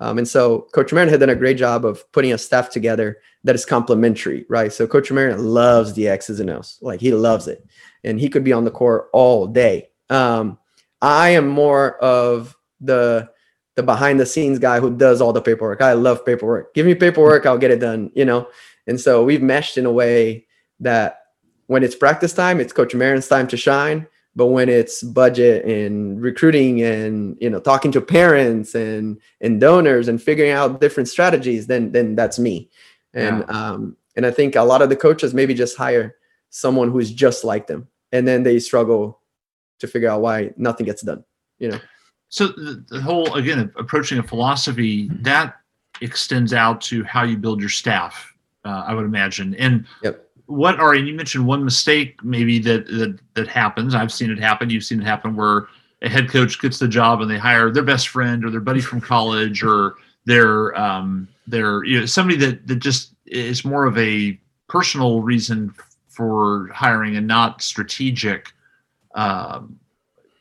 Um, 0.00 0.18
and 0.18 0.28
so 0.28 0.66
Coach 0.72 0.92
Marin 0.92 1.08
had 1.08 1.20
done 1.20 1.30
a 1.30 1.34
great 1.34 1.56
job 1.56 1.84
of 1.84 2.10
putting 2.12 2.32
a 2.32 2.38
staff 2.38 2.70
together 2.70 3.18
that 3.44 3.54
is 3.54 3.64
complementary, 3.64 4.44
right? 4.48 4.72
So 4.72 4.86
Coach 4.86 5.10
Marin 5.10 5.42
loves 5.42 5.94
the 5.94 6.08
X's 6.08 6.40
and 6.40 6.50
O's, 6.50 6.78
like 6.82 7.00
he 7.00 7.12
loves 7.12 7.48
it, 7.48 7.64
and 8.04 8.20
he 8.20 8.28
could 8.28 8.44
be 8.44 8.52
on 8.52 8.64
the 8.64 8.70
court 8.70 9.08
all 9.12 9.46
day. 9.46 9.88
Um, 10.10 10.58
I 11.00 11.30
am 11.30 11.48
more 11.48 11.96
of 11.98 12.56
the 12.80 13.30
the 13.76 13.82
behind 13.82 14.18
the 14.18 14.26
scenes 14.26 14.58
guy 14.58 14.80
who 14.80 14.96
does 14.96 15.20
all 15.20 15.34
the 15.34 15.42
paperwork. 15.42 15.82
I 15.82 15.92
love 15.92 16.24
paperwork. 16.24 16.74
Give 16.74 16.86
me 16.86 16.94
paperwork, 16.94 17.44
I'll 17.44 17.58
get 17.58 17.70
it 17.70 17.78
done, 17.78 18.10
you 18.14 18.24
know. 18.24 18.48
And 18.86 18.98
so 18.98 19.22
we've 19.22 19.42
meshed 19.42 19.76
in 19.76 19.84
a 19.84 19.92
way 19.92 20.46
that 20.80 21.20
when 21.66 21.82
it's 21.82 21.94
practice 21.94 22.32
time, 22.32 22.58
it's 22.58 22.72
Coach 22.72 22.94
Marin's 22.94 23.28
time 23.28 23.46
to 23.48 23.56
shine. 23.56 24.06
But 24.36 24.48
when 24.48 24.68
it's 24.68 25.02
budget 25.02 25.64
and 25.64 26.20
recruiting 26.20 26.82
and 26.82 27.38
you 27.40 27.48
know 27.48 27.58
talking 27.58 27.90
to 27.92 28.02
parents 28.02 28.74
and 28.74 29.18
and 29.40 29.60
donors 29.60 30.08
and 30.08 30.22
figuring 30.22 30.50
out 30.50 30.80
different 30.80 31.08
strategies, 31.08 31.66
then 31.66 31.90
then 31.92 32.14
that's 32.14 32.38
me. 32.38 32.70
And 33.14 33.50
um 33.50 33.96
and 34.14 34.26
I 34.26 34.30
think 34.30 34.54
a 34.54 34.62
lot 34.62 34.82
of 34.82 34.90
the 34.90 34.96
coaches 34.96 35.32
maybe 35.32 35.54
just 35.54 35.76
hire 35.76 36.16
someone 36.50 36.90
who's 36.90 37.10
just 37.10 37.44
like 37.44 37.66
them, 37.66 37.88
and 38.12 38.28
then 38.28 38.42
they 38.42 38.58
struggle 38.58 39.20
to 39.78 39.88
figure 39.88 40.10
out 40.10 40.20
why 40.20 40.52
nothing 40.58 40.84
gets 40.86 41.02
done. 41.02 41.24
You 41.58 41.70
know. 41.70 41.80
So 42.28 42.48
the, 42.48 42.84
the 42.88 43.00
whole 43.00 43.34
again 43.34 43.72
approaching 43.76 44.18
a 44.18 44.22
philosophy 44.22 45.08
that 45.22 45.56
extends 46.02 46.52
out 46.52 46.82
to 46.82 47.04
how 47.04 47.22
you 47.22 47.38
build 47.38 47.60
your 47.60 47.70
staff. 47.70 48.34
Uh, 48.66 48.84
I 48.86 48.92
would 48.92 49.06
imagine. 49.06 49.54
And 49.54 49.86
Yep. 50.02 50.25
What 50.46 50.78
are 50.78 50.94
and 50.94 51.06
you 51.08 51.14
mentioned 51.14 51.46
one 51.46 51.64
mistake 51.64 52.22
maybe 52.24 52.58
that 52.60 52.86
that 52.86 53.18
that 53.34 53.48
happens. 53.48 53.94
I've 53.94 54.12
seen 54.12 54.30
it 54.30 54.38
happen. 54.38 54.70
You've 54.70 54.84
seen 54.84 55.00
it 55.00 55.04
happen 55.04 55.34
where 55.36 55.66
a 56.02 56.08
head 56.08 56.28
coach 56.28 56.60
gets 56.60 56.78
the 56.78 56.86
job 56.88 57.20
and 57.20 57.30
they 57.30 57.38
hire 57.38 57.70
their 57.70 57.82
best 57.82 58.08
friend 58.08 58.44
or 58.44 58.50
their 58.50 58.60
buddy 58.60 58.80
from 58.80 59.00
college 59.00 59.62
or 59.62 59.94
their 60.24 60.76
um 60.78 61.26
their 61.46 61.84
you 61.84 62.00
know 62.00 62.06
somebody 62.06 62.36
that 62.38 62.66
that 62.66 62.76
just 62.76 63.12
is 63.26 63.64
more 63.64 63.86
of 63.86 63.96
a 63.98 64.38
personal 64.68 65.20
reason 65.22 65.74
for 66.08 66.68
hiring 66.72 67.16
and 67.16 67.26
not 67.26 67.60
strategic. 67.62 68.52
Um, 69.14 69.78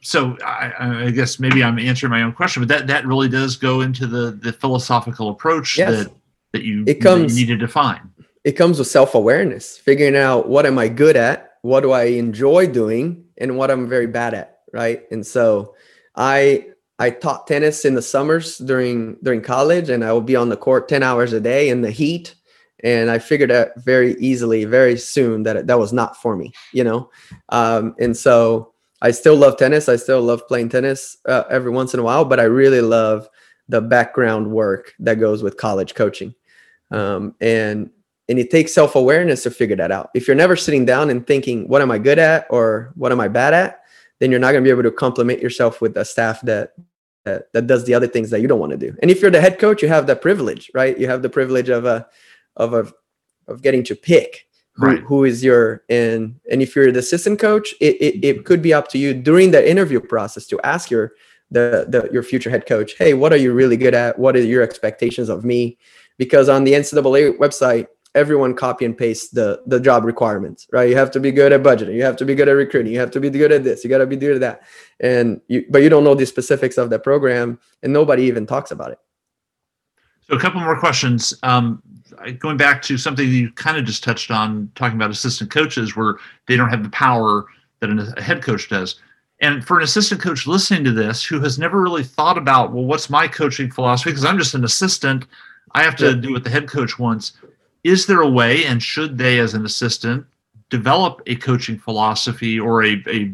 so 0.01 0.37
I, 0.45 1.05
I 1.07 1.11
guess 1.11 1.39
maybe 1.39 1.63
I'm 1.63 1.79
answering 1.79 2.11
my 2.11 2.21
own 2.21 2.33
question, 2.33 2.61
but 2.61 2.67
that 2.69 2.87
that 2.87 3.05
really 3.07 3.27
does 3.29 3.55
go 3.55 3.81
into 3.81 4.05
the 4.07 4.31
the 4.31 4.53
philosophical 4.53 5.29
approach 5.29 5.77
Yes. 5.77 6.05
that 6.05 6.13
that 6.51 6.63
you, 6.63 6.81
It 6.83 6.85
that 6.85 7.01
comes- 7.01 7.39
you 7.39 7.45
need 7.45 7.51
to 7.53 7.57
define. 7.57 8.11
It 8.45 8.53
comes 8.53 8.79
with 8.79 8.87
self-awareness 8.87 9.77
figuring 9.77 10.15
out 10.15 10.47
what 10.47 10.65
am 10.65 10.77
i 10.77 10.87
good 10.87 11.17
at 11.17 11.57
what 11.63 11.81
do 11.81 11.91
i 11.91 12.03
enjoy 12.03 12.65
doing 12.65 13.25
and 13.37 13.57
what 13.57 13.69
i'm 13.69 13.89
very 13.89 14.07
bad 14.07 14.33
at 14.33 14.59
right? 14.71 15.03
And 15.11 15.25
so 15.25 15.75
i 16.15 16.67
i 16.99 17.09
taught 17.09 17.47
tennis 17.47 17.83
in 17.83 17.95
the 17.95 18.01
summers 18.01 18.57
during 18.59 19.17
during 19.23 19.41
college 19.41 19.89
and 19.89 20.03
i 20.03 20.13
would 20.13 20.25
be 20.25 20.35
on 20.35 20.49
the 20.49 20.57
court 20.57 20.87
10 20.87 21.03
hours 21.03 21.33
a 21.33 21.41
day 21.41 21.67
in 21.69 21.81
the 21.81 21.91
heat 21.91 22.35
and 22.83 23.09
i 23.09 23.19
figured 23.19 23.51
out 23.51 23.69
very 23.77 24.13
easily 24.19 24.63
very 24.65 24.97
soon 24.97 25.43
that 25.43 25.67
that 25.67 25.79
was 25.79 25.91
not 25.91 26.15
for 26.15 26.35
me 26.37 26.53
you 26.71 26.83
know? 26.83 27.09
Um, 27.49 27.95
and 27.99 28.15
so 28.15 28.73
i 29.01 29.11
still 29.11 29.35
love 29.35 29.57
tennis. 29.57 29.89
I 29.89 29.97
still 29.97 30.21
love 30.21 30.47
playing 30.47 30.69
tennis 30.69 31.17
uh, 31.25 31.43
every 31.49 31.71
once 31.71 31.93
in 31.93 31.99
a 31.99 32.03
while 32.03 32.25
but 32.25 32.39
i 32.39 32.43
really 32.43 32.81
love 32.81 33.27
the 33.67 33.81
background 33.81 34.51
work 34.51 34.93
that 34.99 35.19
goes 35.19 35.41
with 35.41 35.57
college 35.57 35.95
coaching. 35.95 36.35
Um, 36.91 37.33
and 37.41 37.89
and 38.27 38.39
it 38.39 38.49
takes 38.49 38.73
self-awareness 38.73 39.43
to 39.43 39.51
figure 39.51 39.75
that 39.75 39.91
out. 39.91 40.09
If 40.15 40.27
you're 40.27 40.35
never 40.35 40.55
sitting 40.55 40.85
down 40.85 41.09
and 41.09 41.25
thinking 41.25 41.67
what 41.67 41.81
am 41.81 41.91
i 41.91 41.97
good 41.97 42.19
at 42.19 42.47
or 42.49 42.91
what 42.95 43.11
am 43.11 43.19
i 43.19 43.27
bad 43.27 43.53
at 43.53 43.81
then 44.19 44.31
you're 44.31 44.39
not 44.39 44.51
going 44.51 44.63
to 44.63 44.67
be 44.67 44.71
able 44.71 44.83
to 44.83 44.91
complement 44.91 45.41
yourself 45.41 45.81
with 45.81 45.97
a 45.97 46.05
staff 46.05 46.39
that, 46.41 46.73
that 47.25 47.51
that 47.53 47.67
does 47.67 47.85
the 47.85 47.93
other 47.93 48.07
things 48.07 48.29
that 48.29 48.39
you 48.39 48.47
don't 48.47 48.59
want 48.59 48.71
to 48.71 48.77
do. 48.77 48.95
And 49.01 49.11
if 49.11 49.21
you're 49.21 49.31
the 49.31 49.41
head 49.41 49.59
coach 49.59 49.81
you 49.81 49.87
have 49.87 50.07
that 50.07 50.21
privilege 50.21 50.71
right? 50.73 50.97
You 50.97 51.07
have 51.07 51.21
the 51.21 51.29
privilege 51.29 51.69
of 51.69 51.85
a 51.85 52.07
of 52.55 52.73
a 52.73 52.91
of 53.47 53.61
getting 53.61 53.83
to 53.83 53.95
pick 53.95 54.47
who, 54.75 54.85
Right. 54.87 54.99
who 54.99 55.23
is 55.23 55.43
your 55.43 55.83
and 55.89 56.35
and 56.51 56.61
if 56.61 56.75
you're 56.75 56.91
the 56.91 56.99
assistant 56.99 57.39
coach 57.39 57.73
it, 57.79 57.95
it, 58.01 58.25
it 58.25 58.45
could 58.45 58.61
be 58.61 58.73
up 58.73 58.87
to 58.89 58.97
you 58.97 59.13
during 59.13 59.51
the 59.51 59.69
interview 59.69 59.99
process 59.99 60.45
to 60.47 60.59
ask 60.61 60.89
your 60.89 61.13
the, 61.51 61.85
the 61.87 62.09
your 62.11 62.23
future 62.23 62.49
head 62.49 62.65
coach 62.65 62.93
hey 62.97 63.13
what 63.13 63.31
are 63.31 63.37
you 63.37 63.53
really 63.53 63.77
good 63.77 63.93
at? 63.93 64.17
What 64.17 64.35
are 64.35 64.41
your 64.41 64.63
expectations 64.63 65.29
of 65.29 65.45
me? 65.45 65.77
Because 66.17 66.49
on 66.49 66.63
the 66.63 66.73
ncaa 66.73 67.37
website 67.37 67.87
everyone 68.15 68.55
copy 68.55 68.85
and 68.85 68.97
paste 68.97 69.35
the 69.35 69.61
the 69.67 69.79
job 69.79 70.03
requirements 70.05 70.67
right 70.71 70.89
you 70.89 70.95
have 70.95 71.11
to 71.11 71.19
be 71.19 71.31
good 71.31 71.51
at 71.51 71.61
budgeting 71.61 71.93
you 71.93 72.03
have 72.03 72.15
to 72.15 72.25
be 72.25 72.33
good 72.33 72.47
at 72.47 72.53
recruiting 72.53 72.91
you 72.91 72.99
have 72.99 73.11
to 73.11 73.19
be 73.19 73.29
good 73.29 73.51
at 73.51 73.63
this 73.63 73.83
you 73.83 73.89
got 73.89 73.99
to 73.99 74.07
be 74.07 74.15
good 74.15 74.35
at 74.35 74.41
that 74.41 74.63
and 74.99 75.41
you 75.47 75.65
but 75.69 75.83
you 75.83 75.89
don't 75.89 76.03
know 76.03 76.15
the 76.15 76.25
specifics 76.25 76.77
of 76.77 76.89
the 76.89 76.97
program 76.97 77.59
and 77.83 77.93
nobody 77.93 78.23
even 78.23 78.45
talks 78.47 78.71
about 78.71 78.91
it 78.91 78.99
So 80.27 80.35
a 80.35 80.39
couple 80.39 80.61
more 80.61 80.79
questions. 80.79 81.33
Um, 81.43 81.83
going 82.39 82.57
back 82.57 82.81
to 82.83 82.97
something 82.97 83.27
you 83.27 83.51
kind 83.51 83.77
of 83.77 83.85
just 83.85 84.03
touched 84.03 84.31
on, 84.31 84.71
talking 84.75 84.95
about 84.95 85.11
assistant 85.11 85.51
coaches, 85.51 85.95
where 85.95 86.15
they 86.47 86.57
don't 86.57 86.69
have 86.69 86.83
the 86.83 86.89
power 86.89 87.45
that 87.79 87.89
a 88.17 88.21
head 88.21 88.41
coach 88.41 88.69
does. 88.69 88.99
And 89.41 89.65
for 89.65 89.77
an 89.77 89.83
assistant 89.83 90.21
coach 90.21 90.47
listening 90.47 90.83
to 90.85 90.91
this 90.91 91.23
who 91.23 91.41
has 91.41 91.59
never 91.59 91.81
really 91.81 92.03
thought 92.03 92.37
about, 92.37 92.71
well, 92.71 92.85
what's 92.85 93.09
my 93.09 93.27
coaching 93.27 93.69
philosophy? 93.69 94.11
Because 94.11 94.25
I'm 94.25 94.37
just 94.37 94.55
an 94.55 94.63
assistant, 94.63 95.25
I 95.73 95.83
have 95.83 95.95
to 95.97 96.15
do 96.15 96.31
what 96.31 96.43
the 96.43 96.49
head 96.49 96.69
coach 96.69 96.97
wants. 96.97 97.33
Is 97.85 98.05
there 98.05 98.21
a 98.21 98.29
way, 98.29 98.65
and 98.65 98.83
should 98.83 99.17
they, 99.17 99.39
as 99.39 99.53
an 99.53 99.65
assistant, 99.65 100.25
develop 100.69 101.21
a 101.27 101.35
coaching 101.35 101.77
philosophy 101.77 102.59
or 102.59 102.83
a, 102.83 103.01
a 103.07 103.33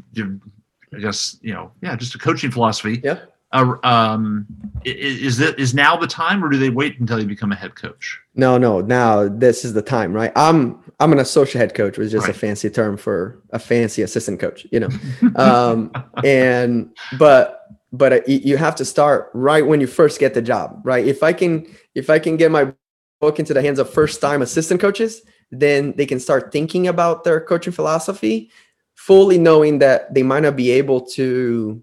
I 0.93 0.99
guess 0.99 1.37
you 1.41 1.53
know, 1.53 1.71
yeah, 1.81 1.95
just 1.95 2.13
a 2.15 2.19
coaching 2.19 2.51
philosophy 2.51 3.01
yeah 3.03 3.19
uh, 3.53 3.75
um, 3.83 4.45
is 4.85 5.37
that 5.37 5.59
is 5.59 5.73
now 5.73 5.97
the 5.97 6.07
time, 6.07 6.43
or 6.43 6.49
do 6.49 6.57
they 6.57 6.69
wait 6.69 6.99
until 6.99 7.19
you 7.19 7.25
become 7.25 7.51
a 7.51 7.55
head 7.55 7.75
coach? 7.75 8.19
No, 8.35 8.57
no. 8.57 8.81
Now 8.81 9.27
this 9.27 9.65
is 9.65 9.73
the 9.73 9.81
time, 9.81 10.13
right? 10.13 10.31
I'm 10.35 10.79
I'm 10.99 11.11
an 11.11 11.19
associate 11.19 11.59
head 11.59 11.73
coach, 11.73 11.97
which 11.97 12.05
is 12.07 12.11
just 12.11 12.27
right. 12.27 12.35
a 12.35 12.39
fancy 12.39 12.69
term 12.69 12.97
for 12.97 13.41
a 13.51 13.59
fancy 13.59 14.01
assistant 14.03 14.39
coach, 14.39 14.65
you 14.71 14.79
know. 14.79 14.89
um, 15.35 15.91
and 16.23 16.95
but 17.17 17.67
but 17.91 18.13
uh, 18.13 18.19
you 18.25 18.55
have 18.55 18.75
to 18.75 18.85
start 18.85 19.29
right 19.33 19.65
when 19.65 19.81
you 19.81 19.87
first 19.87 20.19
get 20.19 20.33
the 20.33 20.41
job, 20.41 20.79
right? 20.83 21.05
If 21.05 21.21
I 21.21 21.33
can 21.33 21.67
if 21.93 22.09
I 22.09 22.19
can 22.19 22.37
get 22.37 22.51
my 22.51 22.73
book 23.21 23.39
into 23.39 23.53
the 23.53 23.61
hands 23.61 23.79
of 23.79 23.89
first 23.89 24.19
time 24.19 24.41
assistant 24.41 24.81
coaches, 24.81 25.21
then 25.51 25.93
they 25.95 26.05
can 26.05 26.19
start 26.19 26.51
thinking 26.51 26.87
about 26.87 27.23
their 27.23 27.39
coaching 27.39 27.71
philosophy, 27.71 28.51
fully 28.95 29.37
knowing 29.37 29.79
that 29.79 30.13
they 30.13 30.23
might 30.23 30.41
not 30.41 30.55
be 30.55 30.71
able 30.71 31.01
to 31.01 31.81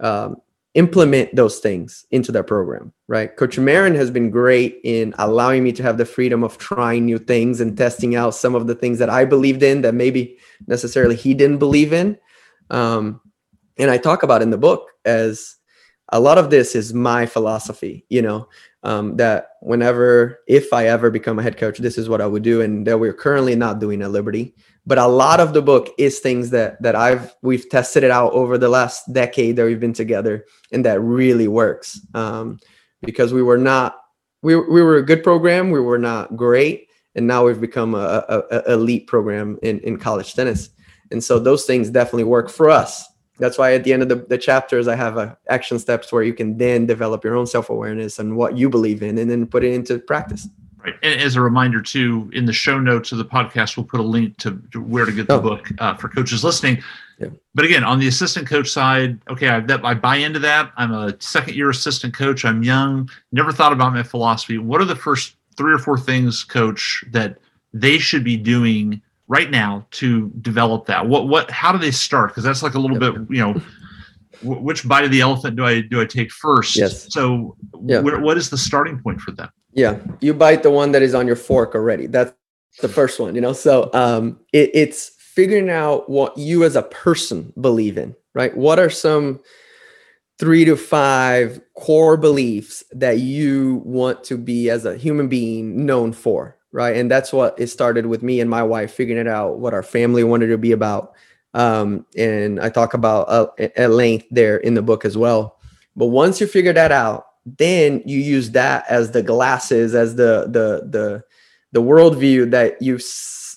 um, 0.00 0.36
implement 0.74 1.34
those 1.34 1.60
things 1.60 2.04
into 2.10 2.32
their 2.32 2.42
program, 2.42 2.92
right? 3.06 3.36
Coach 3.36 3.58
Marin 3.58 3.94
has 3.94 4.10
been 4.10 4.30
great 4.30 4.80
in 4.84 5.14
allowing 5.18 5.62
me 5.62 5.72
to 5.72 5.82
have 5.82 5.98
the 5.98 6.04
freedom 6.04 6.42
of 6.42 6.58
trying 6.58 7.06
new 7.06 7.18
things 7.18 7.60
and 7.60 7.76
testing 7.78 8.16
out 8.16 8.34
some 8.34 8.54
of 8.54 8.66
the 8.66 8.74
things 8.74 8.98
that 8.98 9.08
I 9.08 9.24
believed 9.24 9.62
in 9.62 9.82
that 9.82 9.94
maybe 9.94 10.36
necessarily 10.66 11.16
he 11.16 11.32
didn't 11.32 11.58
believe 11.58 11.92
in. 11.92 12.18
Um, 12.70 13.20
and 13.78 13.90
I 13.90 13.98
talk 13.98 14.22
about 14.22 14.42
in 14.42 14.50
the 14.50 14.58
book 14.58 14.90
as 15.04 15.56
a 16.14 16.20
lot 16.20 16.38
of 16.38 16.48
this 16.48 16.74
is 16.74 16.94
my 16.94 17.26
philosophy, 17.26 18.06
you 18.08 18.22
know, 18.22 18.48
um, 18.82 19.16
that 19.16 19.50
whenever, 19.60 20.40
if 20.48 20.72
I 20.72 20.86
ever 20.86 21.10
become 21.10 21.38
a 21.38 21.42
head 21.42 21.58
coach, 21.58 21.78
this 21.78 21.98
is 21.98 22.08
what 22.08 22.22
I 22.22 22.26
would 22.26 22.42
do, 22.42 22.62
and 22.62 22.86
that 22.86 22.98
we're 22.98 23.12
currently 23.12 23.54
not 23.54 23.80
doing 23.80 24.00
at 24.00 24.10
Liberty 24.10 24.54
but 24.86 24.98
a 24.98 25.06
lot 25.06 25.40
of 25.40 25.54
the 25.54 25.62
book 25.62 25.90
is 25.98 26.18
things 26.18 26.50
that 26.50 26.80
that 26.82 26.94
I've 26.94 27.34
we've 27.42 27.68
tested 27.68 28.04
it 28.04 28.10
out 28.10 28.32
over 28.32 28.58
the 28.58 28.68
last 28.68 29.12
decade 29.12 29.56
that 29.56 29.64
we've 29.64 29.80
been 29.80 29.94
together, 29.94 30.44
and 30.72 30.84
that 30.84 31.00
really 31.00 31.48
works. 31.48 32.00
Um, 32.14 32.58
because 33.02 33.32
we 33.32 33.42
were 33.42 33.58
not 33.58 33.96
we 34.42 34.56
we 34.56 34.82
were 34.82 34.96
a 34.96 35.06
good 35.06 35.22
program, 35.22 35.70
we 35.70 35.80
were 35.80 35.98
not 35.98 36.36
great, 36.36 36.88
and 37.14 37.26
now 37.26 37.46
we've 37.46 37.60
become 37.60 37.94
a, 37.94 38.24
a, 38.28 38.42
a 38.50 38.72
elite 38.74 39.06
program 39.06 39.58
in 39.62 39.80
in 39.80 39.96
college 39.96 40.34
tennis, 40.34 40.70
and 41.10 41.22
so 41.22 41.38
those 41.38 41.64
things 41.64 41.90
definitely 41.90 42.24
work 42.24 42.50
for 42.50 42.68
us. 42.68 43.06
That's 43.38 43.58
why 43.58 43.74
at 43.74 43.84
the 43.84 43.92
end 43.92 44.02
of 44.02 44.08
the, 44.08 44.16
the 44.16 44.38
chapters 44.38 44.86
I 44.86 44.94
have 44.94 45.16
a 45.16 45.36
action 45.48 45.78
steps 45.78 46.12
where 46.12 46.22
you 46.22 46.34
can 46.34 46.56
then 46.56 46.86
develop 46.86 47.24
your 47.24 47.34
own 47.34 47.46
self 47.46 47.68
awareness 47.68 48.18
and 48.18 48.36
what 48.36 48.56
you 48.56 48.68
believe 48.68 49.02
in, 49.02 49.18
and 49.18 49.30
then 49.30 49.46
put 49.46 49.64
it 49.64 49.72
into 49.72 49.98
practice. 49.98 50.48
Right. 50.84 50.94
And 51.02 51.18
as 51.20 51.34
a 51.34 51.40
reminder, 51.40 51.80
too, 51.80 52.30
in 52.34 52.44
the 52.44 52.52
show 52.52 52.78
notes 52.78 53.10
of 53.10 53.18
the 53.18 53.24
podcast, 53.24 53.76
we'll 53.76 53.86
put 53.86 54.00
a 54.00 54.04
link 54.04 54.36
to, 54.38 54.62
to 54.72 54.82
where 54.82 55.06
to 55.06 55.12
get 55.12 55.28
the 55.28 55.34
oh. 55.34 55.40
book 55.40 55.70
uh, 55.78 55.94
for 55.94 56.10
coaches 56.10 56.44
listening. 56.44 56.82
Yeah. 57.18 57.28
But 57.54 57.64
again, 57.64 57.84
on 57.84 57.98
the 57.98 58.08
assistant 58.08 58.46
coach 58.46 58.68
side, 58.68 59.18
okay, 59.30 59.48
I, 59.48 59.60
that, 59.60 59.82
I 59.84 59.94
buy 59.94 60.16
into 60.16 60.38
that. 60.40 60.72
I'm 60.76 60.92
a 60.92 61.18
second 61.20 61.54
year 61.54 61.70
assistant 61.70 62.12
coach. 62.12 62.44
I'm 62.44 62.62
young, 62.62 63.08
never 63.32 63.50
thought 63.50 63.72
about 63.72 63.94
my 63.94 64.02
philosophy. 64.02 64.58
What 64.58 64.80
are 64.82 64.84
the 64.84 64.96
first 64.96 65.36
three 65.56 65.72
or 65.72 65.78
four 65.78 65.96
things, 65.96 66.44
coach, 66.44 67.02
that 67.12 67.38
they 67.72 67.98
should 67.98 68.24
be 68.24 68.36
doing 68.36 69.00
right 69.28 69.50
now 69.50 69.86
to 69.92 70.30
develop 70.40 70.86
that? 70.86 71.06
What, 71.06 71.28
what, 71.28 71.50
how 71.50 71.72
do 71.72 71.78
they 71.78 71.90
start? 71.90 72.30
Because 72.30 72.44
that's 72.44 72.62
like 72.62 72.74
a 72.74 72.78
little 72.78 73.00
yep. 73.00 73.14
bit, 73.14 73.36
you 73.36 73.40
know, 73.40 73.60
which 74.42 74.86
bite 74.86 75.04
of 75.04 75.10
the 75.10 75.20
elephant 75.20 75.56
do 75.56 75.64
I 75.64 75.80
do 75.80 76.00
I 76.00 76.04
take 76.04 76.30
first? 76.30 76.76
Yes. 76.76 77.12
So, 77.12 77.56
yeah. 77.84 78.00
wh- 78.00 78.22
what 78.22 78.36
is 78.36 78.50
the 78.50 78.58
starting 78.58 79.00
point 79.00 79.20
for 79.20 79.30
them? 79.30 79.48
Yeah, 79.72 79.98
you 80.20 80.34
bite 80.34 80.62
the 80.62 80.70
one 80.70 80.92
that 80.92 81.02
is 81.02 81.14
on 81.14 81.26
your 81.26 81.36
fork 81.36 81.74
already. 81.74 82.06
That's 82.06 82.32
the 82.80 82.88
first 82.88 83.18
one, 83.18 83.34
you 83.34 83.40
know. 83.40 83.52
So, 83.52 83.90
um, 83.94 84.40
it, 84.52 84.70
it's 84.74 85.12
figuring 85.18 85.70
out 85.70 86.08
what 86.08 86.36
you 86.36 86.64
as 86.64 86.76
a 86.76 86.82
person 86.82 87.52
believe 87.60 87.96
in, 87.96 88.14
right? 88.34 88.56
What 88.56 88.78
are 88.78 88.90
some 88.90 89.40
three 90.38 90.64
to 90.64 90.76
five 90.76 91.60
core 91.74 92.16
beliefs 92.16 92.84
that 92.92 93.18
you 93.18 93.82
want 93.84 94.24
to 94.24 94.36
be 94.36 94.68
as 94.70 94.84
a 94.84 94.96
human 94.96 95.28
being 95.28 95.86
known 95.86 96.12
for, 96.12 96.56
right? 96.74 96.96
And 96.96 97.10
that's 97.10 97.32
what 97.32 97.58
it 97.58 97.68
started 97.68 98.06
with 98.06 98.22
me 98.22 98.40
and 98.40 98.50
my 98.50 98.62
wife 98.62 98.92
figuring 98.92 99.20
it 99.20 99.28
out 99.28 99.58
what 99.58 99.72
our 99.72 99.82
family 99.82 100.24
wanted 100.24 100.48
to 100.48 100.58
be 100.58 100.72
about 100.72 101.14
um, 101.54 102.04
and 102.16 102.60
I 102.60 102.68
talk 102.68 102.94
about 102.94 103.28
uh, 103.28 103.46
at 103.58 103.90
length 103.90 104.26
there 104.30 104.56
in 104.58 104.74
the 104.74 104.82
book 104.82 105.04
as 105.04 105.16
well. 105.16 105.60
But 105.96 106.06
once 106.06 106.40
you 106.40 106.48
figure 106.48 106.72
that 106.72 106.90
out, 106.90 107.26
then 107.46 108.02
you 108.04 108.18
use 108.18 108.50
that 108.50 108.84
as 108.88 109.12
the 109.12 109.22
glasses, 109.22 109.94
as 109.94 110.16
the 110.16 110.46
the 110.50 110.88
the 110.90 111.24
the 111.72 111.82
worldview 111.82 112.50
that 112.50 112.82
you 112.82 112.98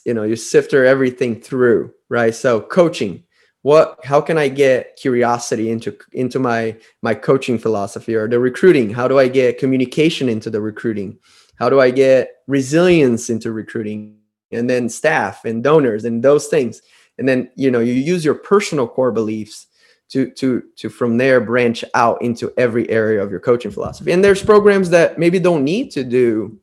you 0.05 0.13
know 0.13 0.23
you 0.23 0.35
sifter 0.35 0.85
everything 0.85 1.41
through, 1.41 1.91
right? 2.09 2.35
So 2.35 2.61
coaching, 2.61 3.23
what 3.63 3.99
how 4.03 4.21
can 4.21 4.37
I 4.37 4.47
get 4.47 4.95
curiosity 4.97 5.71
into 5.71 5.97
into 6.11 6.37
my 6.37 6.77
my 7.01 7.15
coaching 7.15 7.57
philosophy 7.57 8.13
or 8.13 8.27
the 8.27 8.39
recruiting? 8.39 8.91
How 8.91 9.07
do 9.07 9.17
I 9.17 9.27
get 9.27 9.57
communication 9.57 10.29
into 10.29 10.51
the 10.51 10.61
recruiting? 10.61 11.17
How 11.57 11.69
do 11.69 11.79
I 11.79 11.91
get 11.91 12.29
resilience 12.47 13.29
into 13.29 13.51
recruiting? 13.51 14.17
And 14.51 14.69
then 14.69 14.87
staff 14.87 15.43
and 15.43 15.61
donors 15.61 16.05
and 16.05 16.23
those 16.23 16.47
things. 16.47 16.81
And 17.17 17.27
then 17.27 17.49
you 17.55 17.69
know 17.69 17.79
you 17.79 17.93
use 17.93 18.23
your 18.23 18.35
personal 18.35 18.87
core 18.87 19.11
beliefs 19.11 19.67
to 20.09 20.31
to 20.31 20.63
to 20.77 20.89
from 20.89 21.17
there 21.17 21.41
branch 21.41 21.83
out 21.93 22.21
into 22.21 22.53
every 22.57 22.89
area 22.89 23.21
of 23.21 23.29
your 23.29 23.41
coaching 23.41 23.71
philosophy. 23.71 24.11
And 24.11 24.23
there's 24.23 24.41
programs 24.41 24.89
that 24.91 25.19
maybe 25.19 25.39
don't 25.39 25.65
need 25.65 25.91
to 25.91 26.03
do 26.03 26.57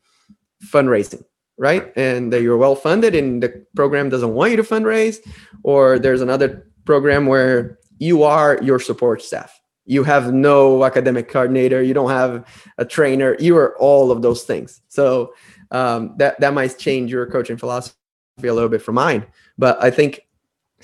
fundraising 0.65 1.25
right? 1.57 1.93
And 1.97 2.33
that 2.33 2.43
you're 2.43 2.57
well 2.57 2.75
funded 2.75 3.15
and 3.15 3.43
the 3.43 3.65
program 3.77 4.09
doesn't 4.09 4.35
want 4.35 4.51
you 4.51 4.57
to 4.57 4.63
fundraise. 4.63 5.19
Or 5.63 5.99
there's 5.99 6.21
another 6.21 6.67
program 6.85 7.27
where 7.27 7.79
you 7.99 8.23
are 8.23 8.61
your 8.63 8.81
support 8.81 9.23
staff 9.23 9.61
you 9.87 10.03
have 10.05 10.33
no 10.33 10.85
academic 10.85 11.29
coordinator. 11.29 11.83
You 11.83 11.95
don't 11.95 12.11
have 12.11 12.47
a 12.79 12.85
trainer. 12.85 13.37
You 13.39 13.57
are 13.57 13.77
all 13.79 14.11
of 14.11 14.23
those 14.23 14.45
things. 14.45 14.81
So 14.89 15.35
um, 15.71 16.15
that 16.19 16.39
that 16.41 16.55
might 16.55 16.79
change 16.79 17.11
your 17.11 17.27
coaching 17.27 17.57
philosophy 17.57 17.97
a 18.43 18.55
little 18.55 18.69
bit 18.69 18.83
from 18.83 18.97
mine. 18.97 19.27
But 19.57 19.81
i 19.83 19.91
think 19.91 20.23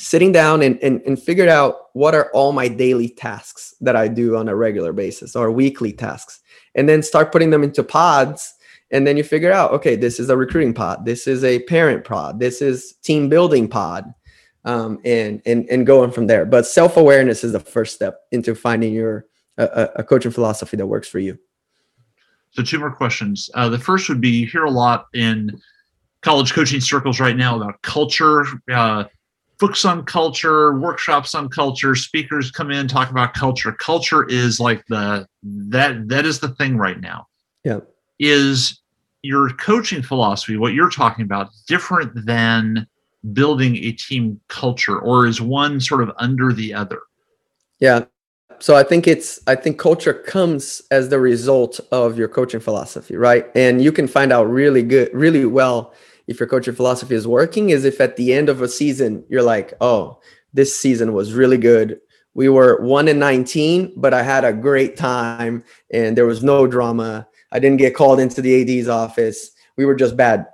sitting 0.01 0.33
down 0.33 0.63
and, 0.63 0.83
and, 0.83 1.03
and 1.03 1.21
figured 1.21 1.49
out 1.49 1.91
what 1.93 2.15
are 2.15 2.31
all 2.33 2.53
my 2.53 2.69
daily 2.69 3.09
tasks 3.09 3.75
that 3.83 3.97
I 3.97 4.09
do 4.09 4.35
on 4.35 4.49
a 4.49 4.57
regular 4.57 4.95
basis 4.95 5.37
or 5.37 5.51
weekly 5.51 5.93
tasks, 5.93 6.41
and 6.75 6.89
then 6.89 7.03
start 7.03 7.33
putting 7.33 7.51
them 7.51 7.63
into 7.63 7.85
pods. 7.85 8.55
And 8.91 9.07
then 9.07 9.19
you 9.19 9.23
figure 9.23 9.53
out, 9.53 9.73
okay, 9.73 9.97
this 9.97 10.19
is 10.19 10.31
a 10.31 10.37
recruiting 10.39 10.73
pod, 10.73 11.05
this 11.05 11.27
is 11.27 11.45
a 11.45 11.61
parent 11.65 12.05
pod, 12.05 12.41
this 12.41 12.63
is 12.63 12.95
team 13.03 13.29
building 13.29 13.69
pod, 13.69 14.13
um, 14.65 15.01
and 15.05 15.43
and 15.47 15.69
and 15.69 15.87
going 15.87 16.11
from 16.11 16.27
there. 16.27 16.45
But 16.45 16.67
self 16.67 16.97
awareness 16.97 17.45
is 17.45 17.53
the 17.53 17.61
first 17.61 17.95
step 17.95 18.21
into 18.31 18.55
finding 18.55 18.93
your 18.93 19.27
a, 19.59 19.89
a 19.97 20.05
coaching 20.05 20.31
philosophy 20.31 20.77
that 20.77 20.87
works 20.87 21.09
for 21.09 21.19
you. 21.19 21.39
So 22.53 22.63
two 22.63 22.79
more 22.79 22.91
questions. 22.91 23.49
Uh, 23.55 23.69
the 23.69 23.79
first 23.79 24.09
would 24.09 24.21
be 24.21 24.31
you 24.31 24.47
hear 24.47 24.65
a 24.65 24.71
lot 24.71 25.07
in 25.15 25.61
college 26.23 26.53
coaching 26.53 26.81
circles 26.81 27.21
right 27.21 27.37
now 27.37 27.57
about 27.57 27.81
culture. 27.83 28.45
Uh, 28.73 29.05
books 29.59 29.85
on 29.85 30.05
culture, 30.05 30.79
workshops 30.79 31.35
on 31.35 31.49
culture, 31.49 31.95
speakers 31.95 32.51
come 32.51 32.71
in 32.71 32.89
talk 32.89 33.11
about 33.11 33.35
culture. 33.35 33.73
Culture 33.73 34.29
is 34.29 34.59
like 34.59 34.85
the 34.89 35.27
that 35.43 36.09
that 36.09 36.27
is 36.27 36.41
the 36.41 36.49
thing 36.49 36.77
right 36.77 37.01
now. 37.01 37.27
Yeah. 37.65 37.81
Is 38.19 38.81
your 39.23 39.51
coaching 39.51 40.03
philosophy 40.03 40.57
what 40.57 40.73
you're 40.73 40.91
talking 40.91 41.25
about 41.25 41.51
different 41.69 42.27
than 42.27 42.87
building 43.33 43.77
a 43.77 43.93
team 43.93 44.41
culture 44.49 44.99
or 44.99 45.27
is 45.27 45.41
one 45.41 45.81
sort 45.81 46.03
of 46.03 46.13
under 46.19 46.53
the 46.53 46.73
other? 46.73 47.01
Yeah. 47.79 48.05
So 48.61 48.77
I 48.77 48.83
think 48.83 49.09
it's 49.09 49.41
I 49.47 49.55
think 49.55 49.79
culture 49.79 50.13
comes 50.13 50.83
as 50.91 51.09
the 51.09 51.19
result 51.19 51.81
of 51.93 52.19
your 52.19 52.29
coaching 52.29 52.61
philosophy, 52.61 53.17
right? 53.17 53.47
And 53.55 53.83
you 53.83 53.91
can 53.91 54.07
find 54.07 54.33
out 54.33 54.51
really 54.51 54.83
good 54.83 55.11
really 55.15 55.47
well 55.47 55.95
if 56.27 56.39
your 56.39 56.49
coaching 56.49 56.75
philosophy 56.75 57.15
is 57.15 57.27
working 57.27 57.71
is 57.71 57.85
if 57.85 58.01
at 58.01 58.17
the 58.17 58.35
end 58.35 58.49
of 58.49 58.61
a 58.61 58.69
season 58.69 59.25
you're 59.29 59.43
like, 59.43 59.73
oh, 59.81 60.21
this 60.53 60.79
season 60.79 61.15
was 61.15 61.33
really 61.33 61.57
good. 61.57 62.01
We 62.35 62.49
were 62.49 62.81
one 62.83 63.09
in 63.09 63.19
19, 63.19 63.95
but 63.97 64.15
I 64.15 64.23
had 64.23 64.45
a 64.45 64.53
great 64.53 64.97
time 64.97 65.65
and 65.93 66.17
there 66.17 66.27
was 66.27 66.45
no 66.45 66.67
drama. 66.67 67.27
I 67.53 67.59
didn't 67.59 67.79
get 67.79 67.97
called 67.97 68.21
into 68.21 68.43
the 68.43 68.79
AD's 68.79 68.89
office. 68.89 69.51
We 69.77 69.87
were 69.87 69.95
just 69.95 70.17
bad 70.17 70.47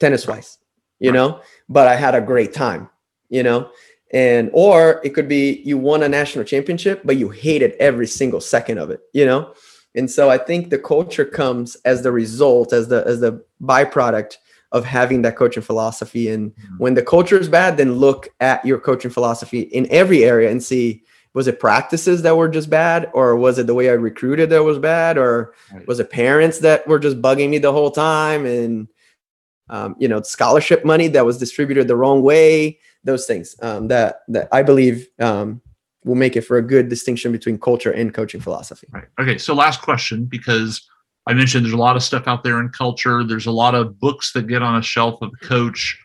tennis 0.00 0.26
wise, 0.26 0.58
you 1.00 1.10
know, 1.12 1.40
but 1.68 1.88
I 1.88 1.96
had 1.96 2.14
a 2.14 2.20
great 2.20 2.52
time, 2.52 2.88
you 3.28 3.42
know. 3.42 3.70
And 4.12 4.50
or 4.52 5.00
it 5.04 5.10
could 5.10 5.28
be 5.28 5.62
you 5.64 5.78
won 5.78 6.02
a 6.02 6.08
national 6.08 6.44
championship, 6.44 7.02
but 7.04 7.16
you 7.16 7.28
hated 7.30 7.72
every 7.78 8.06
single 8.06 8.40
second 8.40 8.78
of 8.78 8.90
it, 8.90 9.00
you 9.12 9.24
know. 9.24 9.54
And 9.94 10.10
so 10.10 10.30
I 10.30 10.38
think 10.38 10.70
the 10.70 10.78
culture 10.78 11.24
comes 11.24 11.76
as 11.84 12.02
the 12.02 12.12
result, 12.12 12.72
as 12.72 12.88
the 12.88 13.04
as 13.06 13.20
the 13.20 13.44
byproduct 13.62 14.36
of 14.72 14.84
having 14.84 15.22
that 15.22 15.36
coaching 15.36 15.62
philosophy. 15.62 16.28
And 16.28 16.52
mm-hmm. 16.52 16.76
when 16.78 16.94
the 16.94 17.02
culture 17.02 17.38
is 17.38 17.48
bad, 17.48 17.76
then 17.76 17.94
look 17.94 18.28
at 18.38 18.64
your 18.64 18.78
coaching 18.78 19.10
philosophy 19.10 19.60
in 19.60 19.88
every 19.90 20.24
area 20.24 20.50
and 20.50 20.62
see 20.62 21.02
was 21.32 21.46
it 21.46 21.60
practices 21.60 22.22
that 22.22 22.36
were 22.36 22.48
just 22.48 22.68
bad 22.68 23.08
or 23.14 23.36
was 23.36 23.58
it 23.58 23.66
the 23.68 23.74
way 23.74 23.88
i 23.88 23.92
recruited 23.92 24.50
that 24.50 24.64
was 24.64 24.78
bad 24.78 25.16
or 25.16 25.54
right. 25.72 25.86
was 25.86 26.00
it 26.00 26.10
parents 26.10 26.58
that 26.58 26.86
were 26.88 26.98
just 26.98 27.22
bugging 27.22 27.50
me 27.50 27.58
the 27.58 27.70
whole 27.70 27.92
time 27.92 28.44
and 28.44 28.88
um, 29.70 29.96
you 29.98 30.06
know 30.06 30.20
scholarship 30.22 30.84
money 30.84 31.08
that 31.08 31.24
was 31.24 31.38
distributed 31.38 31.88
the 31.88 31.96
wrong 31.96 32.22
way 32.22 32.78
those 33.04 33.26
things 33.26 33.56
um, 33.62 33.88
that 33.88 34.20
that 34.28 34.48
i 34.52 34.62
believe 34.62 35.08
um, 35.20 35.60
will 36.04 36.14
make 36.14 36.36
it 36.36 36.42
for 36.42 36.56
a 36.56 36.62
good 36.62 36.88
distinction 36.88 37.32
between 37.32 37.58
culture 37.58 37.92
and 37.92 38.14
coaching 38.14 38.40
philosophy. 38.40 38.86
Right. 38.92 39.04
Okay. 39.20 39.38
So 39.38 39.54
last 39.54 39.82
question, 39.82 40.24
because 40.24 40.88
I 41.26 41.34
mentioned 41.34 41.64
there's 41.64 41.74
a 41.74 41.78
lot 41.78 41.96
of 41.96 42.02
stuff 42.02 42.26
out 42.26 42.42
there 42.42 42.60
in 42.60 42.70
culture. 42.70 43.22
There's 43.24 43.46
a 43.46 43.52
lot 43.52 43.74
of 43.74 43.98
books 44.00 44.32
that 44.32 44.46
get 44.46 44.62
on 44.62 44.76
a 44.76 44.82
shelf 44.82 45.20
of 45.20 45.30
a 45.40 45.44
coach. 45.44 45.98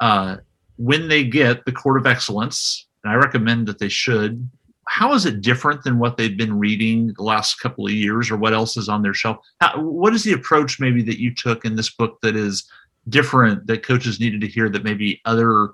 Uh, 0.00 0.36
when 0.76 1.08
they 1.08 1.24
get 1.24 1.64
the 1.64 1.72
Court 1.72 2.00
of 2.00 2.06
Excellence, 2.06 2.86
and 3.04 3.12
I 3.12 3.16
recommend 3.16 3.66
that 3.68 3.78
they 3.78 3.88
should. 3.88 4.48
How 4.88 5.14
is 5.14 5.26
it 5.26 5.40
different 5.40 5.84
than 5.84 5.98
what 5.98 6.16
they've 6.16 6.36
been 6.36 6.58
reading 6.58 7.12
the 7.16 7.22
last 7.22 7.60
couple 7.60 7.86
of 7.86 7.92
years, 7.92 8.30
or 8.30 8.36
what 8.36 8.52
else 8.52 8.76
is 8.76 8.88
on 8.88 9.02
their 9.02 9.14
shelf? 9.14 9.38
How, 9.60 9.80
what 9.80 10.12
is 10.12 10.24
the 10.24 10.32
approach 10.32 10.80
maybe 10.80 11.02
that 11.02 11.20
you 11.20 11.34
took 11.34 11.64
in 11.64 11.76
this 11.76 11.90
book 11.90 12.18
that 12.22 12.34
is 12.34 12.68
different 13.08 13.66
that 13.66 13.82
coaches 13.82 14.20
needed 14.20 14.40
to 14.40 14.46
hear 14.46 14.68
that 14.68 14.84
maybe 14.84 15.20
other 15.24 15.70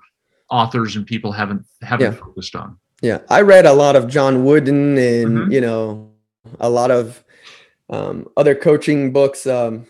authors 0.49 0.95
and 0.95 1.05
people 1.05 1.31
haven't 1.31 1.65
haven't 1.81 2.13
yeah. 2.13 2.19
focused 2.19 2.55
on? 2.55 2.77
Yeah, 3.01 3.19
I 3.29 3.41
read 3.41 3.65
a 3.65 3.73
lot 3.73 3.95
of 3.95 4.07
John 4.07 4.43
Wooden 4.43 4.97
and 4.97 5.37
mm-hmm. 5.37 5.51
you 5.51 5.61
know 5.61 6.11
a 6.59 6.69
lot 6.69 6.91
of 6.91 7.23
um, 7.89 8.27
other 8.37 8.55
coaching 8.55 9.11
books. 9.11 9.45
Um, 9.47 9.87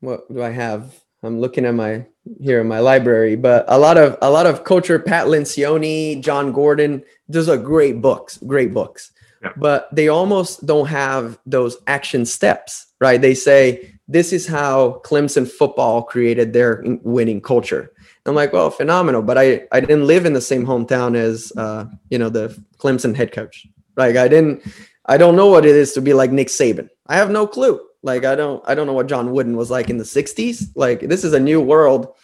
what 0.00 0.32
do 0.32 0.42
I 0.42 0.50
have? 0.50 0.94
I'm 1.22 1.40
looking 1.40 1.64
at 1.64 1.74
my 1.74 2.06
here 2.40 2.60
in 2.60 2.68
my 2.68 2.80
library, 2.80 3.36
but 3.36 3.64
a 3.68 3.78
lot 3.78 3.96
of 3.96 4.16
a 4.22 4.30
lot 4.30 4.46
of 4.46 4.64
culture. 4.64 4.98
Pat 4.98 5.26
Lencioni, 5.26 6.20
Jon 6.20 6.52
Gordon. 6.52 7.02
Those 7.28 7.48
are 7.48 7.56
great 7.56 8.00
books. 8.00 8.38
Great 8.46 8.74
books. 8.74 9.12
Yeah. 9.42 9.52
But 9.56 9.88
they 9.92 10.08
almost 10.08 10.66
don't 10.66 10.86
have 10.86 11.38
those 11.46 11.78
action 11.86 12.24
steps, 12.24 12.92
right? 13.00 13.20
They 13.20 13.34
say 13.34 13.91
this 14.08 14.32
is 14.32 14.46
how 14.46 15.00
Clemson 15.04 15.48
football 15.48 16.02
created 16.02 16.52
their 16.52 16.82
winning 17.02 17.40
culture. 17.40 17.92
I'm 18.26 18.34
like, 18.34 18.52
well, 18.52 18.70
phenomenal. 18.70 19.22
But 19.22 19.38
I, 19.38 19.66
I 19.72 19.80
didn't 19.80 20.06
live 20.06 20.26
in 20.26 20.32
the 20.32 20.40
same 20.40 20.66
hometown 20.66 21.16
as, 21.16 21.52
uh, 21.56 21.86
you 22.10 22.18
know, 22.18 22.28
the 22.28 22.56
Clemson 22.78 23.14
head 23.14 23.32
coach. 23.32 23.66
Like 23.96 24.16
I 24.16 24.28
didn't, 24.28 24.62
I 25.06 25.16
don't 25.16 25.36
know 25.36 25.48
what 25.48 25.64
it 25.64 25.74
is 25.74 25.92
to 25.94 26.00
be 26.00 26.12
like 26.12 26.30
Nick 26.30 26.48
Saban. 26.48 26.88
I 27.06 27.16
have 27.16 27.30
no 27.30 27.46
clue. 27.46 27.80
Like 28.02 28.24
I 28.24 28.34
don't, 28.34 28.62
I 28.66 28.74
don't 28.74 28.86
know 28.86 28.92
what 28.92 29.08
John 29.08 29.32
Wooden 29.32 29.56
was 29.56 29.70
like 29.70 29.88
in 29.88 29.98
the 29.98 30.04
'60s. 30.04 30.68
Like 30.74 31.00
this 31.00 31.24
is 31.24 31.32
a 31.32 31.40
new 31.40 31.60
world. 31.60 32.14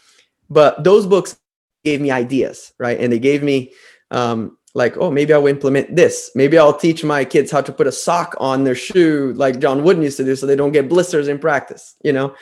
But 0.51 0.83
those 0.83 1.07
books 1.07 1.37
gave 1.85 2.01
me 2.01 2.11
ideas, 2.11 2.73
right? 2.79 2.99
And 2.99 3.13
they 3.13 3.19
gave 3.19 3.43
me, 3.43 3.73
um, 4.11 4.58
like, 4.79 4.97
oh, 4.97 5.11
maybe 5.11 5.35
I'll 5.35 5.47
implement 5.47 5.95
this. 5.95 6.31
Maybe 6.35 6.57
I'll 6.57 6.73
teach 6.73 7.05
my 7.05 7.25
kids 7.25 7.51
how 7.51 7.61
to 7.61 7.73
put 7.73 7.89
a 7.89 7.93
sock 7.93 8.35
on 8.39 8.65
their 8.65 8.77
shoe, 8.77 9.35
like 9.37 9.59
John 9.59 9.83
Wooden 9.83 10.03
used 10.03 10.17
to 10.19 10.25
do, 10.25 10.37
so 10.37 10.47
they 10.47 10.57
don't 10.57 10.73
get 10.73 10.89
blisters 10.89 11.29
in 11.29 11.39
practice. 11.39 11.97
You 12.03 12.13
know, 12.13 12.35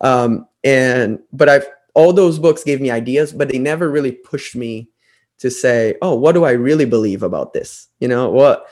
um, 0.00 0.46
and 0.64 1.18
but 1.32 1.48
I've 1.50 1.66
all 1.94 2.12
those 2.12 2.38
books 2.38 2.64
gave 2.64 2.80
me 2.80 2.90
ideas, 2.90 3.32
but 3.32 3.48
they 3.48 3.58
never 3.58 3.90
really 3.90 4.12
pushed 4.12 4.54
me 4.54 4.88
to 5.38 5.50
say, 5.50 5.96
oh, 6.00 6.14
what 6.14 6.32
do 6.32 6.44
I 6.44 6.52
really 6.52 6.84
believe 6.84 7.22
about 7.22 7.52
this? 7.52 7.88
You 7.98 8.08
know, 8.08 8.30
what 8.30 8.66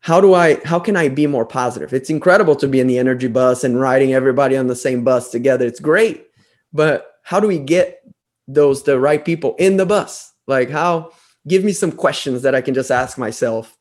how 0.00 0.20
do 0.20 0.34
I 0.34 0.60
how 0.64 0.78
can 0.78 0.96
I 0.96 1.08
be 1.08 1.26
more 1.26 1.46
positive? 1.46 1.92
It's 1.92 2.10
incredible 2.10 2.54
to 2.56 2.68
be 2.68 2.80
in 2.80 2.86
the 2.86 2.98
energy 2.98 3.28
bus 3.28 3.64
and 3.64 3.80
riding 3.80 4.12
everybody 4.12 4.56
on 4.56 4.66
the 4.66 4.76
same 4.76 5.02
bus 5.04 5.30
together. 5.30 5.66
It's 5.66 5.80
great. 5.80 6.26
But 6.72 7.12
how 7.22 7.40
do 7.40 7.48
we 7.48 7.58
get 7.58 8.02
those 8.46 8.82
the 8.82 9.00
right 9.00 9.24
people 9.24 9.56
in 9.58 9.78
the 9.78 9.86
bus? 9.86 10.32
Like 10.46 10.68
how 10.70 11.12
give 11.48 11.64
me 11.64 11.72
some 11.72 11.92
questions 11.92 12.42
that 12.42 12.54
I 12.54 12.60
can 12.60 12.74
just 12.74 12.90
ask 12.90 13.18
myself 13.18 13.76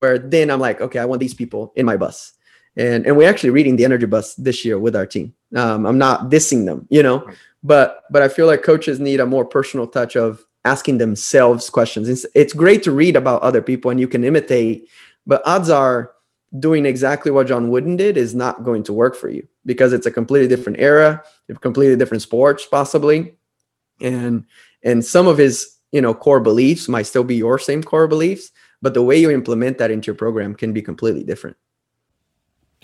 where 0.00 0.18
then 0.18 0.50
I'm 0.50 0.60
like, 0.60 0.80
okay, 0.80 0.98
I 0.98 1.04
want 1.04 1.20
these 1.20 1.34
people 1.34 1.72
in 1.76 1.86
my 1.86 1.96
bus. 1.96 2.32
And 2.76 3.06
and 3.06 3.16
we're 3.16 3.28
actually 3.28 3.50
reading 3.50 3.76
the 3.76 3.84
energy 3.84 4.06
bus 4.06 4.34
this 4.34 4.64
year 4.64 4.78
with 4.78 4.96
our 4.96 5.06
team. 5.06 5.34
Um, 5.54 5.86
I'm 5.86 5.98
not 5.98 6.30
dissing 6.30 6.66
them, 6.66 6.86
you 6.90 7.02
know, 7.02 7.26
but 7.62 8.02
but 8.10 8.22
I 8.22 8.28
feel 8.28 8.46
like 8.46 8.62
coaches 8.62 8.98
need 8.98 9.20
a 9.20 9.26
more 9.26 9.44
personal 9.44 9.86
touch 9.86 10.16
of 10.16 10.44
asking 10.64 10.98
themselves 10.98 11.68
questions. 11.70 12.08
It's, 12.08 12.26
it's 12.34 12.52
great 12.52 12.82
to 12.84 12.92
read 12.92 13.16
about 13.16 13.42
other 13.42 13.60
people 13.60 13.90
and 13.90 14.00
you 14.00 14.08
can 14.08 14.24
imitate, 14.24 14.88
but 15.26 15.42
odds 15.44 15.70
are 15.70 16.12
doing 16.58 16.86
exactly 16.86 17.30
what 17.30 17.46
John 17.46 17.68
Wooden 17.68 17.96
did 17.96 18.16
is 18.16 18.34
not 18.34 18.64
going 18.64 18.82
to 18.84 18.92
work 18.92 19.16
for 19.16 19.28
you 19.28 19.46
because 19.66 19.92
it's 19.92 20.06
a 20.06 20.10
completely 20.10 20.48
different 20.48 20.78
era, 20.80 21.22
completely 21.60 21.96
different 21.96 22.22
sports 22.22 22.66
possibly, 22.66 23.34
and 24.00 24.44
and 24.82 25.04
some 25.04 25.28
of 25.28 25.38
his 25.38 25.71
you 25.92 26.00
know 26.00 26.14
core 26.14 26.40
beliefs 26.40 26.88
might 26.88 27.06
still 27.06 27.24
be 27.24 27.36
your 27.36 27.58
same 27.58 27.82
core 27.82 28.08
beliefs, 28.08 28.50
but 28.80 28.94
the 28.94 29.02
way 29.02 29.18
you 29.18 29.30
implement 29.30 29.78
that 29.78 29.90
into 29.90 30.06
your 30.06 30.16
program 30.16 30.54
can 30.54 30.72
be 30.72 30.82
completely 30.82 31.22
different. 31.22 31.56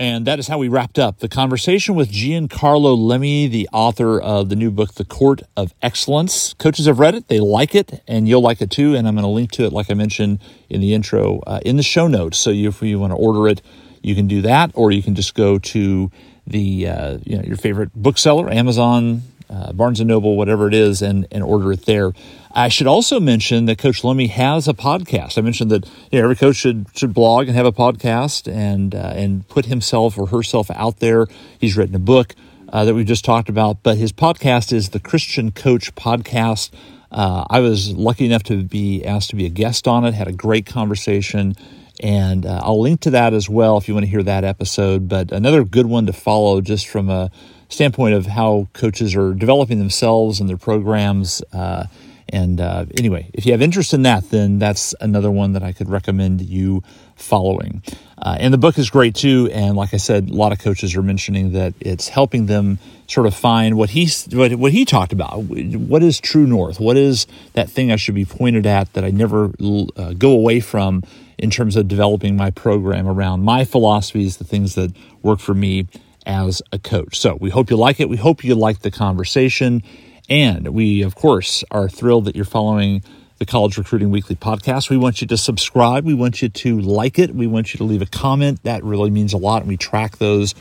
And 0.00 0.26
that 0.26 0.38
is 0.38 0.46
how 0.46 0.58
we 0.58 0.68
wrapped 0.68 0.96
up 0.96 1.18
the 1.18 1.28
conversation 1.28 1.96
with 1.96 2.12
Giancarlo 2.12 2.96
Lemmy, 2.96 3.48
the 3.48 3.68
author 3.72 4.20
of 4.20 4.48
the 4.48 4.54
new 4.54 4.70
book, 4.70 4.94
The 4.94 5.04
Court 5.04 5.42
of 5.56 5.74
Excellence. 5.82 6.54
Coaches 6.54 6.86
have 6.86 7.00
read 7.00 7.16
it, 7.16 7.26
they 7.26 7.40
like 7.40 7.74
it, 7.74 8.00
and 8.06 8.28
you'll 8.28 8.40
like 8.40 8.60
it 8.60 8.70
too. 8.70 8.94
And 8.94 9.08
I'm 9.08 9.16
going 9.16 9.24
to 9.24 9.28
link 9.28 9.50
to 9.52 9.64
it, 9.64 9.72
like 9.72 9.90
I 9.90 9.94
mentioned 9.94 10.38
in 10.68 10.80
the 10.80 10.94
intro, 10.94 11.40
uh, 11.48 11.58
in 11.64 11.76
the 11.76 11.82
show 11.82 12.06
notes. 12.06 12.38
So 12.38 12.50
if 12.50 12.80
you 12.80 13.00
want 13.00 13.12
to 13.12 13.16
order 13.16 13.48
it, 13.48 13.60
you 14.00 14.14
can 14.14 14.28
do 14.28 14.40
that, 14.42 14.70
or 14.74 14.92
you 14.92 15.02
can 15.02 15.16
just 15.16 15.34
go 15.34 15.58
to 15.58 16.12
the 16.46 16.88
uh, 16.88 17.18
you 17.24 17.36
know 17.36 17.42
your 17.42 17.56
favorite 17.56 17.92
bookseller, 17.94 18.48
Amazon, 18.50 19.22
uh, 19.50 19.72
Barnes 19.72 19.98
and 19.98 20.08
Noble, 20.08 20.36
whatever 20.36 20.68
it 20.68 20.74
is, 20.74 21.02
and 21.02 21.26
and 21.32 21.42
order 21.42 21.72
it 21.72 21.86
there. 21.86 22.12
I 22.52 22.68
should 22.68 22.86
also 22.86 23.20
mention 23.20 23.66
that 23.66 23.78
Coach 23.78 24.02
Lemmy 24.02 24.28
has 24.28 24.68
a 24.68 24.74
podcast. 24.74 25.38
I 25.38 25.42
mentioned 25.42 25.70
that 25.70 25.86
you 26.10 26.18
know, 26.18 26.24
every 26.24 26.36
coach 26.36 26.56
should 26.56 26.86
should 26.94 27.12
blog 27.12 27.46
and 27.46 27.56
have 27.56 27.66
a 27.66 27.72
podcast 27.72 28.50
and 28.50 28.94
uh, 28.94 29.12
and 29.14 29.46
put 29.48 29.66
himself 29.66 30.18
or 30.18 30.28
herself 30.28 30.70
out 30.70 30.98
there. 30.98 31.26
He's 31.58 31.76
written 31.76 31.94
a 31.94 32.00
book 32.00 32.34
uh, 32.72 32.84
that 32.84 32.94
we 32.94 33.04
just 33.04 33.24
talked 33.24 33.48
about, 33.48 33.82
but 33.82 33.98
his 33.98 34.12
podcast 34.12 34.72
is 34.72 34.90
the 34.90 35.00
Christian 35.00 35.50
Coach 35.52 35.94
Podcast. 35.94 36.70
Uh, 37.10 37.44
I 37.48 37.60
was 37.60 37.92
lucky 37.92 38.26
enough 38.26 38.42
to 38.44 38.62
be 38.62 39.04
asked 39.04 39.30
to 39.30 39.36
be 39.36 39.46
a 39.46 39.50
guest 39.50 39.88
on 39.88 40.04
it. 40.04 40.14
Had 40.14 40.28
a 40.28 40.32
great 40.32 40.66
conversation, 40.66 41.54
and 42.00 42.44
uh, 42.46 42.60
I'll 42.62 42.80
link 42.80 43.00
to 43.00 43.10
that 43.10 43.34
as 43.34 43.48
well 43.48 43.78
if 43.78 43.88
you 43.88 43.94
want 43.94 44.04
to 44.04 44.10
hear 44.10 44.22
that 44.22 44.44
episode. 44.44 45.08
But 45.08 45.32
another 45.32 45.64
good 45.64 45.86
one 45.86 46.06
to 46.06 46.12
follow, 46.12 46.60
just 46.60 46.88
from 46.88 47.10
a 47.10 47.30
standpoint 47.68 48.14
of 48.14 48.26
how 48.26 48.68
coaches 48.72 49.14
are 49.14 49.34
developing 49.34 49.78
themselves 49.78 50.40
and 50.40 50.48
their 50.48 50.56
programs 50.56 51.42
uh, 51.52 51.84
and 52.30 52.60
uh, 52.60 52.84
anyway, 52.96 53.30
if 53.32 53.46
you 53.46 53.52
have 53.52 53.62
interest 53.62 53.94
in 53.94 54.02
that, 54.02 54.30
then 54.30 54.58
that's 54.58 54.94
another 55.00 55.30
one 55.30 55.52
that 55.52 55.62
I 55.62 55.72
could 55.72 55.88
recommend 55.88 56.42
you 56.42 56.82
following. 57.16 57.82
Uh, 58.20 58.36
and 58.38 58.52
the 58.52 58.58
book 58.58 58.78
is 58.78 58.90
great 58.90 59.14
too. 59.14 59.48
And 59.52 59.76
like 59.76 59.94
I 59.94 59.96
said, 59.96 60.28
a 60.28 60.34
lot 60.34 60.52
of 60.52 60.58
coaches 60.58 60.94
are 60.96 61.02
mentioning 61.02 61.52
that 61.52 61.74
it's 61.80 62.08
helping 62.08 62.46
them 62.46 62.78
sort 63.06 63.26
of 63.26 63.34
find 63.34 63.76
what 63.76 63.90
he 63.90 64.08
what, 64.32 64.52
what 64.54 64.72
he 64.72 64.84
talked 64.84 65.12
about. 65.12 65.44
What 65.44 66.02
is 66.02 66.20
true 66.20 66.46
north? 66.46 66.80
What 66.80 66.96
is 66.96 67.26
that 67.54 67.70
thing 67.70 67.90
I 67.90 67.96
should 67.96 68.14
be 68.14 68.24
pointed 68.24 68.66
at 68.66 68.92
that 68.92 69.04
I 69.04 69.10
never 69.10 69.52
uh, 69.96 70.12
go 70.12 70.32
away 70.32 70.60
from 70.60 71.02
in 71.38 71.50
terms 71.50 71.76
of 71.76 71.88
developing 71.88 72.36
my 72.36 72.50
program 72.50 73.06
around 73.06 73.42
my 73.42 73.64
philosophies, 73.64 74.36
the 74.36 74.44
things 74.44 74.74
that 74.74 74.92
work 75.22 75.38
for 75.38 75.54
me 75.54 75.86
as 76.26 76.60
a 76.72 76.78
coach. 76.78 77.18
So 77.18 77.36
we 77.36 77.50
hope 77.50 77.70
you 77.70 77.76
like 77.76 78.00
it. 78.00 78.08
We 78.08 78.16
hope 78.16 78.44
you 78.44 78.54
like 78.54 78.80
the 78.80 78.90
conversation. 78.90 79.82
And 80.28 80.68
we, 80.68 81.02
of 81.02 81.14
course, 81.14 81.64
are 81.70 81.88
thrilled 81.88 82.26
that 82.26 82.36
you're 82.36 82.44
following 82.44 83.02
the 83.38 83.46
College 83.46 83.78
Recruiting 83.78 84.10
Weekly 84.10 84.36
podcast. 84.36 84.90
We 84.90 84.96
want 84.96 85.20
you 85.20 85.26
to 85.28 85.36
subscribe. 85.36 86.04
We 86.04 86.14
want 86.14 86.42
you 86.42 86.48
to 86.48 86.80
like 86.80 87.18
it. 87.18 87.34
We 87.34 87.46
want 87.46 87.72
you 87.72 87.78
to 87.78 87.84
leave 87.84 88.02
a 88.02 88.06
comment. 88.06 88.62
That 88.64 88.84
really 88.84 89.10
means 89.10 89.32
a 89.32 89.38
lot. 89.38 89.62
And 89.62 89.68
we 89.68 89.76
track 89.76 90.18
those. 90.18 90.54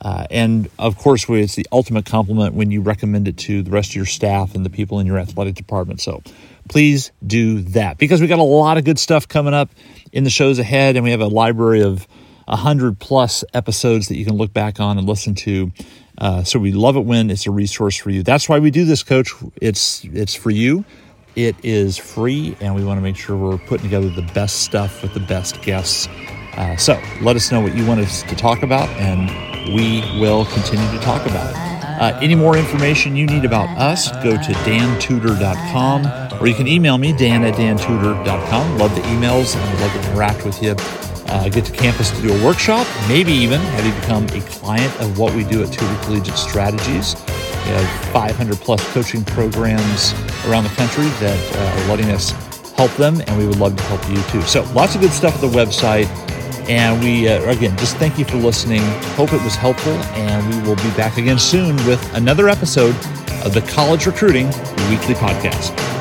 Uh, 0.00 0.26
and 0.30 0.68
of 0.78 0.98
course, 0.98 1.26
it's 1.28 1.54
the 1.54 1.66
ultimate 1.70 2.04
compliment 2.04 2.54
when 2.54 2.70
you 2.70 2.80
recommend 2.80 3.28
it 3.28 3.36
to 3.36 3.62
the 3.62 3.70
rest 3.70 3.90
of 3.90 3.96
your 3.96 4.06
staff 4.06 4.54
and 4.56 4.66
the 4.66 4.70
people 4.70 4.98
in 4.98 5.06
your 5.06 5.18
athletic 5.18 5.54
department. 5.54 6.00
So 6.00 6.22
please 6.68 7.12
do 7.24 7.60
that 7.60 7.98
because 7.98 8.20
we 8.20 8.26
got 8.26 8.40
a 8.40 8.42
lot 8.42 8.78
of 8.78 8.84
good 8.84 8.98
stuff 8.98 9.28
coming 9.28 9.54
up 9.54 9.70
in 10.10 10.24
the 10.24 10.30
shows 10.30 10.58
ahead. 10.58 10.96
And 10.96 11.04
we 11.04 11.12
have 11.12 11.20
a 11.20 11.28
library 11.28 11.82
of 11.82 12.08
100 12.46 12.98
plus 12.98 13.44
episodes 13.54 14.08
that 14.08 14.16
you 14.16 14.24
can 14.24 14.36
look 14.36 14.52
back 14.52 14.80
on 14.80 14.98
and 14.98 15.06
listen 15.06 15.34
to 15.34 15.72
uh, 16.18 16.44
so 16.44 16.58
we 16.58 16.72
love 16.72 16.96
it 16.96 17.04
when 17.04 17.30
it's 17.30 17.46
a 17.46 17.50
resource 17.50 17.96
for 17.96 18.10
you. 18.10 18.22
That's 18.22 18.48
why 18.48 18.58
we 18.58 18.70
do 18.70 18.84
this, 18.84 19.02
Coach. 19.02 19.32
It's 19.60 20.04
it's 20.04 20.34
for 20.34 20.50
you. 20.50 20.84
It 21.34 21.56
is 21.62 21.96
free, 21.96 22.56
and 22.60 22.74
we 22.74 22.84
want 22.84 22.98
to 22.98 23.02
make 23.02 23.16
sure 23.16 23.36
we're 23.36 23.58
putting 23.58 23.84
together 23.84 24.10
the 24.10 24.28
best 24.34 24.60
stuff 24.60 25.02
with 25.02 25.14
the 25.14 25.20
best 25.20 25.62
guests. 25.62 26.06
Uh, 26.56 26.76
so 26.76 27.00
let 27.22 27.36
us 27.36 27.50
know 27.50 27.60
what 27.60 27.74
you 27.74 27.86
want 27.86 28.00
us 28.00 28.22
to 28.24 28.36
talk 28.36 28.62
about, 28.62 28.88
and 28.90 29.30
we 29.74 30.02
will 30.20 30.44
continue 30.46 30.86
to 30.92 30.98
talk 30.98 31.24
about 31.24 31.50
it. 31.50 31.56
Uh, 32.02 32.18
any 32.20 32.34
more 32.34 32.58
information 32.58 33.16
you 33.16 33.26
need 33.26 33.44
about 33.46 33.68
us, 33.78 34.12
go 34.22 34.32
to 34.32 34.52
dantudor.com, 34.64 36.40
or 36.40 36.46
you 36.46 36.54
can 36.54 36.68
email 36.68 36.98
me, 36.98 37.16
dan 37.16 37.44
at 37.44 37.54
dantudor.com. 37.54 38.78
Love 38.78 38.94
the 38.94 39.00
emails, 39.02 39.56
and 39.56 39.64
I'd 39.64 39.80
love 39.80 39.92
to 39.92 40.10
interact 40.10 40.44
with 40.44 40.62
you 40.62 41.01
uh, 41.32 41.48
get 41.48 41.64
to 41.64 41.72
campus 41.72 42.10
to 42.10 42.20
do 42.20 42.32
a 42.32 42.44
workshop, 42.44 42.86
maybe 43.08 43.32
even 43.32 43.60
have 43.60 43.86
you 43.86 43.92
become 44.00 44.24
a 44.26 44.46
client 44.50 44.94
of 45.00 45.18
what 45.18 45.34
we 45.34 45.44
do 45.44 45.62
at 45.62 45.72
Tudor 45.72 45.98
Collegiate 46.04 46.36
Strategies. 46.36 47.16
We 47.24 47.70
have 47.70 48.12
500 48.12 48.58
plus 48.58 48.86
coaching 48.92 49.24
programs 49.24 50.12
around 50.46 50.64
the 50.64 50.74
country 50.76 51.06
that 51.20 51.56
uh, 51.56 51.80
are 51.80 51.88
letting 51.88 52.10
us 52.10 52.32
help 52.72 52.92
them, 52.92 53.22
and 53.26 53.38
we 53.38 53.46
would 53.46 53.58
love 53.58 53.76
to 53.76 53.82
help 53.84 54.06
you 54.10 54.22
too. 54.30 54.42
So, 54.42 54.62
lots 54.74 54.94
of 54.94 55.00
good 55.00 55.12
stuff 55.12 55.34
at 55.34 55.40
the 55.40 55.48
website. 55.48 56.06
And 56.68 57.02
we, 57.02 57.28
uh, 57.28 57.42
again, 57.50 57.76
just 57.76 57.96
thank 57.96 58.18
you 58.18 58.24
for 58.24 58.36
listening. 58.36 58.82
Hope 59.16 59.32
it 59.32 59.42
was 59.42 59.56
helpful, 59.56 59.92
and 60.14 60.54
we 60.54 60.68
will 60.68 60.76
be 60.76 60.90
back 60.96 61.18
again 61.18 61.38
soon 61.38 61.74
with 61.86 62.14
another 62.14 62.48
episode 62.48 62.94
of 63.44 63.52
the 63.52 63.62
College 63.72 64.06
Recruiting 64.06 64.46
Weekly 64.88 65.14
Podcast. 65.14 65.91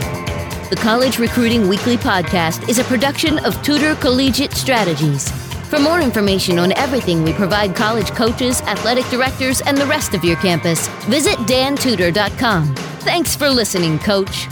The 0.71 0.77
College 0.77 1.19
Recruiting 1.19 1.67
Weekly 1.67 1.97
podcast 1.97 2.69
is 2.69 2.79
a 2.79 2.85
production 2.85 3.39
of 3.39 3.61
Tudor 3.61 3.93
Collegiate 3.95 4.53
Strategies. 4.53 5.29
For 5.67 5.79
more 5.79 5.99
information 5.99 6.57
on 6.59 6.71
everything 6.77 7.23
we 7.23 7.33
provide 7.33 7.75
college 7.75 8.11
coaches, 8.11 8.61
athletic 8.61 9.05
directors, 9.07 9.59
and 9.59 9.77
the 9.77 9.85
rest 9.85 10.13
of 10.13 10.23
your 10.23 10.37
campus, 10.37 10.87
visit 11.09 11.37
dantudor.com. 11.39 12.73
Thanks 13.01 13.35
for 13.35 13.49
listening, 13.49 13.99
Coach. 13.99 14.47